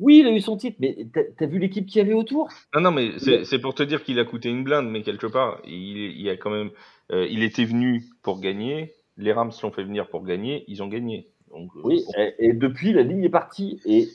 Oui, 0.00 0.20
il 0.20 0.26
a 0.26 0.32
eu 0.32 0.40
son 0.40 0.56
titre, 0.56 0.78
mais 0.80 0.96
t'as 1.12 1.44
as 1.44 1.46
vu 1.46 1.58
l'équipe 1.58 1.86
qui 1.86 2.00
avait 2.00 2.14
autour? 2.14 2.48
Non, 2.74 2.80
non, 2.80 2.90
mais 2.90 3.12
c'est 3.18 3.58
pour 3.58 3.74
te 3.74 3.82
dire 3.82 4.02
qu'il 4.02 4.18
a 4.18 4.24
coûté 4.24 4.48
une 4.48 4.64
blinde, 4.64 4.88
mais 4.88 5.02
quelque 5.02 5.26
part, 5.26 5.60
il, 5.66 6.28
a 6.30 6.36
quand 6.36 6.50
même, 6.50 6.70
euh, 7.12 7.26
il 7.30 7.42
était 7.42 7.66
venu 7.66 8.04
pour 8.22 8.40
gagner. 8.40 8.94
Les 9.18 9.32
Rams 9.32 9.52
l'ont 9.62 9.70
fait 9.70 9.84
venir 9.84 10.08
pour 10.08 10.24
gagner, 10.24 10.64
ils 10.68 10.82
ont 10.82 10.88
gagné. 10.88 11.28
Donc, 11.50 11.70
euh, 11.76 11.80
oui, 11.84 12.02
et, 12.38 12.54
depuis, 12.54 12.94
la 12.94 13.02
ligne 13.02 13.24
est 13.24 13.28
partie. 13.28 13.78
Et 13.84 14.08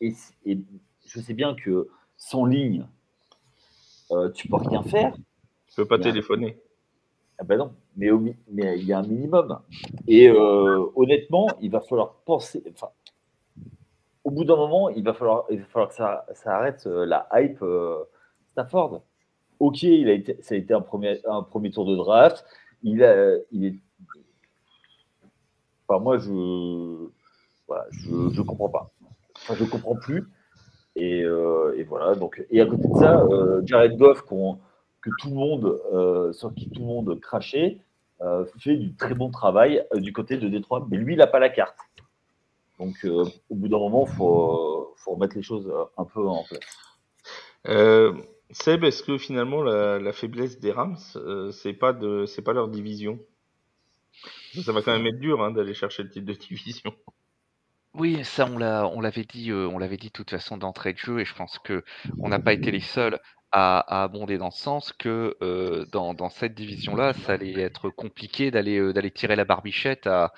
et, 0.00 0.14
je 1.06 1.20
sais 1.20 1.34
bien 1.34 1.54
que 1.54 1.88
sans 2.16 2.44
ligne, 2.44 2.86
euh, 4.10 4.30
tu 4.30 4.48
peux 4.48 4.56
rien 4.56 4.82
faire. 4.82 5.14
Tu 5.68 5.76
peux 5.76 5.86
pas 5.86 5.98
téléphoner. 5.98 6.58
Ah 7.38 7.44
ben 7.44 7.56
non, 7.56 7.72
mais, 7.96 8.10
mais 8.48 8.78
il 8.78 8.84
y 8.84 8.92
a 8.92 8.98
un 8.98 9.06
minimum. 9.06 9.60
Et 10.06 10.28
euh, 10.28 10.84
honnêtement, 10.94 11.48
il 11.60 11.70
va 11.70 11.80
falloir 11.80 12.14
penser. 12.26 12.62
Enfin, 12.70 12.90
au 14.24 14.30
bout 14.30 14.44
d'un 14.44 14.56
moment, 14.56 14.90
il 14.90 15.02
va 15.02 15.14
falloir, 15.14 15.46
il 15.50 15.60
va 15.60 15.66
falloir 15.66 15.88
que 15.88 15.94
ça, 15.94 16.26
ça 16.34 16.56
arrête 16.56 16.86
euh, 16.86 17.06
la 17.06 17.28
hype 17.32 17.64
Stafford. 18.52 19.02
Ok, 19.58 19.82
il 19.82 20.08
a 20.08 20.12
été, 20.12 20.40
ça 20.42 20.54
a 20.54 20.58
été 20.58 20.74
un 20.74 20.80
premier, 20.80 21.20
un 21.26 21.42
premier 21.42 21.70
tour 21.70 21.86
de 21.86 21.96
draft. 21.96 22.44
Il, 22.82 23.02
a, 23.04 23.36
il 23.52 23.64
est. 23.64 23.74
Enfin, 25.86 26.02
moi, 26.02 26.18
je. 26.18 27.08
Voilà, 27.66 27.86
je 27.90 28.10
ne 28.10 28.42
comprends 28.42 28.68
pas. 28.68 28.90
Je 29.54 29.64
ne 29.64 29.68
comprends 29.68 29.96
plus. 29.96 30.26
Euh, 30.98 31.74
et, 31.76 31.84
voilà. 31.84 32.14
Donc, 32.14 32.42
et 32.50 32.60
à 32.60 32.66
côté 32.66 32.88
de 32.88 32.94
ça, 32.94 33.20
euh, 33.20 33.62
Jared 33.64 33.96
Goff, 33.96 34.22
que 34.22 35.10
tout 35.18 35.28
le 35.28 35.34
monde, 35.34 35.80
euh, 35.92 36.32
sur 36.32 36.54
qui 36.54 36.70
tout 36.70 36.80
le 36.80 36.86
monde 36.86 37.20
crachait, 37.20 37.78
fait 38.58 38.76
du 38.76 38.94
très 38.94 39.14
bon 39.14 39.30
travail 39.30 39.82
du 39.94 40.12
côté 40.12 40.36
de 40.36 40.48
Détroit. 40.48 40.86
Mais 40.90 40.98
lui, 40.98 41.14
il 41.14 41.18
n'a 41.18 41.26
pas 41.26 41.38
la 41.38 41.48
carte. 41.48 41.78
Donc, 42.78 42.94
au 43.04 43.54
bout 43.54 43.68
d'un 43.68 43.78
moment, 43.78 44.06
il 44.06 44.14
faut, 44.14 44.94
remettre 45.06 45.36
les 45.36 45.42
choses 45.42 45.72
un 45.96 46.04
peu 46.04 46.26
en 46.26 46.44
place. 46.44 48.14
Seb, 48.52 48.84
est-ce 48.84 49.02
que 49.02 49.16
finalement 49.16 49.62
la, 49.62 50.12
faiblesse 50.12 50.60
des 50.60 50.70
Rams, 50.70 50.98
c'est 51.52 51.72
pas 51.72 51.94
pas 51.94 52.52
leur 52.52 52.68
division? 52.68 53.18
Ça 54.62 54.72
va 54.72 54.82
quand 54.82 54.92
même 54.92 55.06
être 55.06 55.20
dur 55.20 55.42
hein, 55.42 55.52
d'aller 55.52 55.72
chercher 55.72 56.02
le 56.02 56.10
titre 56.10 56.26
de 56.26 56.34
division. 56.34 56.92
Oui, 57.94 58.24
ça 58.24 58.46
on 58.46 58.56
l'a 58.56 58.86
on 58.86 59.00
l'avait 59.00 59.24
dit, 59.24 59.50
dit 59.50 60.06
de 60.06 60.12
toute 60.12 60.30
façon 60.30 60.56
d'entrée 60.56 60.92
de 60.92 60.98
jeu 60.98 61.20
et 61.20 61.24
je 61.24 61.34
pense 61.34 61.58
qu'on 61.58 62.28
n'a 62.28 62.38
pas 62.38 62.52
été 62.52 62.70
les 62.70 62.80
seuls 62.80 63.18
à 63.52 64.02
abonder 64.04 64.38
dans 64.38 64.52
ce 64.52 64.62
sens 64.62 64.92
que, 64.92 65.36
dans 65.90 66.30
cette 66.30 66.54
division-là, 66.54 67.14
ça 67.14 67.32
allait 67.32 67.60
être 67.60 67.90
compliqué 67.90 68.52
d'aller, 68.52 69.10
tirer 69.12 69.34
la 69.36 69.44
barbichette 69.44 70.06
à 70.06 70.32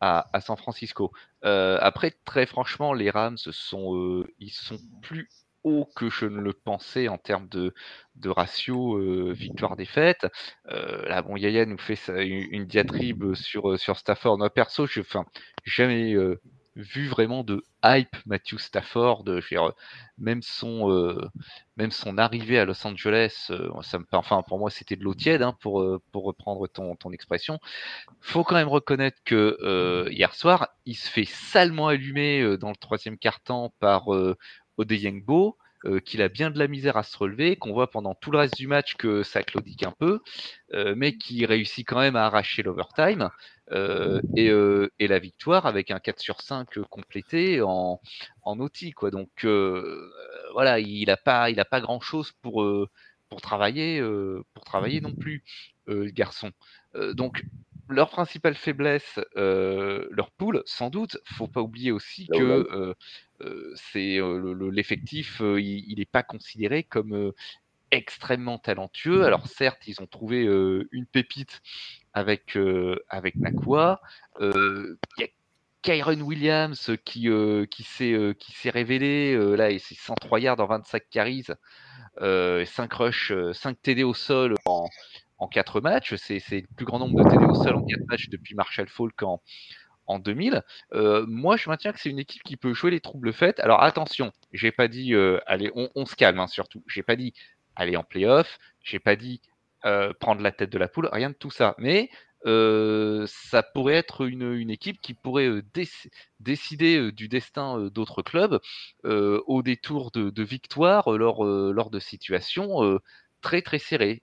à 0.00 0.40
San 0.40 0.56
Francisco. 0.56 1.12
après 1.42 2.12
très 2.24 2.46
franchement, 2.46 2.92
les 2.94 3.10
Rams 3.10 3.36
ils 4.38 4.50
sont 4.50 4.78
plus 5.02 5.28
hauts 5.62 5.88
que 5.96 6.10
je 6.10 6.26
ne 6.26 6.40
le 6.40 6.52
pensais 6.52 7.08
en 7.08 7.18
termes 7.18 7.48
de 7.48 7.74
de 8.16 8.30
ratio, 8.30 8.98
victoire-défaite. 9.32 10.26
là 10.64 11.20
bon, 11.22 11.36
Yaya 11.36 11.66
nous 11.66 11.78
fait 11.78 11.98
une 12.26 12.64
diatribe 12.66 13.34
sur, 13.34 13.76
Stafford. 13.98 14.38
Moi 14.38 14.50
perso, 14.50 14.86
je 14.86 15.00
enfin, 15.00 15.26
jamais, 15.64 16.14
vu 16.76 17.06
vraiment 17.06 17.44
de 17.44 17.64
hype 17.84 18.16
Matthew 18.26 18.58
Stafford, 18.58 19.24
même 20.18 20.42
son 20.42 20.90
euh, 20.90 21.28
même 21.76 21.90
son 21.90 22.18
arrivée 22.18 22.58
à 22.58 22.64
Los 22.64 22.86
Angeles, 22.86 23.48
euh, 23.50 23.70
enfin 24.12 24.42
pour 24.42 24.58
moi 24.58 24.70
c'était 24.70 24.96
de 24.96 25.04
l'eau 25.04 25.14
tiède 25.14 25.42
hein, 25.42 25.56
pour 25.60 25.82
euh, 25.82 26.00
reprendre 26.12 26.66
ton, 26.66 26.96
ton 26.96 27.12
expression. 27.12 27.60
Faut 28.20 28.44
quand 28.44 28.56
même 28.56 28.68
reconnaître 28.68 29.18
que 29.24 30.08
hier 30.10 30.34
soir 30.34 30.68
il 30.86 30.94
se 30.94 31.08
fait 31.08 31.26
salement 31.26 31.88
allumer 31.88 32.56
dans 32.58 32.70
le 32.70 32.76
troisième 32.76 33.18
quart-temps 33.18 33.72
par 33.78 34.08
Odeyengbo. 34.76 35.56
Euh, 35.86 36.00
qu'il 36.00 36.22
a 36.22 36.28
bien 36.28 36.50
de 36.50 36.58
la 36.58 36.66
misère 36.66 36.96
à 36.96 37.02
se 37.02 37.16
relever, 37.16 37.56
qu'on 37.56 37.72
voit 37.74 37.90
pendant 37.90 38.14
tout 38.14 38.30
le 38.30 38.38
reste 38.38 38.56
du 38.56 38.66
match 38.66 38.94
que 38.94 39.22
ça 39.22 39.42
claudique 39.42 39.82
un 39.82 39.92
peu, 39.92 40.20
euh, 40.72 40.94
mais 40.96 41.18
qui 41.18 41.44
réussit 41.44 41.86
quand 41.86 41.98
même 41.98 42.16
à 42.16 42.24
arracher 42.24 42.62
l'overtime 42.62 43.28
euh, 43.72 44.22
et, 44.34 45.06
la 45.06 45.18
victoire 45.18 45.66
avec 45.66 45.90
un 45.90 45.98
4 45.98 46.20
sur 46.20 46.40
5 46.40 46.78
complété 46.88 47.60
en, 47.60 48.00
en 48.42 48.58
outil. 48.60 48.92
Quoi. 48.92 49.10
Donc 49.10 49.44
voilà, 50.52 50.78
il 50.78 51.06
n'a 51.06 51.18
pas, 51.18 51.50
il 51.50 51.62
pas 51.70 51.80
grand 51.80 52.00
chose 52.00 52.32
pour, 52.40 52.66
pour, 53.28 53.40
travailler, 53.42 54.02
pour 54.54 54.64
travailler 54.64 55.02
non 55.02 55.12
plus, 55.14 55.44
le 55.86 56.06
garçon. 56.06 56.50
donc 57.12 57.44
leur 57.88 58.10
principale 58.10 58.54
faiblesse, 58.54 59.20
leur 59.36 60.30
poule, 60.36 60.62
sans 60.66 60.90
doute. 60.90 61.18
Faut 61.24 61.48
pas 61.48 61.60
oublier 61.60 61.92
aussi 61.92 62.26
que 62.28 62.94
c'est 63.74 64.18
l'effectif, 64.72 65.40
il 65.40 65.94
n'est 65.98 66.04
pas 66.04 66.22
considéré 66.22 66.82
comme 66.82 67.32
extrêmement 67.90 68.58
talentueux. 68.58 69.24
Alors 69.24 69.46
certes, 69.46 69.86
ils 69.86 70.00
ont 70.00 70.06
trouvé 70.06 70.42
une 70.90 71.06
pépite 71.06 71.60
avec 72.12 72.58
avec 73.08 73.36
Nakua. 73.36 74.00
Il 74.40 74.96
y 75.18 75.24
a 75.24 75.28
Kyron 75.82 76.20
Williams 76.22 76.92
qui 77.04 77.28
qui 77.70 77.82
s'est 77.82 78.34
qui 78.38 78.52
s'est 78.52 78.70
révélé 78.70 79.36
là 79.56 79.70
et 79.70 79.78
c'est 79.78 79.94
103 79.94 80.40
yards 80.40 80.60
en 80.60 80.66
25 80.66 81.02
carries, 81.10 81.44
5 82.18 82.92
rushs, 82.94 83.32
5 83.52 83.82
TD 83.82 84.02
au 84.02 84.14
sol 84.14 84.54
en 84.64 84.88
en 85.38 85.48
4 85.48 85.80
matchs. 85.80 86.14
C'est 86.16 86.40
le 86.50 86.66
plus 86.76 86.86
grand 86.86 86.98
nombre 86.98 87.22
de 87.22 87.28
TD 87.28 87.44
au 87.44 87.54
sol 87.54 87.76
en 87.76 87.84
4 87.84 88.00
matchs 88.08 88.28
depuis 88.28 88.54
Marshall 88.54 88.88
Falk 88.88 89.22
en 89.22 89.40
en 90.06 90.18
2000. 90.18 90.62
Euh, 90.92 91.24
moi, 91.26 91.56
je 91.56 91.68
maintiens 91.68 91.92
que 91.92 92.00
c'est 92.00 92.10
une 92.10 92.18
équipe 92.18 92.42
qui 92.42 92.56
peut 92.56 92.74
jouer 92.74 92.90
les 92.90 93.00
troubles 93.00 93.32
faits. 93.32 93.60
Alors 93.60 93.82
attention, 93.82 94.32
j'ai 94.52 94.72
pas 94.72 94.88
dit, 94.88 95.14
euh, 95.14 95.40
allez, 95.46 95.70
on, 95.74 96.06
se 96.06 96.16
calme 96.16 96.38
hein, 96.38 96.46
surtout. 96.46 96.82
J'ai 96.86 97.02
pas 97.02 97.16
dit 97.16 97.34
aller 97.76 97.96
en 97.96 98.04
playoff. 98.04 98.58
J'ai 98.82 98.98
pas 98.98 99.16
dit 99.16 99.40
euh, 99.84 100.12
prendre 100.18 100.42
la 100.42 100.52
tête 100.52 100.70
de 100.70 100.78
la 100.78 100.88
poule. 100.88 101.08
Rien 101.12 101.30
de 101.30 101.34
tout 101.34 101.50
ça. 101.50 101.74
Mais 101.78 102.10
ça 102.46 103.62
pourrait 103.62 103.94
être 103.94 104.26
une, 104.26 104.68
équipe 104.68 105.00
qui 105.00 105.14
pourrait 105.14 105.62
décider 106.40 107.10
du 107.10 107.26
destin 107.26 107.88
d'autres 107.90 108.20
clubs 108.20 108.60
au 109.02 109.62
détour 109.62 110.10
de, 110.10 110.42
victoires 110.42 111.10
lors 111.10 111.90
de 111.90 111.98
situations 112.00 113.00
très 113.44 113.62
très 113.62 113.78
serrées. 113.78 114.22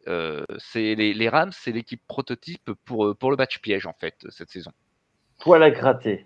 c'est 0.57 0.95
les, 0.95 1.13
les, 1.13 1.29
Rams, 1.29 1.51
c'est 1.53 1.71
l'équipe 1.71 2.01
prototype 2.07 2.71
pour, 2.85 3.15
pour 3.15 3.31
le 3.31 3.37
match 3.37 3.59
piège 3.59 3.85
en 3.85 3.93
fait 3.93 4.15
cette 4.29 4.49
saison. 4.49 4.71
Poil 5.39 5.63
à 5.63 5.71
gratter. 5.71 6.25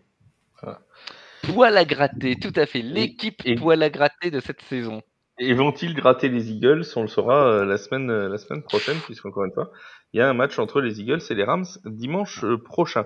Poil 1.44 1.78
à 1.78 1.86
gratter, 1.86 2.38
tout 2.38 2.54
à 2.56 2.66
fait. 2.66 2.82
L'équipe 2.82 3.42
poil 3.58 3.84
à 3.84 3.90
gratter 3.90 4.32
de 4.32 4.40
cette 4.40 4.62
saison. 4.62 5.02
Et 5.38 5.54
vont-ils 5.54 5.94
gratter 5.94 6.30
les 6.30 6.52
Eagles? 6.52 6.86
On 6.96 7.02
le 7.02 7.08
saura 7.08 7.48
euh, 7.48 7.66
la 7.66 7.78
semaine 7.78 8.10
euh, 8.10 8.30
la 8.30 8.38
semaine 8.38 8.64
prochaine, 8.64 8.98
puisqu'encore 9.06 9.44
une 9.44 9.52
fois, 9.52 9.72
il 10.14 10.20
y 10.20 10.22
a 10.22 10.30
un 10.30 10.34
match 10.34 10.58
entre 10.60 10.80
les 10.80 11.02
Eagles 11.02 11.22
et 11.30 11.36
les 11.36 11.44
Rams 11.44 11.66
dimanche 11.86 12.44
euh, 12.46 12.58
prochain. 12.58 13.06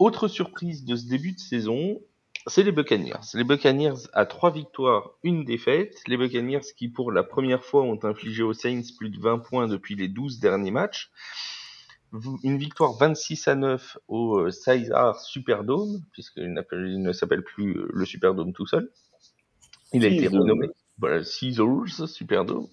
Autre 0.00 0.26
surprise 0.26 0.84
de 0.84 0.96
ce 0.96 1.08
début 1.08 1.32
de 1.32 1.38
saison, 1.38 2.00
c'est 2.46 2.62
les 2.62 2.72
Buccaneers. 2.72 3.20
Les 3.34 3.44
Buccaneers 3.44 4.08
à 4.12 4.26
trois 4.26 4.50
victoires, 4.50 5.10
une 5.22 5.44
défaite. 5.44 6.00
Les 6.06 6.16
Buccaneers 6.16 6.60
qui 6.76 6.88
pour 6.88 7.12
la 7.12 7.22
première 7.22 7.64
fois 7.64 7.82
ont 7.82 7.98
infligé 8.02 8.42
aux 8.42 8.52
Saints 8.52 8.82
plus 8.98 9.10
de 9.10 9.20
20 9.20 9.38
points 9.38 9.68
depuis 9.68 9.94
les 9.94 10.08
12 10.08 10.40
derniers 10.40 10.70
matchs 10.70 11.10
une 12.42 12.58
victoire 12.58 12.92
26 12.92 13.48
à 13.48 13.54
9 13.54 13.98
au 14.08 14.38
euh, 14.38 14.50
Super 14.50 15.14
Superdome, 15.16 16.02
puisqu'il 16.12 16.52
ne 16.52 17.12
s'appelle 17.12 17.42
plus 17.42 17.76
euh, 17.76 17.88
le 17.92 18.04
Superdome 18.04 18.52
tout 18.52 18.66
seul. 18.66 18.90
Il 19.92 20.04
a 20.04 20.08
été 20.08 20.28
renommé. 20.28 20.68
Voilà, 20.98 21.22
Caesars, 21.22 22.08
Superdome. 22.08 22.68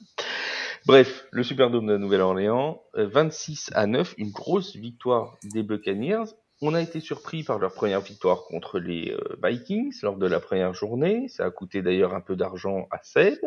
Bref, 0.86 1.28
le 1.32 1.43
Superdome 1.43 1.88
de 1.88 1.93
la 1.93 1.97
Nouvelle-Orléans, 1.97 2.82
euh, 2.95 3.07
26 3.07 3.72
à 3.74 3.88
9, 3.88 4.15
une 4.17 4.32
grosse 4.32 4.76
victoire 4.76 5.38
des 5.43 5.63
Buccaneers. 5.63 6.26
On 6.62 6.74
a 6.74 6.82
été 6.82 6.99
surpris 6.99 7.43
par 7.43 7.57
leur 7.57 7.74
première 7.74 8.01
victoire 8.01 8.43
contre 8.43 8.80
les 8.80 9.12
euh, 9.12 9.38
Vikings 9.41 9.97
lors 10.03 10.18
de 10.18 10.28
la 10.28 10.41
première 10.41 10.74
journée. 10.74 11.30
Ça 11.30 11.45
a 11.45 11.51
coûté 11.51 11.82
d'ailleurs 11.82 12.14
un 12.14 12.22
peu 12.22 12.36
d'argent 12.36 12.88
à 12.91 13.01
Seb. 13.01 13.38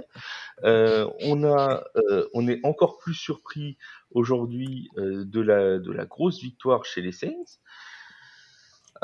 Euh, 0.65 1.09
on 1.21 1.45
a, 1.45 1.85
euh, 1.97 2.27
on 2.33 2.49
est 2.49 2.61
encore 2.65 2.99
plus 2.99 3.15
surpris 3.15 3.77
aujourd'hui 4.13 4.89
euh, 4.97 5.25
de 5.27 5.41
la 5.41 5.79
de 5.79 5.93
la 5.93 6.07
grosse 6.07 6.41
victoire 6.41 6.85
chez 6.87 7.03
les 7.03 7.13
Saints. 7.13 7.59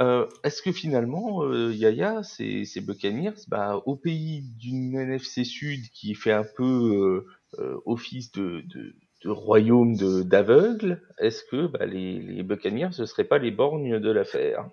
Euh, 0.01 0.27
Est-ce 0.45 0.63
que 0.63 0.71
finalement, 0.73 1.43
euh, 1.43 1.73
Yaya, 1.75 2.23
ces, 2.23 2.65
ces 2.65 2.81
Buccaneers, 2.81 3.35
bah, 3.49 3.83
au 3.87 3.97
pays 3.97 4.43
d'une 4.43 4.95
NFC 4.95 5.45
Sud 5.45 5.91
qui 5.91 6.15
fait 6.15 6.33
un 6.33 6.45
peu 6.45 7.27
euh, 7.57 7.61
euh, 7.61 7.81
office 7.85 8.31
de, 8.33 8.63
de, 8.67 8.95
de 9.23 9.31
royaume 9.31 9.97
d'aveugles, 10.25 11.03
est-ce 11.19 11.45
que 11.45 11.66
bah, 11.66 11.87
les, 11.87 12.21
les 12.21 12.43
Buccaneers 12.43 12.93
ce 12.93 13.05
seraient 13.05 13.25
pas 13.25 13.39
les 13.39 13.51
borgnes 13.51 13.99
de 13.99 14.11
l'affaire? 14.11 14.69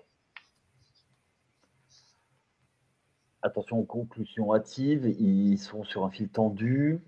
Attention 3.42 3.78
aux 3.78 3.84
conclusions 3.84 4.54
hâtives, 4.54 5.06
ils 5.20 5.58
sont 5.58 5.84
sur 5.84 6.04
un 6.04 6.10
fil 6.10 6.28
tendu. 6.28 7.00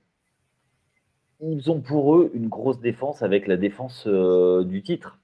Ils 1.41 1.71
ont 1.71 1.81
pour 1.81 2.17
eux 2.17 2.31
une 2.35 2.49
grosse 2.49 2.81
défense 2.81 3.23
avec 3.23 3.47
la 3.47 3.57
défense 3.57 4.05
euh, 4.07 4.65
du 4.65 4.83
titre. 4.83 5.19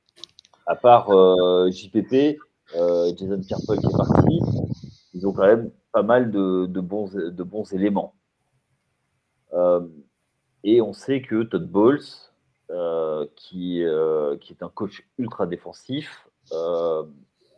À 0.66 0.76
part 0.76 1.10
euh, 1.10 1.70
JPP, 1.70 2.38
euh, 2.76 3.12
Jason 3.16 3.40
Pierre-Paul 3.40 3.78
qui 3.78 3.86
est 3.86 3.96
parti, 3.96 4.40
ils 5.12 5.26
ont 5.26 5.32
quand 5.32 5.46
même 5.46 5.70
pas 5.92 6.02
mal 6.02 6.30
de, 6.30 6.66
de 6.66 6.80
bons, 6.80 7.10
de 7.14 7.42
bons 7.42 7.72
éléments. 7.72 8.14
Et 10.64 10.80
on 10.80 10.94
sait 10.94 11.20
que 11.20 11.42
Todd 11.42 11.70
Bowles, 11.70 12.00
euh, 12.70 13.26
qui, 13.36 13.84
euh, 13.84 14.38
qui 14.38 14.54
est 14.54 14.62
un 14.62 14.70
coach 14.70 15.06
ultra 15.18 15.46
défensif, 15.46 16.26
euh, 16.52 17.04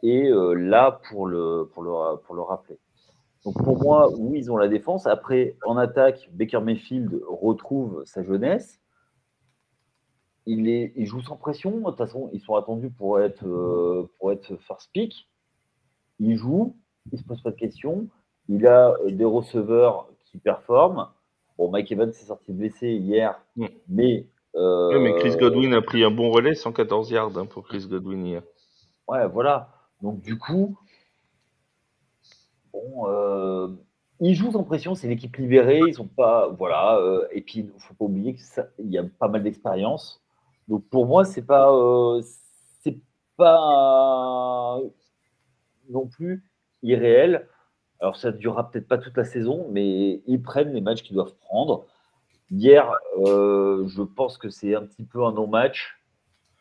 est 0.03 0.29
là 0.57 1.01
pour 1.09 1.27
le, 1.27 1.71
pour, 1.73 1.85
le, 1.85 2.17
pour 2.17 2.35
le 2.35 2.43
rappeler. 2.43 2.79
Donc 3.45 3.63
pour 3.63 3.81
moi, 3.81 4.11
oui, 4.19 4.39
ils 4.39 4.51
ont 4.51 4.57
la 4.57 4.67
défense. 4.67 5.07
Après, 5.07 5.57
en 5.65 5.77
attaque, 5.77 6.29
Baker 6.33 6.61
Mayfield 6.61 7.23
retrouve 7.29 8.03
sa 8.05 8.25
jeunesse. 8.25 8.81
Il, 10.47 10.69
est, 10.69 10.93
il 10.97 11.07
joue 11.07 11.23
sans 11.23 11.37
pression. 11.37 11.79
De 11.79 11.85
toute 11.85 11.97
façon, 11.97 12.29
ils 12.33 12.41
sont 12.41 12.57
attendus 12.57 12.91
pour 12.91 13.21
être, 13.21 14.09
pour 14.19 14.33
être 14.33 14.57
first 14.57 14.91
pick. 14.93 15.29
Il 16.19 16.37
joue, 16.37 16.77
il 17.07 17.15
ne 17.15 17.19
se 17.19 17.25
pose 17.25 17.41
pas 17.41 17.53
de 17.53 17.57
questions. 17.57 18.09
Il 18.49 18.67
a 18.67 18.97
des 19.09 19.25
receveurs 19.25 20.09
qui 20.25 20.39
performent. 20.39 21.09
Bon, 21.59 21.71
Mike 21.71 21.91
Evans 21.93 22.13
s'est 22.13 22.27
sorti 22.27 22.53
blessé 22.53 22.89
hier, 22.93 23.41
mais. 23.89 24.27
euh, 24.55 24.91
Ouais, 24.91 24.99
mais 24.99 25.15
Chris 25.21 25.37
Godwin 25.37 25.73
a 25.75 25.83
pris 25.83 26.05
un 26.05 26.11
bon 26.11 26.31
relais, 26.31 26.55
114 26.55 27.11
yards 27.11 27.37
hein, 27.39 27.47
pour 27.47 27.65
Chris 27.67 27.87
Godwin 27.89 28.27
hier. 28.27 28.43
Ouais, 29.09 29.27
voilà. 29.29 29.71
Donc, 30.03 30.21
du 30.21 30.39
coup, 30.39 30.77
bon, 32.73 33.07
euh, 33.09 33.69
ils 34.21 34.35
jouent 34.35 34.53
sans 34.53 34.65
pression, 34.65 34.95
c'est 34.95 35.09
l'équipe 35.09 35.35
libérée, 35.37 35.81
ils 35.87 35.95
sont 35.95 36.07
pas. 36.07 36.49
Voilà. 36.49 36.99
euh, 36.99 37.27
et 37.33 37.41
puis, 37.41 37.61
il 37.61 37.67
ne 37.67 37.79
faut 37.79 37.95
pas 37.95 38.05
oublier 38.05 38.35
qu'il 38.35 38.91
y 38.91 38.99
a 38.99 39.05
pas 39.19 39.29
mal 39.29 39.43
d'expérience. 39.43 40.23
Donc, 40.69 40.85
pour 40.89 41.07
moi, 41.07 41.25
c'est 41.25 41.43
pas. 41.47 41.73
c'est 42.83 42.99
pas 43.37 44.79
non 45.89 46.07
plus 46.07 46.43
irréel. 46.83 47.49
Alors, 48.01 48.17
ça 48.17 48.31
ne 48.31 48.37
durera 48.37 48.71
peut-être 48.71 48.89
pas 48.89 48.99
toute 48.99 49.17
la 49.17 49.25
saison, 49.25 49.69
mais 49.71 50.23
ils 50.27 50.43
prennent 50.43 50.73
les 50.73 50.81
matchs 50.81 51.03
qu'ils 51.03 51.17
doivent 51.17 51.35
prendre. 51.41 51.87
Hier, 52.51 52.93
euh, 53.19 53.87
je 53.89 54.03
pense 54.03 54.39
que 54.39 54.51
c'est 54.51 54.75
un 54.75 54.83
petit 54.83 55.05
peu 55.05 55.25
un 55.25 55.33
non-match. 55.33 55.99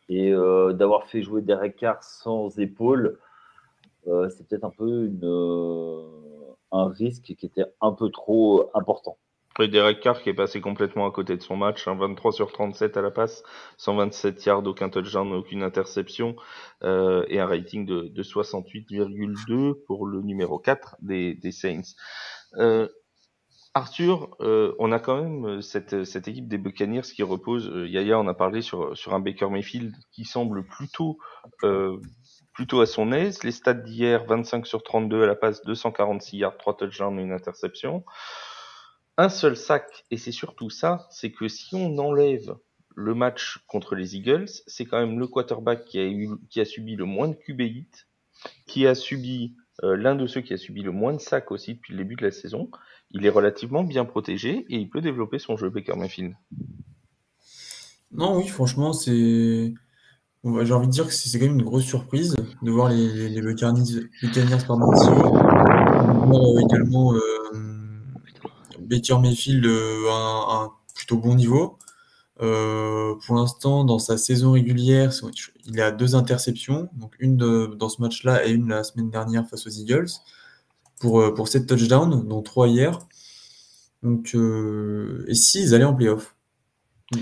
Et 0.07 0.31
euh, 0.31 0.73
d'avoir 0.73 1.07
fait 1.07 1.23
jouer 1.23 1.41
Derek 1.41 1.77
Carr 1.77 2.03
sans 2.03 2.59
épaule, 2.59 3.17
euh, 4.07 4.29
c'est 4.29 4.47
peut-être 4.47 4.63
un 4.63 4.69
peu 4.69 5.09
un 6.71 6.87
risque 6.89 7.23
qui 7.23 7.45
était 7.45 7.65
un 7.81 7.91
peu 7.91 8.09
trop 8.09 8.69
important. 8.75 9.17
Et 9.59 9.67
Derek 9.69 10.01
Carr 10.01 10.21
qui 10.21 10.29
est 10.29 10.33
passé 10.33 10.59
complètement 10.59 11.07
à 11.07 11.11
côté 11.11 11.37
de 11.37 11.41
son 11.41 11.55
match, 11.55 11.87
hein, 11.87 11.95
23 11.95 12.33
sur 12.33 12.51
37 12.51 12.97
à 12.97 13.01
la 13.01 13.11
passe, 13.11 13.41
127 13.77 14.45
yards, 14.45 14.65
aucun 14.65 14.89
touchdown, 14.89 15.31
aucune 15.33 15.63
interception, 15.63 16.35
euh, 16.83 17.25
et 17.29 17.39
un 17.39 17.45
rating 17.45 17.85
de, 17.85 18.09
de 18.09 18.23
68,2 18.23 19.75
pour 19.87 20.07
le 20.07 20.21
numéro 20.21 20.59
4 20.59 20.97
des, 21.01 21.35
des 21.35 21.51
Saints. 21.51 21.95
Euh, 22.57 22.89
Arthur, 23.77 24.29
euh, 24.39 24.73
on 24.79 24.93
a 24.93 24.99
quand 24.99 25.21
même 25.21 25.45
euh, 25.45 25.61
cette, 25.61 26.05
cette 26.05 26.29
équipe 26.29 26.47
des 26.47 26.57
Buccaneers 26.57 27.01
qui 27.01 27.23
repose, 27.23 27.69
euh, 27.69 27.87
Yaya 27.87 28.17
en 28.17 28.27
a 28.29 28.33
parlé 28.33 28.61
sur, 28.61 28.95
sur 28.97 29.13
un 29.13 29.19
Baker 29.19 29.49
Mayfield 29.49 29.93
qui 30.13 30.23
semble 30.23 30.65
plutôt, 30.65 31.17
euh, 31.63 31.97
plutôt 32.53 32.79
à 32.79 32.85
son 32.85 33.11
aise. 33.11 33.43
Les 33.43 33.51
stats 33.51 33.73
d'hier, 33.73 34.23
25 34.25 34.65
sur 34.65 34.81
32 34.81 35.23
à 35.23 35.25
la 35.25 35.35
passe, 35.35 35.61
246 35.63 36.37
yards, 36.37 36.57
3 36.57 36.77
touchdowns 36.77 37.19
une 37.19 37.33
interception. 37.33 38.05
Un 39.17 39.29
seul 39.29 39.55
sac, 39.55 40.05
et 40.11 40.17
c'est 40.17 40.33
surtout 40.33 40.69
ça, 40.69 41.07
c'est 41.09 41.31
que 41.31 41.47
si 41.47 41.75
on 41.75 41.97
enlève 41.97 42.55
le 42.95 43.13
match 43.13 43.59
contre 43.67 43.95
les 43.95 44.15
Eagles, 44.15 44.49
c'est 44.67 44.85
quand 44.85 44.99
même 44.99 45.19
le 45.19 45.27
quarterback 45.27 45.85
qui 45.85 45.99
a, 46.59 46.65
subi 46.65 46.95
le 46.95 47.05
moins 47.05 47.29
de 47.29 47.35
QB 47.35 47.61
hits, 47.61 47.87
qui 48.67 48.87
a 48.87 48.95
subi 48.95 49.55
euh, 49.83 49.95
l'un 49.95 50.15
de 50.15 50.27
ceux 50.27 50.41
qui 50.41 50.53
a 50.53 50.57
subi 50.57 50.81
le 50.81 50.91
moins 50.91 51.13
de 51.13 51.19
sacs 51.19 51.51
aussi 51.51 51.75
depuis 51.75 51.93
le 51.93 51.99
début 51.99 52.15
de 52.15 52.23
la 52.23 52.31
saison. 52.31 52.69
Il 53.11 53.25
est 53.25 53.29
relativement 53.29 53.83
bien 53.83 54.03
protégé 54.05 54.65
et 54.69 54.77
il 54.77 54.89
peut 54.89 55.01
développer 55.01 55.39
son 55.39 55.55
jeu 55.55 55.69
Baker 55.69 55.95
Mayfield. 55.95 56.33
Non, 58.11 58.37
oui, 58.37 58.47
franchement, 58.47 58.93
c'est. 58.93 59.73
J'ai 60.43 60.73
envie 60.73 60.87
de 60.87 60.91
dire 60.91 61.07
que 61.07 61.13
c'est 61.13 61.39
quand 61.39 61.45
même 61.45 61.55
une 61.55 61.65
grosse 61.65 61.85
surprise 61.85 62.35
de 62.61 62.71
voir 62.71 62.89
les, 62.89 63.11
les, 63.13 63.29
les 63.29 63.41
Buccaneers, 63.41 64.07
Buccaneers 64.21 64.63
pardon, 64.67 64.91
euh, 64.93 66.59
également 66.59 67.15
euh, 67.15 67.19
Baker 68.85 69.17
Mayfield 69.21 69.65
euh, 69.65 70.09
à 70.09 70.13
un, 70.13 70.65
un 70.65 70.71
plutôt 70.95 71.17
bon 71.17 71.35
niveau. 71.35 71.77
Euh, 72.41 73.15
pour 73.25 73.35
l'instant, 73.35 73.85
dans 73.85 73.99
sa 73.99 74.17
saison 74.17 74.53
régulière, 74.53 75.11
il 75.65 75.81
a 75.81 75.91
deux 75.91 76.15
interceptions, 76.15 76.89
donc 76.93 77.15
une 77.19 77.37
de- 77.37 77.75
dans 77.77 77.89
ce 77.89 78.01
match-là 78.01 78.47
et 78.47 78.51
une 78.51 78.69
la 78.69 78.83
semaine 78.83 79.09
dernière 79.09 79.47
face 79.49 79.67
aux 79.67 79.71
Eagles, 79.71 80.07
pour, 80.99 81.21
euh, 81.21 81.33
pour 81.33 81.47
7 81.47 81.67
touchdowns, 81.67 82.27
dont 82.27 82.41
3 82.41 82.67
hier. 82.67 82.99
Donc, 84.03 84.35
euh, 84.35 85.25
et 85.27 85.33
s'ils 85.35 85.73
allaient 85.73 85.83
en 85.85 85.95
playoff? 85.95 86.35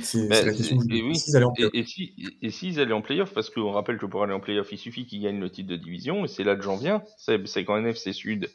C'est 0.02 0.34
c'est 0.34 0.46
la 0.46 0.54
question 0.54 0.78
que 0.78 0.84
je 0.90 0.96
et 0.96 1.04
oui. 1.04 1.16
S'ils 1.16 1.36
allaient 1.36 1.46
en 1.46 1.54
et, 1.56 1.84
si 1.84 2.14
s'ils 2.50 2.80
allaient 2.80 2.94
en 2.94 3.02
playoff, 3.02 3.34
parce 3.34 3.50
qu'on 3.50 3.72
rappelle 3.72 3.98
que 3.98 4.06
pour 4.06 4.24
aller 4.24 4.34
en 4.34 4.40
playoff, 4.40 4.72
il 4.72 4.78
suffit 4.78 5.06
qu'ils 5.06 5.22
gagnent 5.22 5.40
le 5.40 5.50
titre 5.50 5.70
de 5.70 5.76
division, 5.76 6.26
et 6.26 6.28
c'est 6.28 6.44
là 6.44 6.56
que 6.56 6.64
j'en 6.64 6.78
viens. 6.78 7.04
C'est 7.18 7.46
c'est 7.48 7.66
qu'en 7.66 7.78
NFC 7.78 8.14
Sud, 8.14 8.50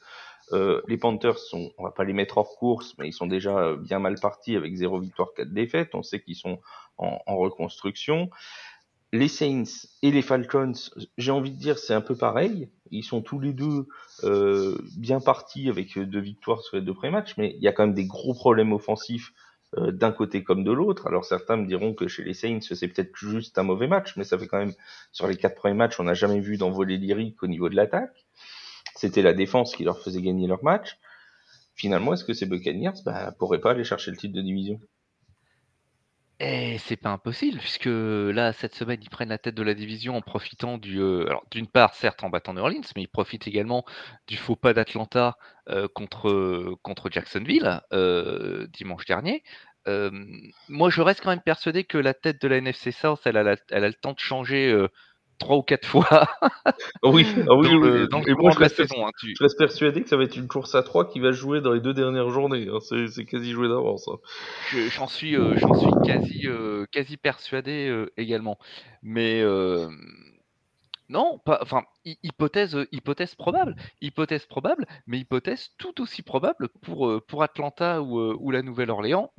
euh, 0.52 0.80
les 0.88 0.96
Panthers 0.96 1.38
sont, 1.38 1.72
on 1.78 1.84
va 1.84 1.90
pas 1.90 2.04
les 2.04 2.12
mettre 2.12 2.38
hors 2.38 2.56
course, 2.56 2.94
mais 2.98 3.08
ils 3.08 3.12
sont 3.12 3.26
déjà 3.26 3.56
euh, 3.58 3.76
bien 3.76 3.98
mal 3.98 4.18
partis 4.20 4.56
avec 4.56 4.74
zéro 4.74 4.98
victoire, 4.98 5.28
quatre 5.34 5.52
défaites. 5.52 5.94
On 5.94 6.02
sait 6.02 6.20
qu'ils 6.20 6.36
sont 6.36 6.60
en, 6.96 7.18
reconstruction. 7.36 8.30
Les 9.12 9.28
Saints 9.28 9.86
et 10.02 10.10
les 10.10 10.22
Falcons, 10.22 10.72
j'ai 11.16 11.30
envie 11.30 11.52
de 11.52 11.58
dire, 11.58 11.78
c'est 11.78 11.94
un 11.94 12.00
peu 12.00 12.16
pareil. 12.16 12.68
Ils 12.90 13.04
sont 13.04 13.22
tous 13.22 13.38
les 13.38 13.52
deux 13.52 13.86
euh, 14.24 14.76
bien 14.96 15.20
partis 15.20 15.68
avec 15.68 15.98
deux 15.98 16.20
victoires 16.20 16.62
sur 16.62 16.76
les 16.76 16.82
deux 16.82 16.94
premiers 16.94 17.12
matchs, 17.12 17.34
mais 17.38 17.54
il 17.56 17.62
y 17.62 17.68
a 17.68 17.72
quand 17.72 17.86
même 17.86 17.94
des 17.94 18.06
gros 18.06 18.34
problèmes 18.34 18.72
offensifs 18.72 19.32
d'un 19.76 20.12
côté 20.12 20.42
comme 20.42 20.64
de 20.64 20.72
l'autre. 20.72 21.06
Alors 21.06 21.26
certains 21.26 21.58
me 21.58 21.66
diront 21.66 21.92
que 21.92 22.08
chez 22.08 22.24
les 22.24 22.32
Saints, 22.32 22.60
c'est 22.62 22.88
peut-être 22.88 23.14
juste 23.14 23.58
un 23.58 23.62
mauvais 23.62 23.86
match, 23.86 24.16
mais 24.16 24.24
ça 24.24 24.38
fait 24.38 24.46
quand 24.46 24.58
même, 24.58 24.72
sur 25.12 25.26
les 25.26 25.36
quatre 25.36 25.56
premiers 25.56 25.74
matchs, 25.74 26.00
on 26.00 26.04
n'a 26.04 26.14
jamais 26.14 26.40
vu 26.40 26.56
d'envolée 26.56 26.96
lyrique 26.96 27.42
au 27.42 27.46
niveau 27.46 27.68
de 27.68 27.76
l'attaque. 27.76 28.27
C'était 28.98 29.22
la 29.22 29.32
défense 29.32 29.74
qui 29.76 29.84
leur 29.84 30.00
faisait 30.00 30.20
gagner 30.22 30.46
leur 30.46 30.62
match. 30.64 30.98
Finalement, 31.74 32.14
est-ce 32.14 32.24
que 32.24 32.34
ces 32.34 32.46
Buccaneers 32.46 33.02
bah, 33.04 33.32
pourraient 33.38 33.60
pas 33.60 33.70
aller 33.70 33.84
chercher 33.84 34.10
le 34.10 34.18
titre 34.18 34.34
de 34.34 34.42
division? 34.42 34.80
Et 36.40 36.78
c'est 36.78 36.96
pas 36.96 37.10
impossible, 37.10 37.58
puisque 37.58 37.86
là, 37.86 38.52
cette 38.52 38.74
semaine, 38.74 39.00
ils 39.02 39.10
prennent 39.10 39.30
la 39.30 39.38
tête 39.38 39.56
de 39.56 39.62
la 39.64 39.74
division 39.74 40.14
en 40.16 40.20
profitant 40.22 40.78
du. 40.78 41.00
euh, 41.00 41.26
d'une 41.50 41.66
part, 41.66 41.94
certes, 41.94 42.22
en 42.22 42.30
battant 42.30 42.54
New 42.54 42.60
Orleans, 42.60 42.82
mais 42.94 43.02
ils 43.02 43.08
profitent 43.08 43.48
également 43.48 43.84
du 44.28 44.36
faux 44.36 44.54
pas 44.54 44.72
d'Atlanta 44.72 45.36
euh, 45.68 45.88
contre, 45.88 46.76
contre 46.82 47.10
Jacksonville 47.10 47.80
euh, 47.92 48.68
dimanche 48.68 49.04
dernier. 49.06 49.42
Euh, 49.88 50.10
moi, 50.68 50.90
je 50.90 51.00
reste 51.02 51.22
quand 51.22 51.30
même 51.30 51.42
persuadé 51.42 51.82
que 51.84 51.98
la 51.98 52.14
tête 52.14 52.40
de 52.40 52.46
la 52.48 52.58
NFC 52.58 52.92
South, 52.92 53.20
elle 53.24 53.36
a, 53.36 53.56
elle 53.70 53.84
a 53.84 53.88
le 53.88 53.94
temps 53.94 54.12
de 54.12 54.20
changer 54.20 54.70
euh, 54.70 54.88
trois 55.38 55.56
ou 55.56 55.62
quatre 55.62 55.86
fois 55.86 56.08
Oui, 57.02 57.26
ah 57.48 57.54
oui, 57.54 57.68
dans 57.68 57.76
oui. 57.78 57.78
le, 57.80 58.06
dans 58.08 58.18
le 58.20 58.28
Et 58.30 58.34
moi, 58.34 58.50
je 58.50 58.58
reste, 58.58 58.76
saison. 58.76 59.06
hein. 59.06 59.10
Tu- 59.18 59.34
je 59.36 59.42
reste 59.42 59.58
persuadé 59.58 60.02
que 60.02 60.08
ça 60.08 60.16
va 60.16 60.24
être 60.24 60.36
une 60.36 60.48
course 60.48 60.74
à 60.74 60.82
trois 60.82 61.08
qui 61.08 61.20
va 61.20 61.32
jouer 61.32 61.60
dans 61.60 61.72
les 61.72 61.80
deux 61.80 61.94
dernières 61.94 62.30
journées. 62.30 62.68
hein. 62.72 62.78
C'est 62.80 63.24
quasi 63.24 63.52
joué 63.52 63.68
d'avance. 63.68 64.08
hein. 64.08 64.16
Je- 64.58 64.88
J'en 64.88 65.06
suis, 65.06 65.36
euh, 65.36 65.56
j'en 65.56 65.72
suis 65.74 65.96
quasi, 65.96 66.46
euh, 66.46 66.86
quasi 66.92 67.16
persuadé 67.16 67.88
euh, 67.88 68.12
également. 68.16 68.58
Mais 69.02 69.40
euh, 69.42 69.88
Non, 71.10 71.40
enfin, 71.46 71.84
hypothèse, 72.04 72.76
hypothèse 72.92 73.34
probable, 73.34 73.74
hypothèse 74.02 74.44
probable, 74.44 74.86
mais 75.06 75.18
hypothèse 75.18 75.70
tout 75.78 76.02
aussi 76.02 76.22
probable 76.22 76.68
pour, 76.82 77.22
pour 77.26 77.42
Atlanta 77.42 78.02
ou, 78.02 78.18
ou 78.20 78.50
la 78.50 78.60
Nouvelle-Orléans 78.62 79.32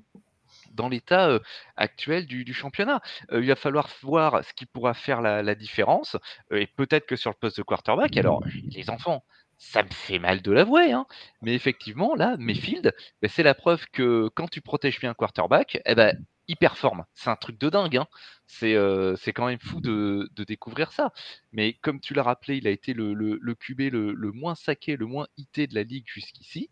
dans 0.71 0.89
l'état 0.89 1.39
actuel 1.75 2.25
du, 2.25 2.53
championnat. 2.53 3.01
il 3.31 3.47
va 3.47 3.55
falloir 3.55 3.89
voir 4.01 4.43
ce 4.43 4.53
qui 4.53 4.65
pourra 4.65 4.93
faire 4.93 5.21
la, 5.21 5.55
différence, 5.55 6.17
et 6.51 6.67
peut-être 6.67 7.05
que 7.05 7.15
sur 7.15 7.31
le 7.31 7.35
poste 7.39 7.57
de 7.57 7.63
quarterback, 7.63 8.17
alors 8.17 8.43
les 8.71 8.89
enfants, 8.89 9.23
ça 9.59 9.83
me 9.83 9.89
fait 9.89 10.19
mal 10.19 10.41
de 10.41 10.51
l'avouer, 10.51 10.93
hein, 10.93 11.05
mais 11.41 11.53
effectivement, 11.53 12.15
là, 12.15 12.37
Mayfield, 12.37 12.93
ben, 13.21 13.29
c'est 13.29 13.43
la 13.43 13.53
preuve 13.53 13.85
que 13.91 14.29
quand 14.33 14.47
tu 14.47 14.61
protèges 14.61 14.99
bien 14.99 15.11
un 15.11 15.13
quarterback, 15.13 15.81
eh 15.85 15.95
ben, 15.95 16.17
il 16.47 16.57
performe. 16.57 17.05
C'est 17.13 17.29
un 17.29 17.35
truc 17.35 17.59
de 17.59 17.69
dingue. 17.69 17.97
Hein. 17.97 18.07
C'est 18.47 19.33
quand 19.33 19.45
même 19.45 19.59
fou 19.59 19.81
de, 19.81 20.29
découvrir 20.47 20.91
ça. 20.91 21.13
Mais 21.51 21.73
comme 21.73 21.99
tu 21.99 22.13
l'as 22.15 22.23
rappelé, 22.23 22.57
il 22.57 22.67
a 22.67 22.71
été 22.71 22.93
le, 22.93 23.13
le, 23.13 23.55
QB 23.55 23.81
le, 23.91 24.13
le, 24.13 24.31
moins 24.31 24.55
saqué, 24.55 24.97
le 24.97 25.05
moins 25.05 25.27
hité 25.37 25.67
de 25.67 25.75
la 25.75 25.83
ligue 25.83 26.07
jusqu'ici 26.07 26.69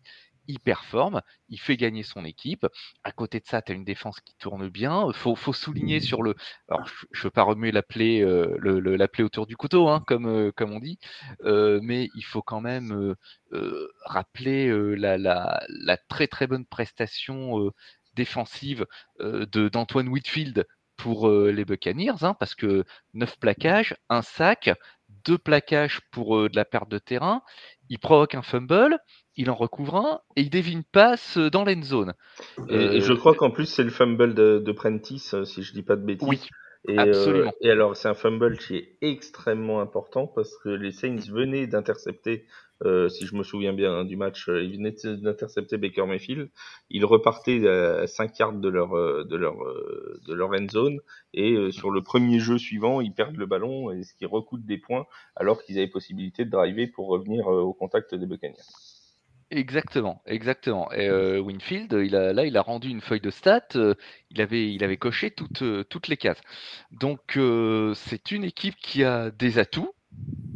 il 0.48 0.58
performe, 0.58 1.20
il 1.50 1.60
fait 1.60 1.76
gagner 1.76 2.02
son 2.02 2.24
équipe. 2.24 2.66
À 3.04 3.12
côté 3.12 3.38
de 3.38 3.46
ça, 3.46 3.62
tu 3.62 3.70
as 3.70 3.74
une 3.74 3.84
défense 3.84 4.20
qui 4.20 4.34
tourne 4.36 4.68
bien. 4.68 5.06
Il 5.06 5.14
faut, 5.14 5.36
souligner 5.52 6.00
sur 6.00 6.22
le. 6.22 6.34
Alors, 6.68 6.88
je 7.12 7.20
ne 7.20 7.24
veux 7.24 7.30
pas 7.30 7.42
remuer 7.42 7.70
la 7.70 7.82
plaie, 7.82 8.22
euh, 8.22 8.56
le, 8.58 8.98
autour 9.22 9.46
du 9.46 9.56
couteau, 9.56 9.88
hein, 9.88 10.02
comme, 10.06 10.26
euh, 10.26 10.52
comme 10.52 10.72
on 10.72 10.80
dit, 10.80 10.98
euh, 11.44 11.80
mais 11.82 12.08
il 12.14 12.24
faut 12.24 12.42
quand 12.42 12.60
même 12.60 13.14
rappeler 14.04 14.68
la, 14.96 15.18
la, 15.18 15.62
la, 15.68 15.96
très 15.96 16.26
très 16.26 16.46
bonne 16.46 16.64
prestation 16.64 17.70
défensive 18.14 18.86
d'Antoine 19.18 20.08
Whitfield 20.08 20.66
pour 20.96 21.30
les 21.30 21.64
Buccaneers, 21.64 22.22
hein, 22.22 22.34
parce 22.34 22.54
que 22.54 22.84
9 23.14 23.38
plaquages, 23.38 23.94
un 24.08 24.22
sac, 24.22 24.70
deux 25.24 25.38
plaquages 25.38 26.00
pour 26.10 26.48
de 26.48 26.56
la 26.56 26.64
perte 26.64 26.88
de 26.88 26.98
terrain, 26.98 27.42
il 27.88 27.98
provoque 27.98 28.34
un 28.34 28.42
fumble, 28.42 28.98
il 29.38 29.50
en 29.50 29.54
recouvre 29.54 29.96
un 29.96 30.20
et 30.36 30.42
il 30.42 30.50
dévie 30.50 30.72
une 30.72 30.84
passe 30.84 31.38
dans 31.38 31.64
l'end 31.64 31.82
zone. 31.82 32.12
Et, 32.68 33.00
je 33.00 33.12
crois 33.14 33.34
qu'en 33.34 33.50
plus 33.50 33.66
c'est 33.66 33.84
le 33.84 33.90
fumble 33.90 34.34
de, 34.34 34.58
de, 34.58 34.72
Prentice, 34.72 35.34
si 35.44 35.62
je 35.62 35.72
dis 35.72 35.82
pas 35.82 35.96
de 35.96 36.04
bêtises. 36.04 36.28
Oui. 36.28 36.40
Et, 36.86 36.98
absolument. 36.98 37.52
et 37.60 37.70
alors 37.70 37.96
c'est 37.96 38.08
un 38.08 38.14
fumble 38.14 38.56
qui 38.56 38.76
est 38.76 38.96
extrêmement 39.00 39.80
important 39.80 40.26
parce 40.26 40.56
que 40.58 40.68
les 40.68 40.92
Saints 40.92 41.30
venaient 41.30 41.66
d'intercepter, 41.66 42.46
euh, 42.84 43.08
si 43.08 43.26
je 43.26 43.34
me 43.34 43.42
souviens 43.42 43.72
bien 43.72 43.92
hein, 43.92 44.04
du 44.04 44.16
match, 44.16 44.48
ils 44.48 44.76
venaient 44.76 44.94
d'intercepter 45.04 45.76
Baker 45.76 46.06
Mayfield. 46.06 46.50
Ils 46.90 47.04
repartaient 47.04 47.66
à 47.68 48.06
5 48.06 48.38
yards 48.38 48.52
de 48.54 48.68
leur 48.68 48.90
de 49.24 49.36
leur 49.36 49.56
de 49.56 50.34
leur 50.34 50.50
end 50.50 50.68
zone 50.70 51.00
et 51.34 51.70
sur 51.70 51.90
le 51.90 52.02
premier 52.02 52.38
jeu 52.40 52.58
suivant 52.58 53.00
ils 53.00 53.12
perdent 53.12 53.36
le 53.36 53.46
ballon 53.46 53.90
et 53.92 54.02
ce 54.02 54.14
qui 54.14 54.26
recoute 54.26 54.64
des 54.64 54.78
points 54.78 55.06
alors 55.36 55.62
qu'ils 55.62 55.78
avaient 55.78 55.88
possibilité 55.88 56.44
de 56.44 56.50
driver 56.50 56.88
pour 56.88 57.08
revenir 57.08 57.46
au 57.46 57.72
contact 57.72 58.14
des 58.14 58.26
Buccaneers. 58.26 58.54
Exactement, 59.50 60.20
exactement. 60.26 60.92
Et 60.92 61.08
euh, 61.08 61.40
Winfield, 61.40 61.90
il 62.04 62.14
a, 62.16 62.34
là, 62.34 62.44
il 62.44 62.56
a 62.58 62.60
rendu 62.60 62.90
une 62.90 63.00
feuille 63.00 63.22
de 63.22 63.30
stats. 63.30 63.62
Euh, 63.76 63.94
il 64.30 64.42
avait, 64.42 64.70
il 64.70 64.84
avait 64.84 64.98
coché 64.98 65.30
toutes, 65.30 65.62
euh, 65.62 65.84
toutes 65.84 66.08
les 66.08 66.18
cases. 66.18 66.40
Donc, 66.90 67.38
c'est 67.94 68.30
une 68.30 68.44
équipe 68.44 68.76
qui 68.76 69.04
a 69.04 69.30
des 69.30 69.58
atouts, 69.58 69.94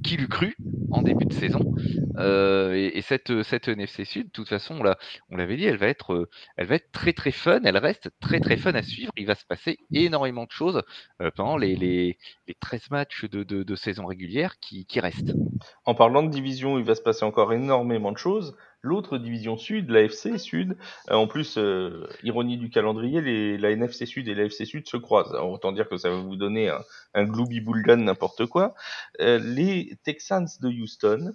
qui 0.05 0.19
l'eût 0.19 0.29
cru 0.29 0.57
en 0.91 1.01
début 1.01 1.25
de 1.25 1.33
saison. 1.33 1.75
et, 2.19 3.01
cette, 3.03 3.43
cette 3.43 3.69
NFC 3.69 4.05
Sud, 4.05 4.27
de 4.27 4.33
toute 4.33 4.49
façon, 4.49 4.83
on 5.31 5.37
l'avait 5.37 5.57
dit, 5.57 5.65
elle 5.65 5.79
va, 5.79 5.87
être, 5.87 6.29
elle 6.59 6.67
va 6.67 6.75
être 6.75 6.93
très 6.93 7.15
très 7.15 7.31
fun. 7.31 7.61
Elle 7.65 7.79
reste 7.79 8.11
très 8.21 8.41
très 8.41 8.59
fun 8.59 8.75
à 8.75 8.83
suivre. 8.83 9.13
Il 9.17 9.27
va 9.27 9.35
se 9.35 9.47
passer 9.47 9.79
énormément 9.91 10.45
de 10.45 10.51
choses 10.51 10.83
pendant 11.35 11.57
les, 11.57 11.77
les, 11.77 12.19
13 12.61 12.91
matchs 12.91 13.25
de, 13.25 13.43
de, 13.43 13.75
saison 13.75 14.05
régulière 14.05 14.59
qui, 14.61 14.85
qui 14.85 15.01
restent. 15.01 15.33
En 15.87 15.95
parlant 15.95 16.23
de 16.23 16.31
division, 16.31 16.79
il 16.79 16.85
va 16.85 16.95
se 16.95 17.03
passer 17.03 17.25
encore 17.25 17.55
énormément 17.55 18.13
de 18.13 18.19
choses 18.19 18.55
l'autre 18.83 19.19
division 19.19 19.57
sud, 19.57 19.91
la 19.91 20.03
FC 20.03 20.39
Sud. 20.39 20.77
Euh, 21.11 21.15
en 21.15 21.27
plus, 21.27 21.57
euh, 21.57 22.07
ironie 22.23 22.59
du 22.59 22.69
calendrier, 22.69 23.21
les, 23.21 23.57
la 23.57 23.71
NFC 23.71 24.07
Sud 24.07 24.29
et 24.29 24.35
la 24.35 24.45
FC 24.45 24.65
Sud 24.65 24.89
se 24.89 24.97
croisent. 24.97 25.35
autant 25.35 25.73
dire 25.73 25.89
que 25.89 25.97
ça 25.97 26.11
va 26.11 26.17
vous 26.17 26.37
donner 26.37 26.69
un, 26.69 26.83
un 27.15 27.25
glooby 27.25 27.61
bullgun 27.61 27.97
n'importe 27.97 28.47
quoi. 28.47 28.75
Euh, 29.21 29.39
les 29.39 29.97
Texans 30.05 30.49
de 30.61 30.69
Houston 30.69 31.35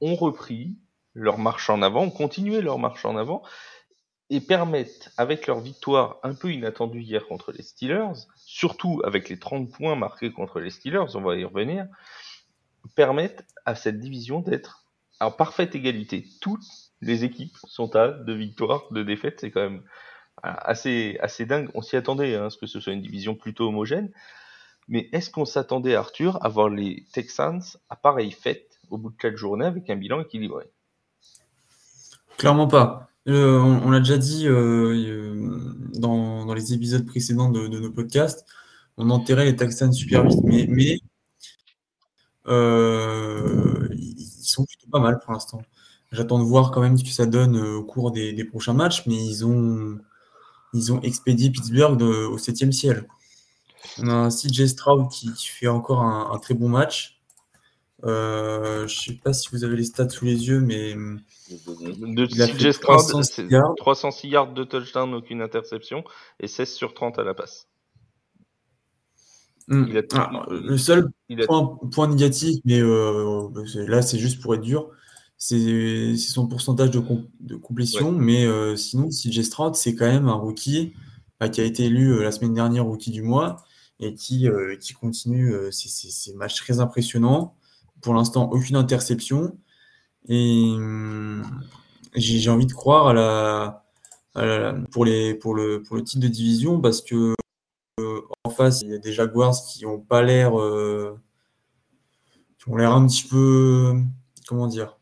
ont 0.00 0.14
repris 0.14 0.76
leur 1.14 1.38
marche 1.38 1.68
en 1.68 1.82
avant, 1.82 2.04
ont 2.04 2.10
continué 2.10 2.62
leur 2.62 2.78
marche 2.78 3.04
en 3.04 3.16
avant 3.16 3.42
et 4.30 4.40
permettent, 4.40 5.10
avec 5.16 5.48
leur 5.48 5.58
victoire 5.58 6.18
un 6.22 6.34
peu 6.34 6.52
inattendue 6.52 7.02
hier 7.02 7.26
contre 7.26 7.50
les 7.50 7.62
Steelers, 7.62 8.28
surtout 8.36 9.02
avec 9.04 9.28
les 9.28 9.40
30 9.40 9.72
points 9.72 9.96
marqués 9.96 10.32
contre 10.32 10.60
les 10.60 10.70
Steelers, 10.70 11.16
on 11.16 11.20
va 11.20 11.34
y 11.34 11.44
revenir, 11.44 11.88
permettent 12.94 13.44
à 13.66 13.74
cette 13.74 13.98
division 13.98 14.38
d'être 14.38 14.79
en 15.20 15.30
parfaite 15.30 15.74
égalité. 15.74 16.26
Toutes 16.40 16.64
les 17.00 17.24
équipes 17.24 17.56
sont 17.66 17.94
à 17.96 18.08
deux 18.08 18.34
victoires, 18.34 18.84
deux 18.90 19.04
défaites. 19.04 19.40
C'est 19.40 19.50
quand 19.50 19.62
même 19.62 19.82
assez, 20.42 21.18
assez 21.20 21.46
dingue. 21.46 21.68
On 21.74 21.82
s'y 21.82 21.96
attendait, 21.96 22.34
hein, 22.34 22.50
ce 22.50 22.58
que 22.58 22.66
ce 22.66 22.80
soit 22.80 22.92
une 22.92 23.02
division 23.02 23.34
plutôt 23.34 23.68
homogène. 23.68 24.10
Mais 24.88 25.08
est-ce 25.12 25.30
qu'on 25.30 25.44
s'attendait, 25.44 25.94
Arthur, 25.94 26.44
à 26.44 26.48
voir 26.48 26.68
les 26.68 27.06
Texans 27.12 27.62
à 27.88 27.96
pareille 27.96 28.32
fête 28.32 28.78
au 28.90 28.98
bout 28.98 29.10
de 29.10 29.16
quatre 29.16 29.36
journées 29.36 29.66
avec 29.66 29.88
un 29.88 29.96
bilan 29.96 30.20
équilibré? 30.20 30.64
Clairement 32.36 32.66
pas. 32.66 33.10
Euh, 33.28 33.60
on, 33.60 33.90
l'a 33.90 33.98
déjà 34.00 34.16
dit 34.16 34.48
euh, 34.48 34.94
euh, 34.94 35.74
dans, 35.94 36.52
les 36.54 36.72
épisodes 36.72 37.06
précédents 37.06 37.50
de, 37.50 37.68
nos 37.68 37.90
podcasts. 37.90 38.46
On 38.96 39.10
enterrait 39.10 39.44
les 39.44 39.56
Texans 39.56 39.92
super 39.92 40.26
vite, 40.26 40.42
mais, 40.42 40.66
mais 40.68 40.98
sont 44.50 44.64
plutôt 44.64 44.88
pas 44.90 45.00
mal 45.00 45.18
pour 45.20 45.32
l'instant. 45.32 45.62
J'attends 46.12 46.38
de 46.38 46.44
voir 46.44 46.72
quand 46.72 46.80
même 46.80 46.98
ce 46.98 47.04
que 47.04 47.10
ça 47.10 47.26
donne 47.26 47.56
euh, 47.56 47.76
au 47.76 47.84
cours 47.84 48.10
des, 48.10 48.44
prochains 48.44 48.72
matchs, 48.72 49.06
mais 49.06 49.14
ils 49.14 49.46
ont, 49.46 49.98
ils 50.74 50.92
ont 50.92 51.00
expédié 51.02 51.50
Pittsburgh 51.50 52.00
au 52.02 52.38
septième 52.38 52.72
ciel. 52.72 53.06
On 53.98 54.08
a 54.08 54.12
un 54.12 54.28
CJ 54.28 54.66
Stroud 54.66 55.08
qui, 55.10 55.30
fait 55.36 55.68
encore 55.68 56.02
un, 56.02 56.38
très 56.38 56.54
bon 56.54 56.68
match. 56.68 57.20
Euh, 58.04 58.86
je 58.86 58.98
sais 58.98 59.14
pas 59.22 59.32
si 59.32 59.48
vous 59.52 59.62
avez 59.64 59.76
les 59.76 59.84
stats 59.84 60.08
sous 60.08 60.24
les 60.24 60.48
yeux, 60.48 60.60
mais 60.60 60.94
de 60.94 62.26
CJ 62.26 62.72
Stroud, 62.72 63.76
306 63.76 64.28
yards 64.28 64.52
de 64.52 64.64
touchdown, 64.64 65.14
aucune 65.14 65.42
interception, 65.42 66.04
et 66.40 66.48
16 66.48 66.72
sur 66.72 66.94
30 66.94 67.18
à 67.18 67.24
la 67.24 67.34
passe. 67.34 67.68
Hmm. 69.68 69.86
Ah, 70.14 70.46
le 70.50 70.76
seul 70.76 71.10
point, 71.92 72.08
négatif, 72.08 72.58
mais 72.64 72.80
euh, 72.80 73.48
là 73.86 74.02
c'est 74.02 74.18
juste 74.18 74.40
pour 74.42 74.54
être 74.54 74.62
dur, 74.62 74.90
c'est 75.38 76.16
son 76.16 76.48
pourcentage 76.48 76.90
de, 76.90 77.00
de 77.40 77.56
complétion. 77.56 78.12
Mais 78.12 78.46
euh, 78.46 78.76
sinon, 78.76 79.08
CJ 79.08 79.42
Stroud, 79.42 79.74
c'est 79.76 79.94
quand 79.94 80.06
même 80.06 80.28
un 80.28 80.34
rookie 80.34 80.92
bah, 81.38 81.48
qui 81.48 81.60
a 81.60 81.64
été 81.64 81.84
élu 81.84 82.12
euh, 82.12 82.22
la 82.22 82.32
semaine 82.32 82.54
dernière 82.54 82.84
rookie 82.84 83.10
du 83.10 83.22
mois 83.22 83.64
et 84.00 84.14
qui, 84.14 84.48
qui 84.80 84.94
continue 84.94 85.54
ses, 85.70 86.32
matchs 86.34 86.56
très 86.56 86.80
impressionnants. 86.80 87.54
Pour 88.00 88.14
l'instant, 88.14 88.50
aucune 88.50 88.76
interception. 88.76 89.58
Et 90.26 90.72
hmm, 90.74 91.42
j'ai 92.14 92.50
envie 92.50 92.66
de 92.66 92.72
croire 92.72 93.08
à 93.08 93.12
la, 94.34 94.74
pour, 94.90 95.04
les, 95.04 95.34
pour, 95.34 95.54
le, 95.54 95.82
pour 95.82 95.96
le 95.96 96.02
titre 96.02 96.22
de 96.22 96.28
division 96.28 96.80
parce 96.80 97.02
que 97.02 97.34
il 98.68 98.90
y 98.90 98.94
a 98.94 98.98
des 98.98 99.12
Jaguars 99.12 99.56
qui 99.68 99.86
ont 99.86 100.00
pas 100.00 100.22
l'air, 100.22 100.58
euh, 100.58 101.18
qui 102.58 102.68
ont 102.68 102.76
l'air 102.76 102.92
un 102.92 103.06
petit 103.06 103.26
peu, 103.26 103.94
comment 104.46 104.66
dire, 104.66 104.98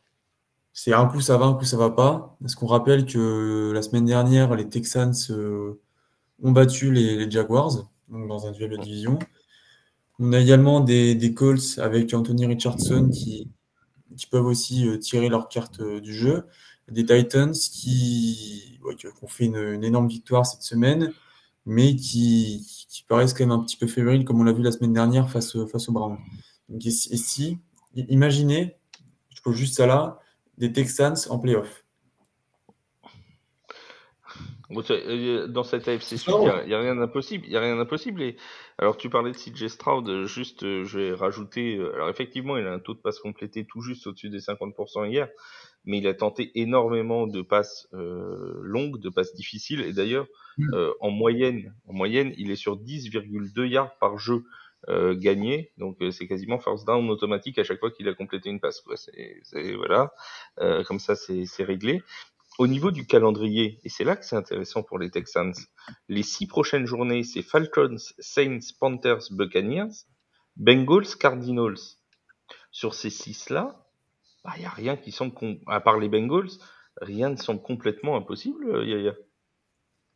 c'est 0.72 0.92
un 0.92 1.06
coup 1.06 1.20
ça 1.20 1.36
va, 1.36 1.46
un 1.46 1.54
coup 1.54 1.64
ça 1.64 1.76
va 1.76 1.90
pas. 1.90 2.36
Parce 2.40 2.54
qu'on 2.54 2.66
rappelle 2.66 3.04
que 3.04 3.72
la 3.74 3.82
semaine 3.82 4.04
dernière, 4.04 4.54
les 4.54 4.68
Texans 4.68 5.14
euh, 5.30 5.80
ont 6.42 6.52
battu 6.52 6.92
les, 6.92 7.30
Jaguars, 7.30 7.90
dans 8.08 8.46
un 8.46 8.52
duel 8.52 8.70
de 8.70 8.76
division. 8.76 9.18
On 10.20 10.32
a 10.32 10.40
également 10.40 10.80
des, 10.80 11.34
Colts 11.34 11.78
avec 11.78 12.14
Anthony 12.14 12.46
Richardson 12.46 13.10
qui, 13.12 13.50
qui 14.16 14.26
peuvent 14.26 14.46
aussi 14.46 14.88
euh, 14.88 14.98
tirer 14.98 15.28
leur 15.28 15.48
carte 15.48 15.82
du 15.82 16.14
jeu. 16.14 16.46
Des 16.90 17.04
Titans 17.04 17.52
qui, 17.52 18.80
ont 19.20 19.26
fait 19.26 19.46
une, 19.46 19.84
énorme 19.84 20.08
victoire 20.08 20.46
cette 20.46 20.62
semaine 20.62 21.12
mais 21.68 21.94
qui, 21.94 22.66
qui, 22.88 23.04
paraissent 23.04 23.34
quand 23.34 23.46
même 23.46 23.52
un 23.52 23.62
petit 23.62 23.76
peu 23.76 23.86
fébriles, 23.86 24.24
comme 24.24 24.40
on 24.40 24.44
l'a 24.44 24.52
vu 24.52 24.62
la 24.62 24.72
semaine 24.72 24.92
dernière 24.92 25.30
face, 25.30 25.56
face 25.66 25.88
aux 25.88 25.92
Browns. 25.92 26.18
Donc, 26.68 26.84
et, 26.84 26.90
si, 26.90 27.58
imaginez, 27.94 28.76
je 29.34 29.42
pose 29.42 29.54
juste 29.54 29.76
ça 29.76 29.86
là, 29.86 30.18
des 30.56 30.72
Texans 30.72 31.16
en 31.30 31.38
playoff. 31.38 31.84
Euh, 34.70 35.46
dans 35.46 35.62
cette 35.62 35.88
AFC 35.88 36.26
il 36.26 36.66
n'y 36.66 36.74
a, 36.74 36.80
rien 36.80 36.94
d'impossible. 36.94 37.46
Il 37.46 37.52
y 37.52 37.56
a 37.56 37.60
rien 37.60 37.76
d'impossible. 37.76 38.22
Et 38.22 38.36
alors, 38.78 38.96
tu 38.96 39.08
parlais 39.08 39.32
de 39.32 39.36
CJ 39.36 39.68
Stroud. 39.68 40.26
Juste, 40.26 40.62
euh, 40.62 40.84
je 40.84 40.98
vais 40.98 41.14
rajouter. 41.14 41.76
Euh, 41.76 41.94
alors, 41.94 42.08
effectivement, 42.08 42.56
il 42.56 42.66
a 42.66 42.72
un 42.72 42.78
taux 42.78 42.94
de 42.94 42.98
passe 42.98 43.18
complété 43.18 43.64
tout 43.64 43.80
juste 43.80 44.06
au-dessus 44.06 44.28
des 44.28 44.40
50% 44.40 45.08
hier, 45.10 45.28
mais 45.88 45.98
il 45.98 46.06
a 46.06 46.14
tenté 46.14 46.52
énormément 46.54 47.26
de 47.26 47.42
passes 47.42 47.88
longues, 47.92 49.00
de 49.00 49.08
passes 49.08 49.34
difficiles. 49.34 49.80
Et 49.80 49.92
d'ailleurs, 49.92 50.26
mm. 50.58 50.74
en 51.00 51.10
moyenne, 51.10 51.74
en 51.86 51.94
moyenne, 51.94 52.32
il 52.38 52.52
est 52.52 52.56
sur 52.56 52.76
10,2 52.76 53.66
yards 53.66 53.98
par 53.98 54.18
jeu 54.18 54.44
euh, 54.88 55.14
gagner. 55.16 55.72
Donc 55.76 56.00
euh, 56.00 56.12
c'est 56.12 56.28
quasiment 56.28 56.60
first 56.60 56.86
down 56.86 57.10
automatique 57.10 57.58
à 57.58 57.64
chaque 57.64 57.80
fois 57.80 57.90
qu'il 57.90 58.08
a 58.08 58.14
complété 58.14 58.48
une 58.48 58.60
passe. 58.60 58.80
Quoi. 58.80 58.94
C'est, 58.96 59.74
voilà, 59.74 60.12
euh, 60.60 60.84
comme 60.84 61.00
ça 61.00 61.16
c'est, 61.16 61.46
c'est 61.46 61.64
réglé. 61.64 62.00
Au 62.58 62.68
niveau 62.68 62.92
du 62.92 63.04
calendrier, 63.04 63.80
et 63.82 63.88
c'est 63.88 64.04
là 64.04 64.14
que 64.14 64.24
c'est 64.24 64.36
intéressant 64.36 64.84
pour 64.84 64.98
les 65.00 65.10
Texans, 65.10 65.52
les 66.08 66.22
six 66.22 66.46
prochaines 66.46 66.86
journées, 66.86 67.24
c'est 67.24 67.42
Falcons, 67.42 67.96
Saints, 68.18 68.60
Panthers, 68.78 69.24
Buccaneers, 69.32 70.06
Bengals, 70.56 71.16
Cardinals. 71.18 71.98
Sur 72.70 72.94
ces 72.94 73.10
six-là, 73.10 73.87
il 74.44 74.48
bah, 74.48 74.54
n'y 74.58 74.66
a 74.66 74.70
rien 74.70 74.96
qui 74.96 75.12
semble, 75.12 75.32
à 75.66 75.80
part 75.80 75.98
les 75.98 76.08
Bengals, 76.08 76.50
rien 77.00 77.30
ne 77.30 77.36
semble 77.36 77.62
complètement 77.62 78.16
impossible, 78.16 78.86
Yaya. 78.86 79.14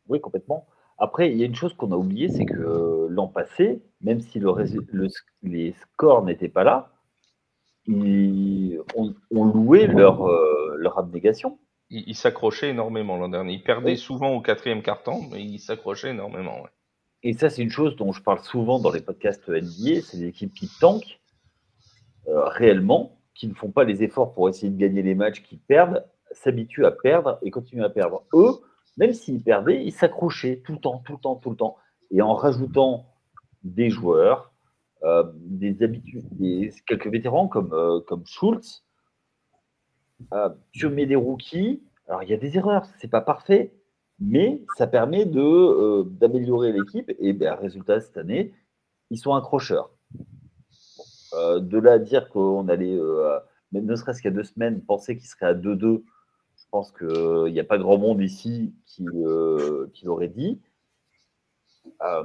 Oui, 0.07 0.19
complètement. 0.19 0.67
Après, 0.97 1.31
il 1.31 1.37
y 1.37 1.43
a 1.43 1.45
une 1.45 1.55
chose 1.55 1.73
qu'on 1.73 1.91
a 1.91 1.95
oubliée, 1.95 2.29
c'est 2.29 2.45
que 2.45 2.53
euh, 2.53 3.07
l'an 3.09 3.27
passé, 3.27 3.81
même 4.01 4.21
si 4.21 4.39
le, 4.39 4.51
les 5.41 5.73
scores 5.73 6.23
n'étaient 6.23 6.49
pas 6.49 6.63
là, 6.63 6.91
ils 7.85 8.79
ont, 8.95 9.13
loué 9.31 9.87
leur, 9.87 10.27
euh, 10.27 10.75
leur 10.77 10.97
abnégation. 10.97 11.59
Ils 11.89 12.15
s'accrochaient 12.15 12.69
énormément 12.69 13.17
l'an 13.17 13.29
dernier. 13.29 13.53
Ils 13.53 13.63
perdaient 13.63 13.97
souvent 13.97 14.31
au 14.31 14.41
quatrième 14.41 14.81
carton, 14.81 15.27
mais 15.31 15.43
ils 15.43 15.59
s'accrochaient 15.59 16.09
énormément. 16.09 16.63
Et 17.21 17.33
ça, 17.33 17.49
c'est 17.49 17.61
une 17.61 17.69
chose 17.69 17.95
dont 17.95 18.11
je 18.11 18.21
parle 18.21 18.39
souvent 18.39 18.79
dans 18.79 18.91
les 18.91 19.01
podcasts 19.01 19.47
NBA, 19.47 20.01
c'est 20.01 20.17
des 20.17 20.27
équipes 20.27 20.53
qui 20.53 20.69
tankent 20.79 21.19
euh, 22.27 22.45
réellement, 22.45 23.19
qui 23.35 23.47
ne 23.47 23.53
font 23.53 23.71
pas 23.71 23.83
les 23.83 24.03
efforts 24.03 24.33
pour 24.33 24.49
essayer 24.49 24.71
de 24.71 24.77
gagner 24.77 25.01
les 25.01 25.15
matchs, 25.15 25.41
qui 25.43 25.57
perdent, 25.57 26.05
s'habituent 26.31 26.85
à 26.85 26.91
perdre 26.91 27.39
et 27.41 27.51
continuent 27.51 27.83
à 27.83 27.89
perdre. 27.89 28.23
Eux, 28.33 28.59
même 28.97 29.13
s'ils 29.13 29.43
perdaient, 29.43 29.83
ils 29.83 29.91
s'accrochaient 29.91 30.61
tout 30.63 30.73
le 30.73 30.79
temps, 30.79 31.01
tout 31.05 31.13
le 31.13 31.19
temps, 31.19 31.35
tout 31.35 31.49
le 31.49 31.55
temps. 31.55 31.77
Et 32.11 32.21
en 32.21 32.35
rajoutant 32.35 33.05
des 33.63 33.89
joueurs, 33.89 34.53
euh, 35.03 35.23
des 35.35 35.75
quelques 36.87 37.07
vétérans 37.07 37.47
comme, 37.47 37.73
euh, 37.73 37.99
comme 38.01 38.25
Schultz, 38.25 38.85
euh, 40.33 40.49
tu 40.71 40.87
mets 40.89 41.05
des 41.05 41.15
rookies. 41.15 41.83
Alors, 42.07 42.23
il 42.23 42.29
y 42.29 42.33
a 42.33 42.37
des 42.37 42.57
erreurs, 42.57 42.85
c'est 42.99 43.09
pas 43.09 43.21
parfait, 43.21 43.73
mais 44.19 44.61
ça 44.77 44.87
permet 44.87 45.25
d'améliorer 45.25 46.71
l'équipe. 46.71 47.11
Et 47.19 47.33
ben, 47.33 47.55
résultat, 47.55 47.99
cette 47.99 48.17
année, 48.17 48.53
ils 49.09 49.17
sont 49.17 49.33
accrocheurs. 49.33 49.92
De 51.33 51.77
là 51.77 51.93
à 51.93 51.99
dire 51.99 52.29
qu'on 52.29 52.67
allait, 52.67 52.99
ne 53.71 53.95
serait-ce 53.95 54.21
qu'à 54.21 54.31
deux 54.31 54.43
semaines, 54.43 54.81
penser 54.81 55.17
qu'ils 55.17 55.27
seraient 55.27 55.47
à 55.47 55.53
2-2 55.53 56.03
je 56.55 56.63
pense 56.71 56.91
qu'il 56.91 57.53
n'y 57.53 57.59
a 57.59 57.63
pas 57.63 57.77
grand 57.77 57.97
monde 57.97 58.21
ici 58.21 58.73
qui, 58.85 59.05
euh, 59.07 59.87
qui 59.93 60.05
l'aurait 60.05 60.27
dit. 60.27 60.59
Euh, 62.01 62.23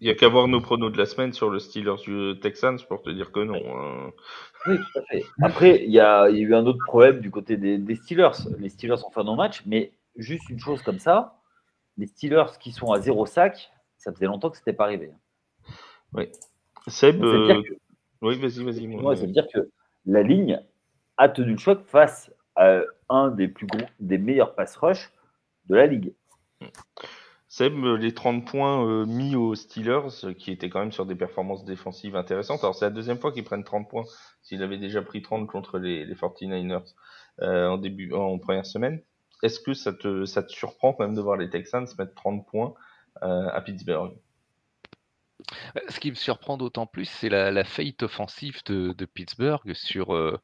il 0.00 0.04
n'y 0.04 0.10
a 0.10 0.14
qu'à 0.14 0.28
voir 0.28 0.48
nos 0.48 0.60
pronos 0.60 0.92
de 0.92 0.98
la 0.98 1.06
semaine 1.06 1.32
sur 1.32 1.50
le 1.50 1.58
Steelers 1.58 2.02
du 2.04 2.38
Texans 2.40 2.78
pour 2.88 3.02
te 3.02 3.10
dire 3.10 3.32
que 3.32 3.40
non. 3.40 3.54
Hein. 3.54 4.10
Oui, 4.66 4.76
tout 4.76 4.98
à 4.98 5.02
fait. 5.02 5.24
Après, 5.40 5.84
il 5.84 5.90
y, 5.90 6.00
a, 6.00 6.28
eu 6.30 6.54
un 6.54 6.66
autre 6.66 6.84
problème 6.84 7.20
du 7.20 7.30
côté 7.30 7.56
des, 7.56 7.94
Steelers. 7.94 8.32
Les 8.58 8.68
Steelers 8.68 9.04
ont 9.06 9.10
fait 9.10 9.20
un 9.20 9.36
match, 9.36 9.62
mais 9.66 9.92
juste 10.16 10.48
une 10.50 10.58
chose 10.58 10.82
comme 10.82 10.98
ça, 10.98 11.40
les 11.96 12.06
Steelers 12.06 12.58
qui 12.60 12.72
sont 12.72 12.92
à 12.92 13.00
zéro 13.00 13.24
sac, 13.26 13.70
ça 13.96 14.12
faisait 14.12 14.26
longtemps 14.26 14.50
que 14.50 14.56
ce 14.56 14.62
n'était 14.62 14.72
pas 14.72 14.84
arrivé. 14.84 15.10
Oui. 16.12 16.28
Seb, 16.86 17.22
euh, 17.22 17.62
oui, 18.22 18.38
vas-y, 18.38 18.64
vas-y. 18.64 18.86
Moi, 18.86 19.16
ça 19.16 19.22
veut 19.22 19.32
dire 19.32 19.46
que 19.52 19.70
la 20.06 20.22
ligne 20.22 20.60
a 21.16 21.28
tenu 21.28 21.52
le 21.52 21.58
choc 21.58 21.82
face 21.84 22.30
un 23.08 23.30
des 23.30 23.48
plus 23.48 23.66
gros, 23.66 23.86
des 24.00 24.18
meilleurs 24.18 24.54
pass 24.54 24.76
rush 24.76 25.12
de 25.66 25.76
la 25.76 25.86
ligue. 25.86 26.12
Seb, 27.48 27.82
les 27.82 28.12
30 28.12 28.46
points 28.46 28.86
euh, 28.86 29.06
mis 29.06 29.34
aux 29.34 29.54
Steelers, 29.54 30.34
qui 30.36 30.50
étaient 30.50 30.68
quand 30.68 30.80
même 30.80 30.92
sur 30.92 31.06
des 31.06 31.14
performances 31.14 31.64
défensives 31.64 32.14
intéressantes. 32.14 32.62
Alors, 32.62 32.74
c'est 32.74 32.84
la 32.84 32.90
deuxième 32.90 33.18
fois 33.18 33.32
qu'ils 33.32 33.44
prennent 33.44 33.64
30 33.64 33.88
points, 33.88 34.04
s'il 34.42 34.62
avait 34.62 34.76
déjà 34.76 35.00
pris 35.00 35.22
30 35.22 35.46
contre 35.46 35.78
les, 35.78 36.04
49ers 36.14 36.82
euh, 37.40 37.68
en, 37.68 37.78
début, 37.78 38.12
en 38.12 38.38
première 38.38 38.66
semaine. 38.66 39.00
Est-ce 39.42 39.60
que 39.60 39.72
ça 39.72 39.92
te, 39.92 40.26
ça 40.26 40.42
te 40.42 40.52
surprend 40.52 40.92
quand 40.92 41.04
même 41.04 41.14
de 41.14 41.20
voir 41.22 41.36
les 41.36 41.48
Texans 41.48 41.86
mettre 41.98 42.14
30 42.14 42.46
points 42.46 42.74
euh, 43.22 43.48
à 43.48 43.60
Pittsburgh? 43.62 44.12
euh, 44.12 44.27
ce 45.88 46.00
qui 46.00 46.10
me 46.10 46.16
surprend 46.16 46.56
d'autant 46.56 46.86
plus, 46.86 47.04
c'est 47.04 47.28
la, 47.28 47.64
faillite 47.64 48.02
offensive 48.02 48.62
de, 48.66 49.04
Pittsburgh 49.04 49.72
sur, 49.74 50.14
euh, 50.14 50.38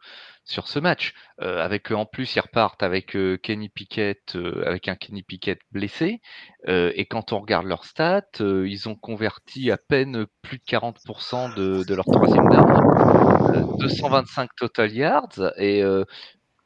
sur 0.45 0.69
ce 0.69 0.79
match. 0.79 1.15
Euh, 1.41 1.63
avec 1.63 1.91
en 1.91 2.07
plus, 2.07 2.37
ils 2.37 2.41
repartent 2.41 2.83
avec 2.83 3.17
Kenny 3.43 3.69
Pickett, 3.69 4.37
avec 4.65 4.89
un 4.89 4.97
Kenny 4.97 5.23
Pickett 5.23 5.61
blessé. 5.73 6.21
et 6.67 7.07
quand 7.07 7.33
on 7.33 7.41
regarde 7.41 7.67
leurs 7.67 7.85
stats, 7.85 8.41
ils 8.41 8.89
ont 8.89 8.97
converti 8.97 9.71
à 9.71 9.77
peine 9.77 10.27
plus 10.43 10.59
de 10.59 10.65
40% 10.65 11.55
de, 11.55 11.85
de 11.85 11.95
leur 11.95 12.05
troisième 12.07 12.49
down. 12.49 13.79
225 13.79 14.51
total 14.57 14.93
yards 14.93 15.53
et 15.59 15.83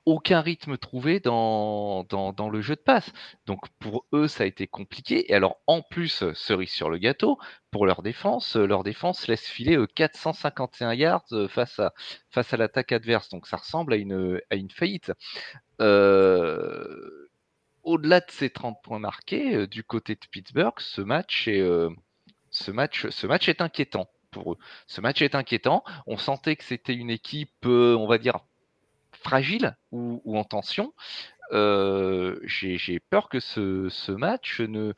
aucun 0.09 0.41
rythme 0.41 0.79
trouvé 0.79 1.21
dans, 1.21 2.05
dans, 2.05 2.49
le 2.49 2.61
jeu 2.63 2.77
de 2.77 2.81
passe. 2.81 3.13
Donc 3.45 3.69
pour 3.79 4.07
eux, 4.15 4.27
ça 4.27 4.45
a 4.45 4.47
été 4.47 4.67
compliqué. 4.67 5.31
Et 5.31 5.35
alors 5.35 5.59
en 5.67 5.83
plus, 5.83 6.33
cerise 6.33 6.71
sur 6.71 6.89
le 6.89 6.97
gâteau, 6.97 7.39
pour 7.71 7.85
leur 7.85 8.01
défense, 8.01 8.57
leur 8.57 8.85
défense 8.85 9.29
laisse 9.29 9.47
filer 9.47 9.79
451 9.95 10.95
yards 10.95 11.27
face 11.51 11.79
à, 11.79 11.93
face 12.31 12.55
à 12.55 12.57
l'attaque 12.57 12.93
adverse. 12.93 13.29
Donc 13.29 13.47
ça 13.47 13.59
ressemble 13.59 13.93
à 13.93 13.97
une, 13.97 14.41
à 14.51 14.57
une 14.57 14.71
faillite. 14.71 15.13
Euh, 15.83 17.29
au-delà 17.83 18.21
de 18.21 18.31
ces 18.31 18.49
30 18.49 18.79
points 18.83 18.99
marqués, 18.99 19.67
du 19.67 19.85
côté 19.85 20.15
de 20.15 20.27
Pittsburgh, 20.31 20.75
ce 20.79 21.03
match 21.03 21.49
est, 21.49 21.63
ce 22.51 22.71
match, 22.71 23.09
ce 23.11 23.27
match 23.27 23.51
est 23.51 23.61
inquiétant 23.61 24.09
pour 24.31 24.55
eux. 24.55 24.59
Ce 24.87 25.03
match 25.03 25.21
est 25.21 25.35
inquiétant. 25.35 25.85
On 26.07 26.17
sentait 26.17 26.57
que 26.57 26.65
c'était 26.65 26.95
une 26.95 27.11
équipe, 27.11 27.67
on 27.67 28.07
va 28.07 28.17
dire, 28.17 28.39
fragile 29.23 29.77
ou, 29.93 30.37
en 30.37 30.45
tension, 30.45 30.93
euh, 31.53 32.39
j'ai 32.45 33.01
peur 33.11 33.29
que 33.29 33.41
ce, 33.41 34.13
match 34.13 34.61
ne, 34.61 34.93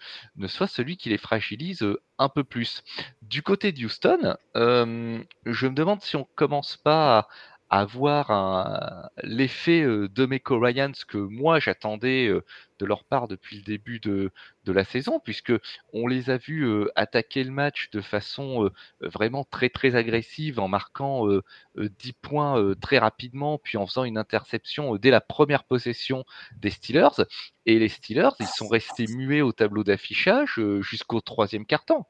soit 0.46 0.66
celui 0.66 0.96
qui 0.96 1.08
les 1.08 1.18
fragilise 1.18 1.86
un 2.18 2.28
peu 2.28 2.44
plus. 2.44 2.82
Du 3.22 3.42
côté 3.42 3.72
d'Houston, 3.72 4.36
euh, 4.56 5.22
je 5.46 5.66
me 5.66 5.74
demande 5.74 6.02
si 6.02 6.16
on 6.16 6.26
commence 6.34 6.76
pas 6.76 7.28
avoir 7.70 9.10
l'effet 9.22 9.82
de 9.82 10.26
Meko 10.26 10.58
Ryans 10.58 10.92
que 11.06 11.18
moi 11.18 11.60
j'attendais 11.60 12.28
de 12.28 12.86
leur 12.86 13.04
part 13.04 13.28
depuis 13.28 13.58
le 13.58 13.62
début 13.62 14.00
de, 14.00 14.32
de, 14.64 14.72
la 14.72 14.84
saison, 14.84 15.20
puisque 15.20 15.52
on 15.92 16.08
les 16.08 16.30
a 16.30 16.36
vus 16.36 16.68
attaquer 16.96 17.44
le 17.44 17.52
match 17.52 17.90
de 17.90 18.00
façon 18.00 18.70
vraiment 19.00 19.44
très 19.44 19.68
très 19.68 19.94
agressive 19.94 20.58
en 20.58 20.66
marquant 20.66 21.28
10 21.76 22.12
points 22.14 22.74
très 22.80 22.98
rapidement, 22.98 23.58
puis 23.58 23.78
en 23.78 23.86
faisant 23.86 24.04
une 24.04 24.18
interception 24.18 24.96
dès 24.96 25.10
la 25.10 25.20
première 25.20 25.64
possession 25.64 26.24
des 26.56 26.70
Steelers. 26.70 27.24
Et 27.66 27.78
les 27.78 27.88
Steelers, 27.88 28.30
ils 28.40 28.46
sont 28.46 28.68
restés 28.68 29.06
muets 29.06 29.42
au 29.42 29.52
tableau 29.52 29.84
d'affichage 29.84 30.60
jusqu'au 30.80 31.20
troisième 31.20 31.66
quart-temps. 31.66 32.08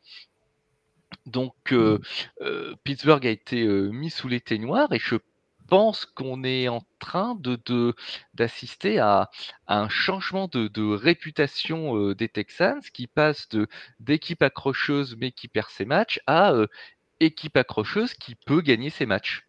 Donc 1.26 1.54
mmh. 1.72 1.98
Pittsburgh 2.84 3.26
a 3.26 3.30
été 3.30 3.66
mis 3.66 4.10
sous 4.10 4.28
les 4.28 4.40
ténoirs 4.40 4.92
et 4.92 4.98
je 4.98 5.16
pense 5.70 6.04
qu'on 6.04 6.42
est 6.42 6.68
en 6.68 6.82
train 6.98 7.36
de, 7.36 7.94
d'assister 8.34 8.98
à, 8.98 9.30
un 9.68 9.88
changement 9.88 10.48
de, 10.48 10.94
réputation 10.94 11.96
euh, 11.96 12.14
des 12.14 12.28
Texans 12.28 12.82
qui 12.92 13.06
passe 13.06 13.48
d'équipe 14.00 14.42
accrocheuse 14.42 15.16
mais 15.16 15.30
qui 15.30 15.48
perd 15.48 15.70
ses 15.70 15.84
matchs 15.84 16.20
à 16.26 16.52
euh, 16.52 16.66
équipe 17.20 17.56
accrocheuse 17.56 18.14
qui 18.14 18.34
peut 18.34 18.60
gagner 18.60 18.90
ses 18.90 19.06
matchs. 19.06 19.46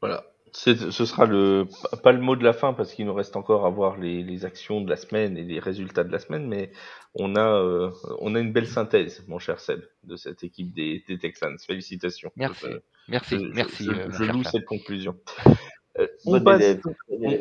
Voilà. 0.00 0.24
Ce 0.56 1.04
sera 1.04 1.26
le 1.26 1.66
pas 2.02 2.12
le 2.12 2.20
mot 2.20 2.34
de 2.34 2.42
la 2.42 2.52
fin 2.52 2.72
parce 2.72 2.94
qu'il 2.94 3.06
nous 3.06 3.14
reste 3.14 3.36
encore 3.36 3.66
à 3.66 3.70
voir 3.70 3.98
les, 3.98 4.44
actions 4.44 4.80
de 4.80 4.88
la 4.88 4.96
semaine 4.96 5.36
et 5.36 5.44
les 5.44 5.58
résultats 5.58 6.04
de 6.04 6.10
la 6.10 6.18
semaine, 6.18 6.46
mais 6.46 6.72
on 7.14 7.36
a 7.36 7.60
euh, 7.60 7.90
on 8.20 8.34
a 8.34 8.40
une 8.40 8.52
belle 8.52 8.66
synthèse, 8.66 9.24
mon 9.28 9.38
cher 9.38 9.60
Seb, 9.60 9.82
de 10.04 10.16
cette 10.16 10.44
équipe 10.44 10.72
des, 10.72 11.04
des 11.06 11.18
Texans. 11.18 11.56
Félicitations. 11.58 12.32
Merci. 12.36 12.66
Merci, 13.08 13.36
merci. 13.52 13.84
Je, 13.84 14.22
euh, 14.22 14.32
loue 14.32 14.44
cette 14.44 14.64
conclusion. 14.64 15.16
Euh, 15.98 16.06
on, 16.26 16.40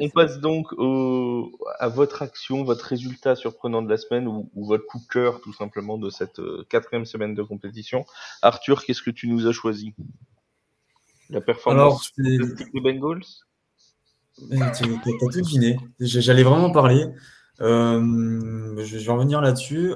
passe, 0.10 0.40
donc 0.40 0.68
à 1.80 1.90
votre 1.90 2.22
action, 2.22 2.64
votre 2.64 2.86
résultat 2.86 3.36
surprenant 3.36 3.82
de 3.82 3.90
la 3.90 3.98
semaine 3.98 4.28
ou, 4.28 4.50
votre 4.56 4.86
coup 4.86 5.00
de 5.00 5.08
cœur 5.08 5.42
tout 5.42 5.52
simplement 5.52 5.98
de 5.98 6.10
cette 6.10 6.40
euh, 6.40 6.66
quatrième 6.70 7.06
semaine 7.06 7.36
de 7.36 7.44
compétition. 7.44 8.06
Arthur, 8.42 8.86
qu'est-ce 8.86 9.02
que 9.02 9.12
tu 9.12 9.28
nous 9.28 9.48
as 9.48 9.52
choisi? 9.52 9.94
La 11.30 11.42
performance 11.42 12.12
des 12.18 12.38
Bengals 12.74 13.24
Tu 14.38 14.58
as 14.58 14.72
tout 14.72 15.30
deviné. 15.30 15.78
J'allais 16.00 16.44
vraiment 16.44 16.72
parler. 16.72 17.08
je 17.60 18.98
vais 18.98 19.12
revenir 19.12 19.42
là-dessus 19.42 19.94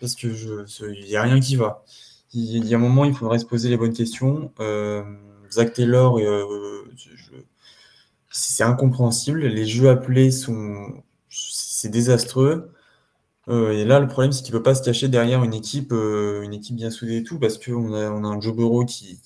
parce 0.00 0.14
que 0.14 0.26
il 0.92 1.04
n'y 1.06 1.16
a 1.16 1.22
rien 1.22 1.40
qui 1.40 1.56
va 1.56 1.84
il 2.34 2.66
y 2.66 2.74
a 2.74 2.76
un 2.76 2.80
moment, 2.80 3.04
il 3.04 3.14
faudrait 3.14 3.38
se 3.38 3.46
poser 3.46 3.68
les 3.68 3.76
bonnes 3.76 3.92
questions. 3.92 4.52
Euh, 4.60 5.02
Zach 5.50 5.72
Taylor, 5.72 6.18
euh, 6.18 6.84
c'est 8.30 8.64
incompréhensible. 8.64 9.46
Les 9.46 9.66
jeux 9.66 9.88
appelés 9.88 10.32
sont, 10.32 11.02
c'est 11.28 11.90
désastreux. 11.90 12.73
Euh, 13.48 13.72
et 13.72 13.84
là, 13.84 14.00
le 14.00 14.06
problème, 14.06 14.32
c'est 14.32 14.42
qu'il 14.42 14.54
ne 14.54 14.58
peut 14.58 14.62
pas 14.62 14.74
se 14.74 14.82
cacher 14.82 15.08
derrière 15.08 15.44
une 15.44 15.54
équipe, 15.54 15.92
euh, 15.92 16.42
une 16.42 16.54
équipe 16.54 16.76
bien 16.76 16.90
soudée 16.90 17.18
et 17.18 17.22
tout, 17.22 17.38
parce 17.38 17.58
qu'on 17.58 17.92
a, 17.92 18.10
on 18.10 18.24
a 18.24 18.28
un 18.28 18.40
Joe 18.40 18.54
Burrow 18.56 18.84
qui, 18.84 19.18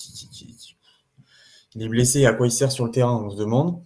est 1.79 1.89
blessé. 1.89 2.27
À 2.27 2.33
quoi 2.33 2.47
il 2.47 2.51
sert 2.51 2.73
sur 2.73 2.85
le 2.85 2.91
terrain, 2.91 3.15
on 3.25 3.31
se 3.31 3.37
demande. 3.37 3.81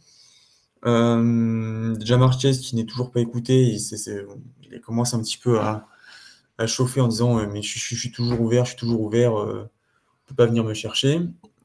Euh, 0.85 1.95
Jamar 2.01 2.37
qui 2.37 2.75
n'est 2.75 2.87
toujours 2.87 3.13
pas 3.13 3.21
écouté, 3.21 3.63
il, 3.63 4.81
commence 4.81 5.15
un 5.15 5.21
petit 5.21 5.39
peu 5.39 5.61
à, 5.61 5.87
chauffer 6.67 7.01
en 7.01 7.09
disant 7.09 7.39
euh, 7.39 7.47
Mais 7.53 7.61
je, 7.63 7.79
je- 7.79 7.95
suis 7.95 8.11
toujours 8.13 8.41
ouvert, 8.41 8.65
je 8.65 8.71
suis 8.71 8.79
toujours 8.79 9.01
ouvert, 9.01 9.35
on 9.35 9.69
peut 10.27 10.35
pas 10.35 10.47
venir 10.47 10.65
me 10.65 10.75
chercher. 10.75 11.21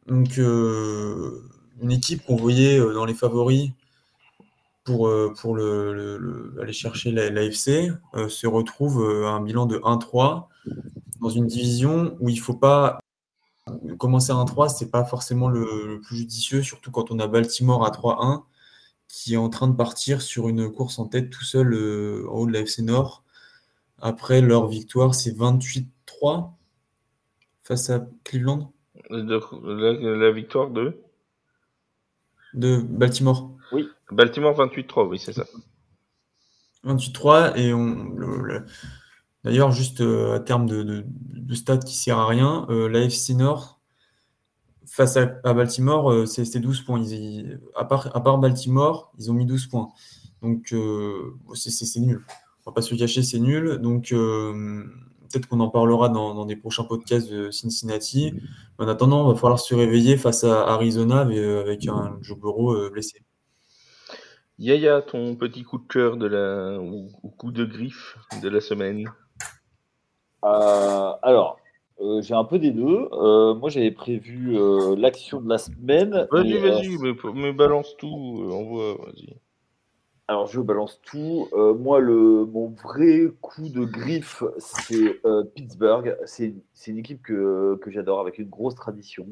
Donc, 0.08 0.38
une 0.38 1.92
équipe 1.92 2.26
qu'on 2.26 2.36
voyait 2.36 2.80
dans 2.80 3.06
les 3.06 3.14
favoris 3.14 3.72
pour, 4.88 5.08
euh, 5.10 5.34
pour 5.40 5.54
le, 5.54 5.94
le- 5.94 6.18
le- 6.18 6.62
aller 6.62 6.72
chercher 6.74 7.12
la- 7.12 7.30
l'AFC 7.30 7.92
euh, 8.16 8.30
se 8.30 8.48
retrouve 8.48 9.02
euh, 9.04 9.28
à 9.28 9.32
un 9.32 9.42
bilan 9.42 9.66
de 9.66 9.78
1-3 9.84 10.48
dans 11.20 11.30
une 11.30 11.46
division 11.46 12.16
où 12.22 12.30
il 12.30 12.40
faut 12.40 12.54
pas 12.56 13.00
commencer 13.98 14.32
à 14.32 14.36
1-3, 14.36 14.70
c'est 14.70 14.90
pas 14.90 15.04
forcément 15.04 15.50
le, 15.50 16.00
plus 16.06 16.16
judicieux, 16.16 16.64
surtout 16.64 16.90
quand 16.90 17.12
on 17.12 17.20
a 17.20 17.28
Baltimore 17.28 17.86
à 17.86 17.92
3-1 17.92 18.44
qui 19.10 19.34
est 19.34 19.38
en 19.38 19.50
train 19.50 19.68
de 19.68 19.76
partir 19.76 20.22
sur 20.22 20.48
une 20.48 20.72
course 20.72 21.00
en 21.00 21.06
tête 21.06 21.30
tout 21.30 21.44
seul 21.44 21.74
euh, 21.74 22.26
en 22.30 22.36
haut 22.40 22.48
de 22.48 22.54
la 22.54 22.60
FC 22.62 22.82
Nord. 22.82 23.24
Après 24.00 24.40
leur 24.42 24.68
victoire, 24.68 25.14
c'est 25.16 25.36
28-3 25.38 26.52
face 27.64 27.90
à 27.90 28.08
Cleveland 28.24 28.72
la, 29.10 29.92
la 30.16 30.32
victoire 30.32 30.70
de 30.70 30.98
de 32.54 32.78
Baltimore. 32.82 33.56
Baltimore 34.12 34.56
28-3, 34.56 35.08
oui, 35.08 35.20
c'est 35.20 35.34
ça. 35.34 35.46
28-3 36.84 37.54
et 37.58 37.74
on 37.74 38.14
le- 38.16 38.42
le- 38.42 38.66
d'ailleurs 39.44 39.72
juste 39.72 40.02
euh, 40.02 40.36
à 40.36 40.40
terme 40.40 40.66
de, 40.68 40.84
de, 40.84 41.06
de 41.08 41.56
stats 41.56 41.78
qui 41.80 41.96
sert 41.96 42.18
à 42.18 42.28
rien, 42.28 42.66
euh, 42.70 42.88
la 42.88 43.02
FC 43.02 43.34
Nord 43.34 43.82
face 44.86 45.18
à, 45.18 45.40
à 45.44 45.54
Baltimore, 45.54 46.12
euh, 46.12 46.26
c'est 46.26 46.46
c'est 46.46 46.60
12 46.62 46.82
points. 46.82 47.00
Ils- 47.02 47.14
ils- 47.14 47.60
à, 47.76 47.84
part, 47.84 48.16
à 48.16 48.22
part 48.24 48.38
Baltimore, 48.38 49.12
ils 49.20 49.30
ont 49.30 49.34
mis 49.34 49.46
12 49.46 49.68
points. 49.68 49.90
Donc 50.42 50.72
euh, 50.72 51.34
c'est- 51.56 52.00
nul. 52.00 52.24
On 52.66 52.72
va 52.72 52.74
pas 52.76 52.82
se 52.82 52.94
le 52.94 53.00
cacher, 53.00 53.24
c'est 53.24 53.40
nul. 53.40 53.80
Donc 53.80 54.12
euh, 54.14 54.86
peut-être 55.30 55.48
qu'on 55.48 55.60
en 55.60 55.70
parlera 55.70 56.10
dans, 56.10 56.34
dans 56.34 56.46
des 56.46 56.56
prochains 56.56 56.84
podcasts 56.84 57.32
de 57.32 57.52
Cincinnati. 57.52 58.34
En 58.78 58.88
attendant, 58.88 59.28
il 59.28 59.34
va 59.34 59.40
falloir 59.40 59.60
se 59.60 59.76
réveiller 59.76 60.18
face 60.18 60.44
à 60.44 60.68
Arizona 60.68 61.20
avec, 61.20 61.38
avec 61.38 61.88
un 61.88 62.18
Joe 62.22 62.38
Burrow 62.38 62.74
euh, 62.74 62.90
blessé. 62.90 63.22
Yaya, 64.60 65.04
ton 65.04 65.36
petit 65.36 65.64
coup 65.64 65.78
de 65.78 65.88
cœur 65.88 66.18
de 66.18 66.26
la 66.26 66.80
ou, 66.80 67.10
ou 67.22 67.30
coup 67.30 67.52
de 67.52 67.64
griffe 67.64 68.18
de 68.42 68.50
la 68.50 68.60
semaine? 68.60 69.08
Euh, 70.44 71.12
alors, 71.22 71.60
euh, 72.02 72.22
j'ai 72.22 72.34
un 72.34 72.44
peu 72.44 72.58
des 72.58 72.72
deux. 72.72 73.08
Euh, 73.12 73.54
moi, 73.54 73.70
j'avais 73.70 73.92
prévu 73.92 74.58
euh, 74.58 74.96
l'action 74.96 75.42
de 75.42 75.50
la 75.50 75.58
semaine. 75.58 76.28
Vas-y, 76.32 76.58
vas-y, 76.58 76.96
euh, 76.96 76.98
mais, 77.02 77.14
mais 77.34 77.54
balance 77.54 77.96
tout, 77.98 78.08
euh, 78.08 78.52
on 78.52 78.64
voit, 78.66 78.94
vas-y. 78.96 79.36
Alors, 80.30 80.48
je 80.48 80.60
balance 80.60 81.00
tout. 81.04 81.48
Euh, 81.54 81.74
moi, 81.74 82.02
le, 82.02 82.46
mon 82.46 82.68
vrai 82.68 83.32
coup 83.40 83.70
de 83.70 83.86
griffe, 83.86 84.44
c'est 84.58 85.26
euh, 85.26 85.46
Pittsburgh. 85.56 86.18
C'est 86.26 86.54
une 86.88 86.98
équipe 86.98 87.22
que, 87.22 87.80
que 87.82 87.90
j'adore 87.90 88.20
avec 88.20 88.38
une 88.38 88.50
grosse 88.50 88.76
tradition. 88.76 89.26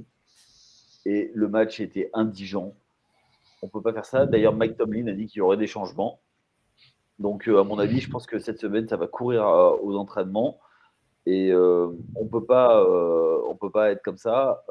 Et 1.05 1.31
le 1.35 1.49
match 1.49 1.81
était 1.81 2.09
indigent. 2.13 2.73
On 3.61 3.67
peut 3.67 3.81
pas 3.81 3.91
faire 3.91 4.05
ça. 4.05 4.25
D'ailleurs, 4.25 4.55
Mike 4.55 4.77
Tomlin 4.77 5.07
a 5.07 5.11
dit 5.11 5.27
qu'il 5.27 5.39
y 5.39 5.41
aurait 5.41 5.57
des 5.57 5.67
changements. 5.67 6.21
Donc, 7.19 7.49
euh, 7.49 7.59
à 7.59 7.65
mon 7.65 7.77
avis, 7.77 7.99
je 7.99 8.09
pense 8.09 8.25
que 8.25 8.39
cette 8.39 8.59
semaine, 8.59 8.87
ça 8.87 8.95
va 8.95 9.07
courir 9.07 9.45
aux 9.83 9.97
entraînements. 9.97 10.59
Et 11.25 11.51
on 11.53 12.27
peut 12.31 12.45
pas, 12.45 12.85
peut 13.59 13.71
pas 13.71 13.89
être 13.91 14.03
comme 14.03 14.17
ça, 14.17 14.63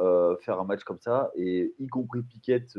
faire 0.42 0.60
un 0.60 0.64
match 0.64 0.84
comme 0.84 1.00
ça, 1.00 1.32
et 1.34 1.74
y 1.80 1.88
compris 1.88 2.22
Piquet 2.22 2.64
qui 2.64 2.78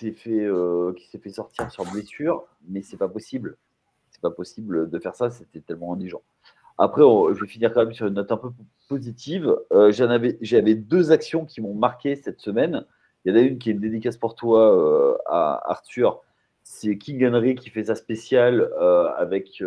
s'est 0.00 0.12
fait, 0.12 0.44
euh, 0.44 0.92
qui 0.94 1.06
s'est 1.08 1.18
fait 1.18 1.30
sortir 1.30 1.70
sur 1.70 1.84
blessure, 1.90 2.44
mais 2.68 2.82
c'est 2.82 2.96
pas 2.96 3.08
possible. 3.08 3.56
C'est 4.10 4.20
pas 4.20 4.30
possible 4.30 4.88
de 4.90 4.98
faire 4.98 5.14
ça. 5.14 5.30
C'était 5.30 5.60
tellement 5.60 5.92
indigent. 5.94 6.22
Après, 6.78 7.02
on- 7.02 7.32
je 7.34 7.40
vais 7.40 7.46
finir 7.46 7.72
quand 7.72 7.84
même 7.84 7.92
sur 7.92 8.06
une 8.06 8.14
note 8.14 8.32
un 8.32 8.36
peu 8.38 8.50
positive. 8.88 9.54
Euh, 9.72 9.92
j'en 9.92 10.08
avais, 10.08 10.38
j'avais 10.40 10.74
deux 10.74 11.12
actions 11.12 11.44
qui 11.44 11.60
m'ont 11.60 11.74
marqué 11.74 12.16
cette 12.16 12.40
semaine. 12.40 12.86
Il 13.24 13.32
y 13.32 13.34
en 13.36 13.38
a 13.38 13.42
une 13.42 13.58
qui 13.58 13.68
est 13.68 13.72
une 13.74 13.80
dédicace 13.80 14.16
pour 14.16 14.34
toi, 14.34 14.74
euh, 14.74 15.16
à 15.26 15.70
Arthur. 15.70 16.22
C'est 16.62 16.96
King 16.98 17.26
Henry 17.26 17.54
qui 17.54 17.68
fait 17.70 17.84
sa 17.84 17.94
spéciale 17.94 18.70
euh, 18.80 19.08
avec, 19.16 19.62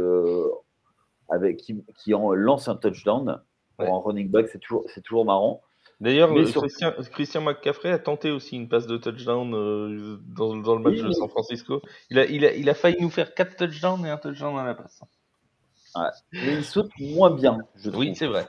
avec 1.29 1.57
qui, 1.57 1.83
qui 1.97 2.13
en 2.13 2.33
lance 2.33 2.67
un 2.67 2.75
touchdown 2.75 3.39
pour 3.77 3.85
Ouais. 3.87 3.91
un 3.91 3.97
running 3.97 4.29
back. 4.29 4.47
C'est 4.51 4.59
toujours, 4.59 4.83
c'est 4.87 5.01
toujours 5.01 5.25
marrant. 5.25 5.61
D'ailleurs, 6.03 6.37
euh, 6.37 6.45
sur- 6.45 6.61
Christian, 6.61 6.91
Christian 7.13 7.41
McCaffrey 7.41 7.89
a 7.89 7.97
tenté 7.97 8.29
aussi 8.29 8.57
une 8.57 8.67
passe 8.67 8.87
de 8.87 8.97
touchdown 8.97 9.53
euh, 9.55 10.17
dans, 10.27 10.57
dans 10.57 10.75
le 10.75 10.81
match 10.81 10.95
Oui, 10.95 11.07
de 11.07 11.11
San 11.13 11.29
Francisco. 11.29 11.81
Il 12.09 12.19
a, 12.19 12.25
il, 12.25 12.45
a, 12.45 12.53
il 12.53 12.69
a 12.69 12.73
failli 12.73 12.97
nous 12.99 13.09
faire 13.09 13.33
4 13.33 13.55
touchdowns 13.55 14.05
et 14.05 14.09
un 14.09 14.17
touchdown 14.17 14.57
à 14.57 14.65
la 14.65 14.75
passe. 14.75 15.01
Mais 16.33 16.55
il 16.55 16.65
saute 16.65 16.91
moins 16.99 17.31
bien, 17.31 17.57
je 17.75 17.89
trouve. 17.89 18.01
Oui, 18.01 18.15
c'est 18.15 18.27
vrai. 18.27 18.45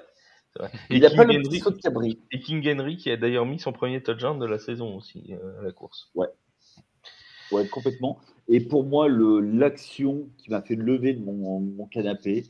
Et, 0.91 0.97
il 0.97 1.01
n'a 1.01 1.09
King 1.09 1.17
pas 1.17 1.25
le 1.25 1.35
Henry, 1.35 1.43
petit 1.49 1.61
saut 1.61 1.71
de 1.71 1.81
cabri. 1.81 2.19
et 2.33 2.41
King 2.41 2.69
Henry 2.69 2.97
qui 2.97 3.11
a 3.11 3.17
d'ailleurs 3.17 3.47
mis 3.47 3.59
son 3.61 3.73
premier 3.73 4.03
touchdown 4.03 4.39
de 4.39 4.47
la 4.47 4.59
saison 4.59 4.97
aussi 4.97 5.35
euh, 5.35 5.61
à 5.61 5.63
la 5.63 5.73
course. 5.73 6.11
Ouais, 6.15 7.69
complètement. 7.71 8.19
Et 8.49 8.61
pour 8.61 8.85
moi, 8.85 9.09
l'action 9.09 10.29
qui 10.39 10.51
m'a 10.51 10.61
fait 10.63 10.75
lever 10.75 11.13
de 11.13 11.25
mon, 11.25 11.61
mon 11.61 11.87
canapé, 11.87 12.45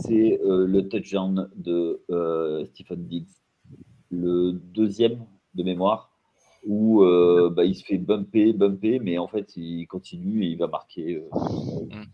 c'est 0.00 0.40
euh, 0.44 0.66
le 0.66 0.88
touchdown 0.88 1.48
de 1.56 2.00
euh, 2.10 2.64
Stephen 2.66 3.06
Diggs. 3.06 3.28
Le 4.10 4.52
deuxième 4.52 5.24
de 5.54 5.62
mémoire, 5.62 6.10
où 6.66 7.02
euh, 7.02 7.50
bah, 7.50 7.64
il 7.64 7.74
se 7.74 7.84
fait 7.84 7.96
bumper, 7.98 8.52
bumper, 8.52 8.98
mais 8.98 9.16
en 9.18 9.26
fait, 9.26 9.56
il 9.56 9.86
continue 9.86 10.44
et 10.44 10.48
il 10.48 10.58
va 10.58 10.66
marquer. 10.66 11.16
euh, 11.16 12.04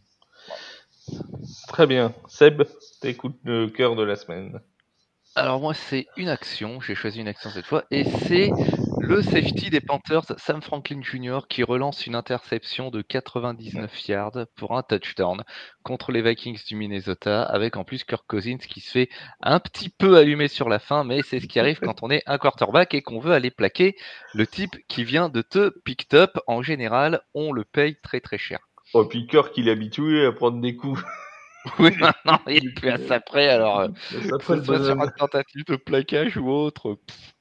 Très 1.68 1.86
bien. 1.86 2.14
Seb, 2.28 2.62
tes 3.00 3.14
coups 3.14 3.34
de 3.44 3.66
cœur 3.66 3.96
de 3.96 4.02
la 4.04 4.14
semaine. 4.16 4.60
Alors 5.34 5.60
moi 5.60 5.72
c'est 5.74 6.06
une 6.16 6.28
action, 6.28 6.80
j'ai 6.80 6.94
choisi 6.94 7.20
une 7.20 7.28
action 7.28 7.50
cette 7.50 7.66
fois, 7.66 7.84
et 7.90 8.04
c'est 8.04 8.50
le 9.00 9.22
safety 9.22 9.70
des 9.70 9.80
Panthers, 9.80 10.24
Sam 10.38 10.60
Franklin 10.60 11.00
Jr., 11.02 11.40
qui 11.48 11.62
relance 11.62 12.06
une 12.06 12.14
interception 12.14 12.90
de 12.90 13.00
99 13.02 14.08
yards 14.08 14.46
pour 14.56 14.76
un 14.76 14.82
touchdown 14.82 15.42
contre 15.82 16.12
les 16.12 16.22
Vikings 16.22 16.62
du 16.66 16.76
Minnesota, 16.76 17.42
avec 17.42 17.76
en 17.76 17.84
plus 17.84 18.04
Kirk 18.04 18.24
Cousins 18.26 18.58
qui 18.58 18.80
se 18.80 18.90
fait 18.90 19.08
un 19.40 19.60
petit 19.60 19.88
peu 19.88 20.16
allumer 20.16 20.48
sur 20.48 20.68
la 20.68 20.78
fin, 20.78 21.04
mais 21.04 21.22
c'est 21.22 21.40
ce 21.40 21.46
qui 21.46 21.58
arrive 21.60 21.80
quand 21.80 22.02
on 22.02 22.10
est 22.10 22.22
un 22.26 22.38
quarterback 22.38 22.94
et 22.94 23.02
qu'on 23.02 23.20
veut 23.20 23.32
aller 23.32 23.50
plaquer 23.50 23.96
le 24.34 24.46
type 24.46 24.76
qui 24.88 25.04
vient 25.04 25.28
de 25.28 25.42
te 25.42 25.70
pick 25.84 26.12
up. 26.14 26.38
En 26.46 26.62
général, 26.62 27.22
on 27.34 27.52
le 27.52 27.64
paye 27.64 27.96
très 28.02 28.20
très 28.20 28.38
cher. 28.38 28.58
Oh, 28.94 29.04
puis 29.04 29.26
Kirk, 29.26 29.56
il 29.56 29.68
est 29.68 29.72
habitué 29.72 30.26
à 30.26 30.32
prendre 30.32 30.60
des 30.60 30.76
coups. 30.76 31.02
Oui, 31.78 31.90
maintenant 31.98 32.40
il 32.46 32.68
est 32.68 32.74
plus 32.74 32.88
à 32.90 33.20
près, 33.20 33.48
alors 33.48 33.88
que 34.10 34.20
ce 34.22 34.38
soit 34.38 34.62
sur 34.62 34.64
bonhomme. 34.64 35.00
un 35.00 35.08
tentative 35.08 35.64
de 35.66 35.76
plaquage 35.76 36.36
ou 36.38 36.48
autre. 36.48 36.94
pff, 37.06 37.34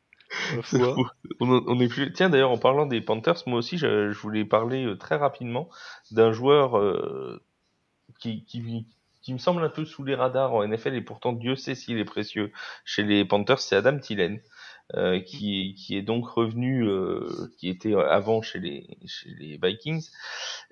C'est 0.63 0.79
foi. 0.79 0.93
fou. 0.93 1.07
On, 1.39 1.63
on 1.67 1.79
est 1.79 1.87
plus... 1.87 2.11
Tiens, 2.13 2.29
d'ailleurs, 2.29 2.51
en 2.51 2.57
parlant 2.57 2.85
des 2.85 3.01
Panthers, 3.01 3.43
moi 3.47 3.59
aussi, 3.59 3.77
je, 3.77 4.11
je 4.11 4.19
voulais 4.19 4.45
parler 4.45 4.85
euh, 4.85 4.97
très 4.97 5.15
rapidement 5.15 5.69
d'un 6.11 6.31
joueur 6.31 6.77
euh, 6.77 7.41
qui, 8.19 8.43
qui, 8.45 8.85
qui 9.21 9.33
me 9.33 9.39
semble 9.39 9.63
un 9.63 9.69
peu 9.69 9.85
sous 9.85 10.03
les 10.03 10.15
radars 10.15 10.53
en 10.53 10.65
NFL, 10.65 10.95
et 10.95 11.01
pourtant 11.01 11.33
Dieu 11.33 11.55
sait 11.55 11.75
s'il 11.75 11.97
est 11.97 12.05
précieux 12.05 12.51
chez 12.85 13.03
les 13.03 13.25
Panthers, 13.25 13.59
c'est 13.59 13.75
Adam 13.75 13.99
Thielen. 13.99 14.39
Euh, 14.95 15.19
qui, 15.19 15.75
qui 15.75 15.97
est 15.97 16.01
donc 16.01 16.27
revenu, 16.27 16.87
euh, 16.87 17.51
qui 17.57 17.69
était 17.69 17.93
avant 17.93 18.41
chez 18.41 18.59
les, 18.59 18.97
chez 19.05 19.29
les 19.29 19.59
Vikings, 19.61 20.09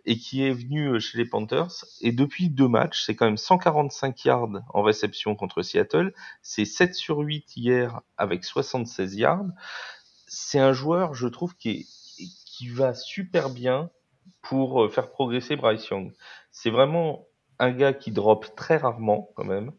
et 0.06 0.18
qui 0.18 0.44
est 0.44 0.54
venu 0.54 0.88
euh, 0.88 1.00
chez 1.00 1.18
les 1.18 1.26
Panthers. 1.26 1.86
Et 2.02 2.12
depuis 2.12 2.50
deux 2.50 2.68
matchs, 2.68 3.04
c'est 3.06 3.16
quand 3.16 3.26
même 3.26 3.38
145 3.38 4.26
yards 4.26 4.62
en 4.74 4.82
réception 4.82 5.36
contre 5.36 5.62
Seattle. 5.62 6.14
C'est 6.42 6.66
7 6.66 6.96
sur 6.96 7.20
8 7.20 7.58
hier 7.58 8.02
avec 8.18 8.44
76 8.44 9.16
yards. 9.16 9.48
C'est 10.28 10.60
un 10.60 10.74
joueur, 10.74 11.14
je 11.14 11.28
trouve, 11.28 11.56
qui, 11.56 11.70
est, 11.70 11.86
qui 12.46 12.70
va 12.70 12.94
super 12.94 13.50
bien 13.50 13.90
pour 14.42 14.84
euh, 14.84 14.90
faire 14.90 15.12
progresser 15.12 15.56
Bryce 15.56 15.88
Young. 15.90 16.14
C'est 16.52 16.70
vraiment 16.70 17.28
un 17.60 17.72
gars 17.72 17.94
qui 17.94 18.12
drop 18.12 18.56
très 18.56 18.78
rarement 18.78 19.32
quand 19.36 19.46
même. 19.46 19.72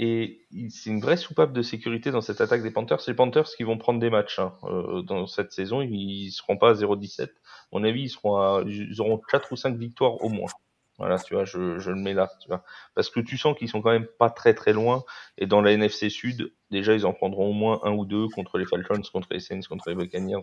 Et 0.00 0.46
c'est 0.70 0.90
une 0.90 1.00
vraie 1.00 1.16
soupape 1.16 1.52
de 1.52 1.60
sécurité 1.60 2.12
dans 2.12 2.20
cette 2.20 2.40
attaque 2.40 2.62
des 2.62 2.70
Panthers. 2.70 3.00
C'est 3.00 3.10
les 3.10 3.16
Panthers 3.16 3.48
qui 3.56 3.64
vont 3.64 3.78
prendre 3.78 3.98
des 3.98 4.10
matchs 4.10 4.38
hein, 4.38 4.52
euh, 4.62 5.02
dans 5.02 5.26
cette 5.26 5.50
saison. 5.50 5.82
Ils, 5.82 5.92
ils 5.92 6.30
seront 6.30 6.56
pas 6.56 6.70
à 6.70 6.74
0-17. 6.74 7.24
À 7.24 7.28
mon 7.72 7.82
avis, 7.82 8.02
ils 8.02 8.08
seront 8.08 8.36
à, 8.36 8.62
ils 8.64 9.00
auront 9.00 9.18
4 9.18 9.50
ou 9.50 9.56
5 9.56 9.76
victoires 9.76 10.22
au 10.22 10.28
moins. 10.28 10.50
Voilà, 10.98 11.18
tu 11.18 11.34
vois, 11.34 11.44
je, 11.44 11.80
je 11.80 11.90
le 11.90 11.96
mets 11.96 12.14
là, 12.14 12.30
tu 12.40 12.46
vois. 12.46 12.62
Parce 12.94 13.10
que 13.10 13.18
tu 13.18 13.36
sens 13.36 13.58
qu'ils 13.58 13.68
sont 13.68 13.82
quand 13.82 13.90
même 13.90 14.06
pas 14.20 14.30
très 14.30 14.54
très 14.54 14.72
loin. 14.72 15.02
Et 15.36 15.46
dans 15.46 15.60
la 15.62 15.72
NFC 15.72 16.10
Sud, 16.10 16.52
déjà, 16.70 16.94
ils 16.94 17.04
en 17.04 17.12
prendront 17.12 17.50
au 17.50 17.52
moins 17.52 17.80
un 17.82 17.92
ou 17.92 18.04
deux 18.04 18.28
contre 18.28 18.56
les 18.58 18.66
Falcons, 18.66 19.02
contre 19.12 19.28
les 19.32 19.40
Saints, 19.40 19.62
contre 19.68 19.88
les 19.88 19.96
Buccaneers. 19.96 20.42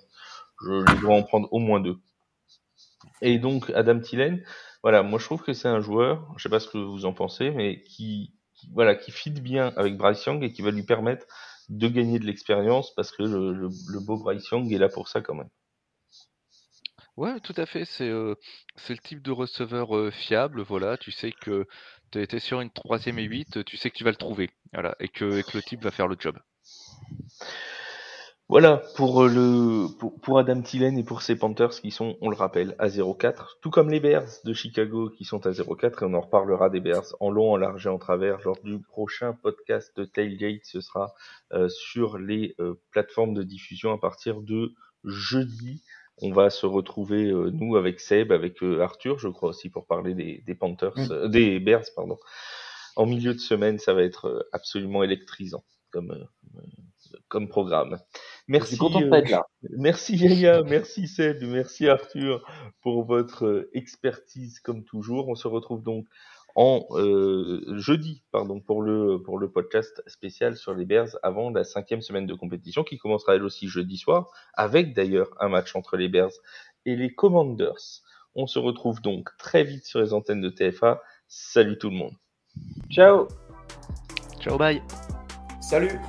Je 0.65 0.93
les 0.93 0.99
dois 0.99 1.15
en 1.15 1.23
prendre 1.23 1.47
au 1.53 1.59
moins 1.59 1.79
deux. 1.79 1.97
Et 3.21 3.39
donc, 3.39 3.69
Adam 3.69 4.01
Thielen, 4.01 4.43
voilà, 4.83 5.01
moi 5.01 5.17
je 5.19 5.25
trouve 5.25 5.43
que 5.43 5.53
c'est 5.53 5.69
un 5.69 5.79
joueur, 5.79 6.33
je 6.35 6.43
sais 6.43 6.49
pas 6.49 6.59
ce 6.59 6.67
que 6.67 6.77
vous 6.77 7.05
en 7.05 7.13
pensez, 7.13 7.51
mais 7.51 7.81
qui, 7.81 8.33
qui- 8.55 8.69
voilà, 8.73 8.95
qui 8.95 9.11
fit 9.11 9.31
bien 9.31 9.73
avec 9.77 9.97
Bryce 9.97 10.25
Young 10.25 10.43
et 10.43 10.51
qui 10.51 10.61
va 10.61 10.71
lui 10.71 10.83
permettre 10.83 11.25
de 11.69 11.87
gagner 11.87 12.19
de 12.19 12.25
l'expérience 12.25 12.93
parce 12.95 13.11
que 13.11 13.23
le, 13.23 13.69
beau 13.99 14.17
Bryce 14.17 14.49
Young 14.49 14.71
est 14.71 14.77
là 14.77 14.89
pour 14.89 15.07
ça 15.07 15.21
quand 15.21 15.35
même. 15.35 15.49
Ouais, 17.17 17.39
tout 17.39 17.53
à 17.57 17.65
fait. 17.65 17.85
C'est 17.85 18.09
euh, 18.09 18.35
le 18.89 18.97
type 18.97 19.21
de 19.21 19.31
receveur 19.31 19.95
euh, 19.95 20.11
fiable. 20.11 20.61
Voilà, 20.61 20.97
tu 20.97 21.11
sais 21.11 21.31
que 21.31 21.65
tu 22.11 22.19
es 22.19 22.39
sur 22.39 22.61
une 22.61 22.71
troisième 22.71 23.19
et 23.19 23.23
huit, 23.23 23.63
tu 23.65 23.77
sais 23.77 23.89
que 23.89 23.97
tu 23.97 24.03
vas 24.03 24.11
le 24.11 24.17
trouver. 24.17 24.49
Voilà, 24.73 24.95
et 24.99 25.07
que, 25.07 25.39
et 25.39 25.43
que 25.43 25.57
le 25.57 25.63
type 25.63 25.83
va 25.83 25.91
faire 25.91 26.07
le 26.07 26.17
job. 26.19 26.37
Voilà 28.47 28.83
pour 28.95 29.23
euh, 29.23 29.27
le 29.27 29.87
pour, 29.97 30.19
pour 30.21 30.37
Adam 30.37 30.61
Thielen 30.61 30.99
et 30.99 31.03
pour 31.03 31.23
ses 31.23 31.35
Panthers 31.35 31.81
qui 31.81 31.89
sont, 31.89 32.15
on 32.21 32.29
le 32.29 32.35
rappelle, 32.35 32.75
à 32.77 32.87
0-4, 32.87 33.57
tout 33.59 33.71
comme 33.71 33.89
les 33.89 33.99
Bears 33.99 34.29
de 34.43 34.53
Chicago 34.53 35.09
qui 35.09 35.25
sont 35.25 35.47
à 35.47 35.49
0-4 35.49 36.03
et 36.03 36.05
on 36.05 36.13
en 36.13 36.21
reparlera 36.21 36.69
des 36.69 36.79
Bears 36.79 37.15
en 37.19 37.31
long, 37.31 37.53
en 37.53 37.57
large 37.57 37.87
et 37.87 37.89
en 37.89 37.97
travers 37.97 38.39
lors 38.45 38.61
du 38.63 38.79
prochain 38.79 39.33
podcast 39.33 39.97
de 39.97 40.05
Tailgate. 40.05 40.63
Ce 40.63 40.79
sera 40.79 41.15
euh, 41.53 41.69
sur 41.69 42.19
les 42.19 42.53
euh, 42.59 42.75
plateformes 42.91 43.33
de 43.33 43.41
diffusion 43.41 43.91
à 43.91 43.97
partir 43.97 44.41
de 44.41 44.73
jeudi. 45.03 45.81
On 46.21 46.31
va 46.31 46.51
se 46.51 46.67
retrouver 46.67 47.25
euh, 47.31 47.49
nous 47.49 47.77
avec 47.77 47.99
Seb, 47.99 48.31
avec 48.31 48.61
Arthur, 48.61 49.17
je 49.17 49.27
crois 49.27 49.49
aussi 49.49 49.71
pour 49.71 49.87
parler 49.87 50.13
des, 50.13 50.43
des 50.45 50.55
Panthers, 50.55 50.93
des 51.29 51.59
Bears, 51.59 51.85
pardon. 51.95 52.19
En 52.95 53.07
milieu 53.07 53.33
de 53.33 53.39
semaine, 53.39 53.79
ça 53.79 53.95
va 53.95 54.03
être 54.03 54.47
absolument 54.53 55.01
électrisant 55.01 55.63
comme 55.95 56.11
euh, 56.11 56.61
comme 57.27 57.47
programme. 57.47 57.99
Je 58.47 58.51
Merci. 58.51 58.69
suis 58.69 58.77
content 58.77 58.99
de 58.99 59.05
euh, 59.05 59.09
pas 59.09 59.19
être 59.19 59.29
là. 59.29 59.45
Merci 59.71 60.17
Yaya, 60.17 60.61
merci 60.63 61.07
Seb, 61.07 61.41
merci 61.43 61.87
Arthur 61.87 62.45
pour 62.81 63.03
votre 63.03 63.45
euh, 63.45 63.69
expertise 63.73 64.59
comme 64.59 64.83
toujours. 64.83 65.29
On 65.29 65.35
se 65.35 65.47
retrouve 65.47 65.81
donc 65.81 66.05
en 66.55 66.85
euh, 66.91 67.63
jeudi 67.77 68.23
pardon 68.31 68.61
pour 68.61 68.81
le 68.81 69.21
pour 69.21 69.39
le 69.39 69.51
podcast 69.51 70.01
spécial 70.07 70.55
sur 70.55 70.73
les 70.73 70.85
Bears 70.85 71.17
avant 71.23 71.49
la 71.49 71.63
cinquième 71.63 72.01
semaine 72.01 72.27
de 72.27 72.33
compétition 72.33 72.83
qui 72.83 72.97
commencera 72.97 73.35
elle 73.35 73.43
aussi 73.43 73.67
jeudi 73.67 73.97
soir 73.97 74.29
avec 74.53 74.93
d'ailleurs 74.93 75.31
un 75.39 75.49
match 75.49 75.75
entre 75.75 75.97
les 75.97 76.07
Bears 76.07 76.31
et 76.85 76.95
les 76.95 77.13
Commanders. 77.13 78.03
On 78.35 78.47
se 78.47 78.59
retrouve 78.59 79.01
donc 79.01 79.29
très 79.37 79.63
vite 79.63 79.85
sur 79.85 79.99
les 80.01 80.13
antennes 80.13 80.41
de 80.41 80.49
TFA. 80.49 81.01
Salut 81.27 81.77
tout 81.77 81.89
le 81.89 81.95
monde. 81.95 82.13
Ciao 82.89 83.27
Ciao, 84.39 84.57
bye. 84.57 84.81
Salut 85.59 85.99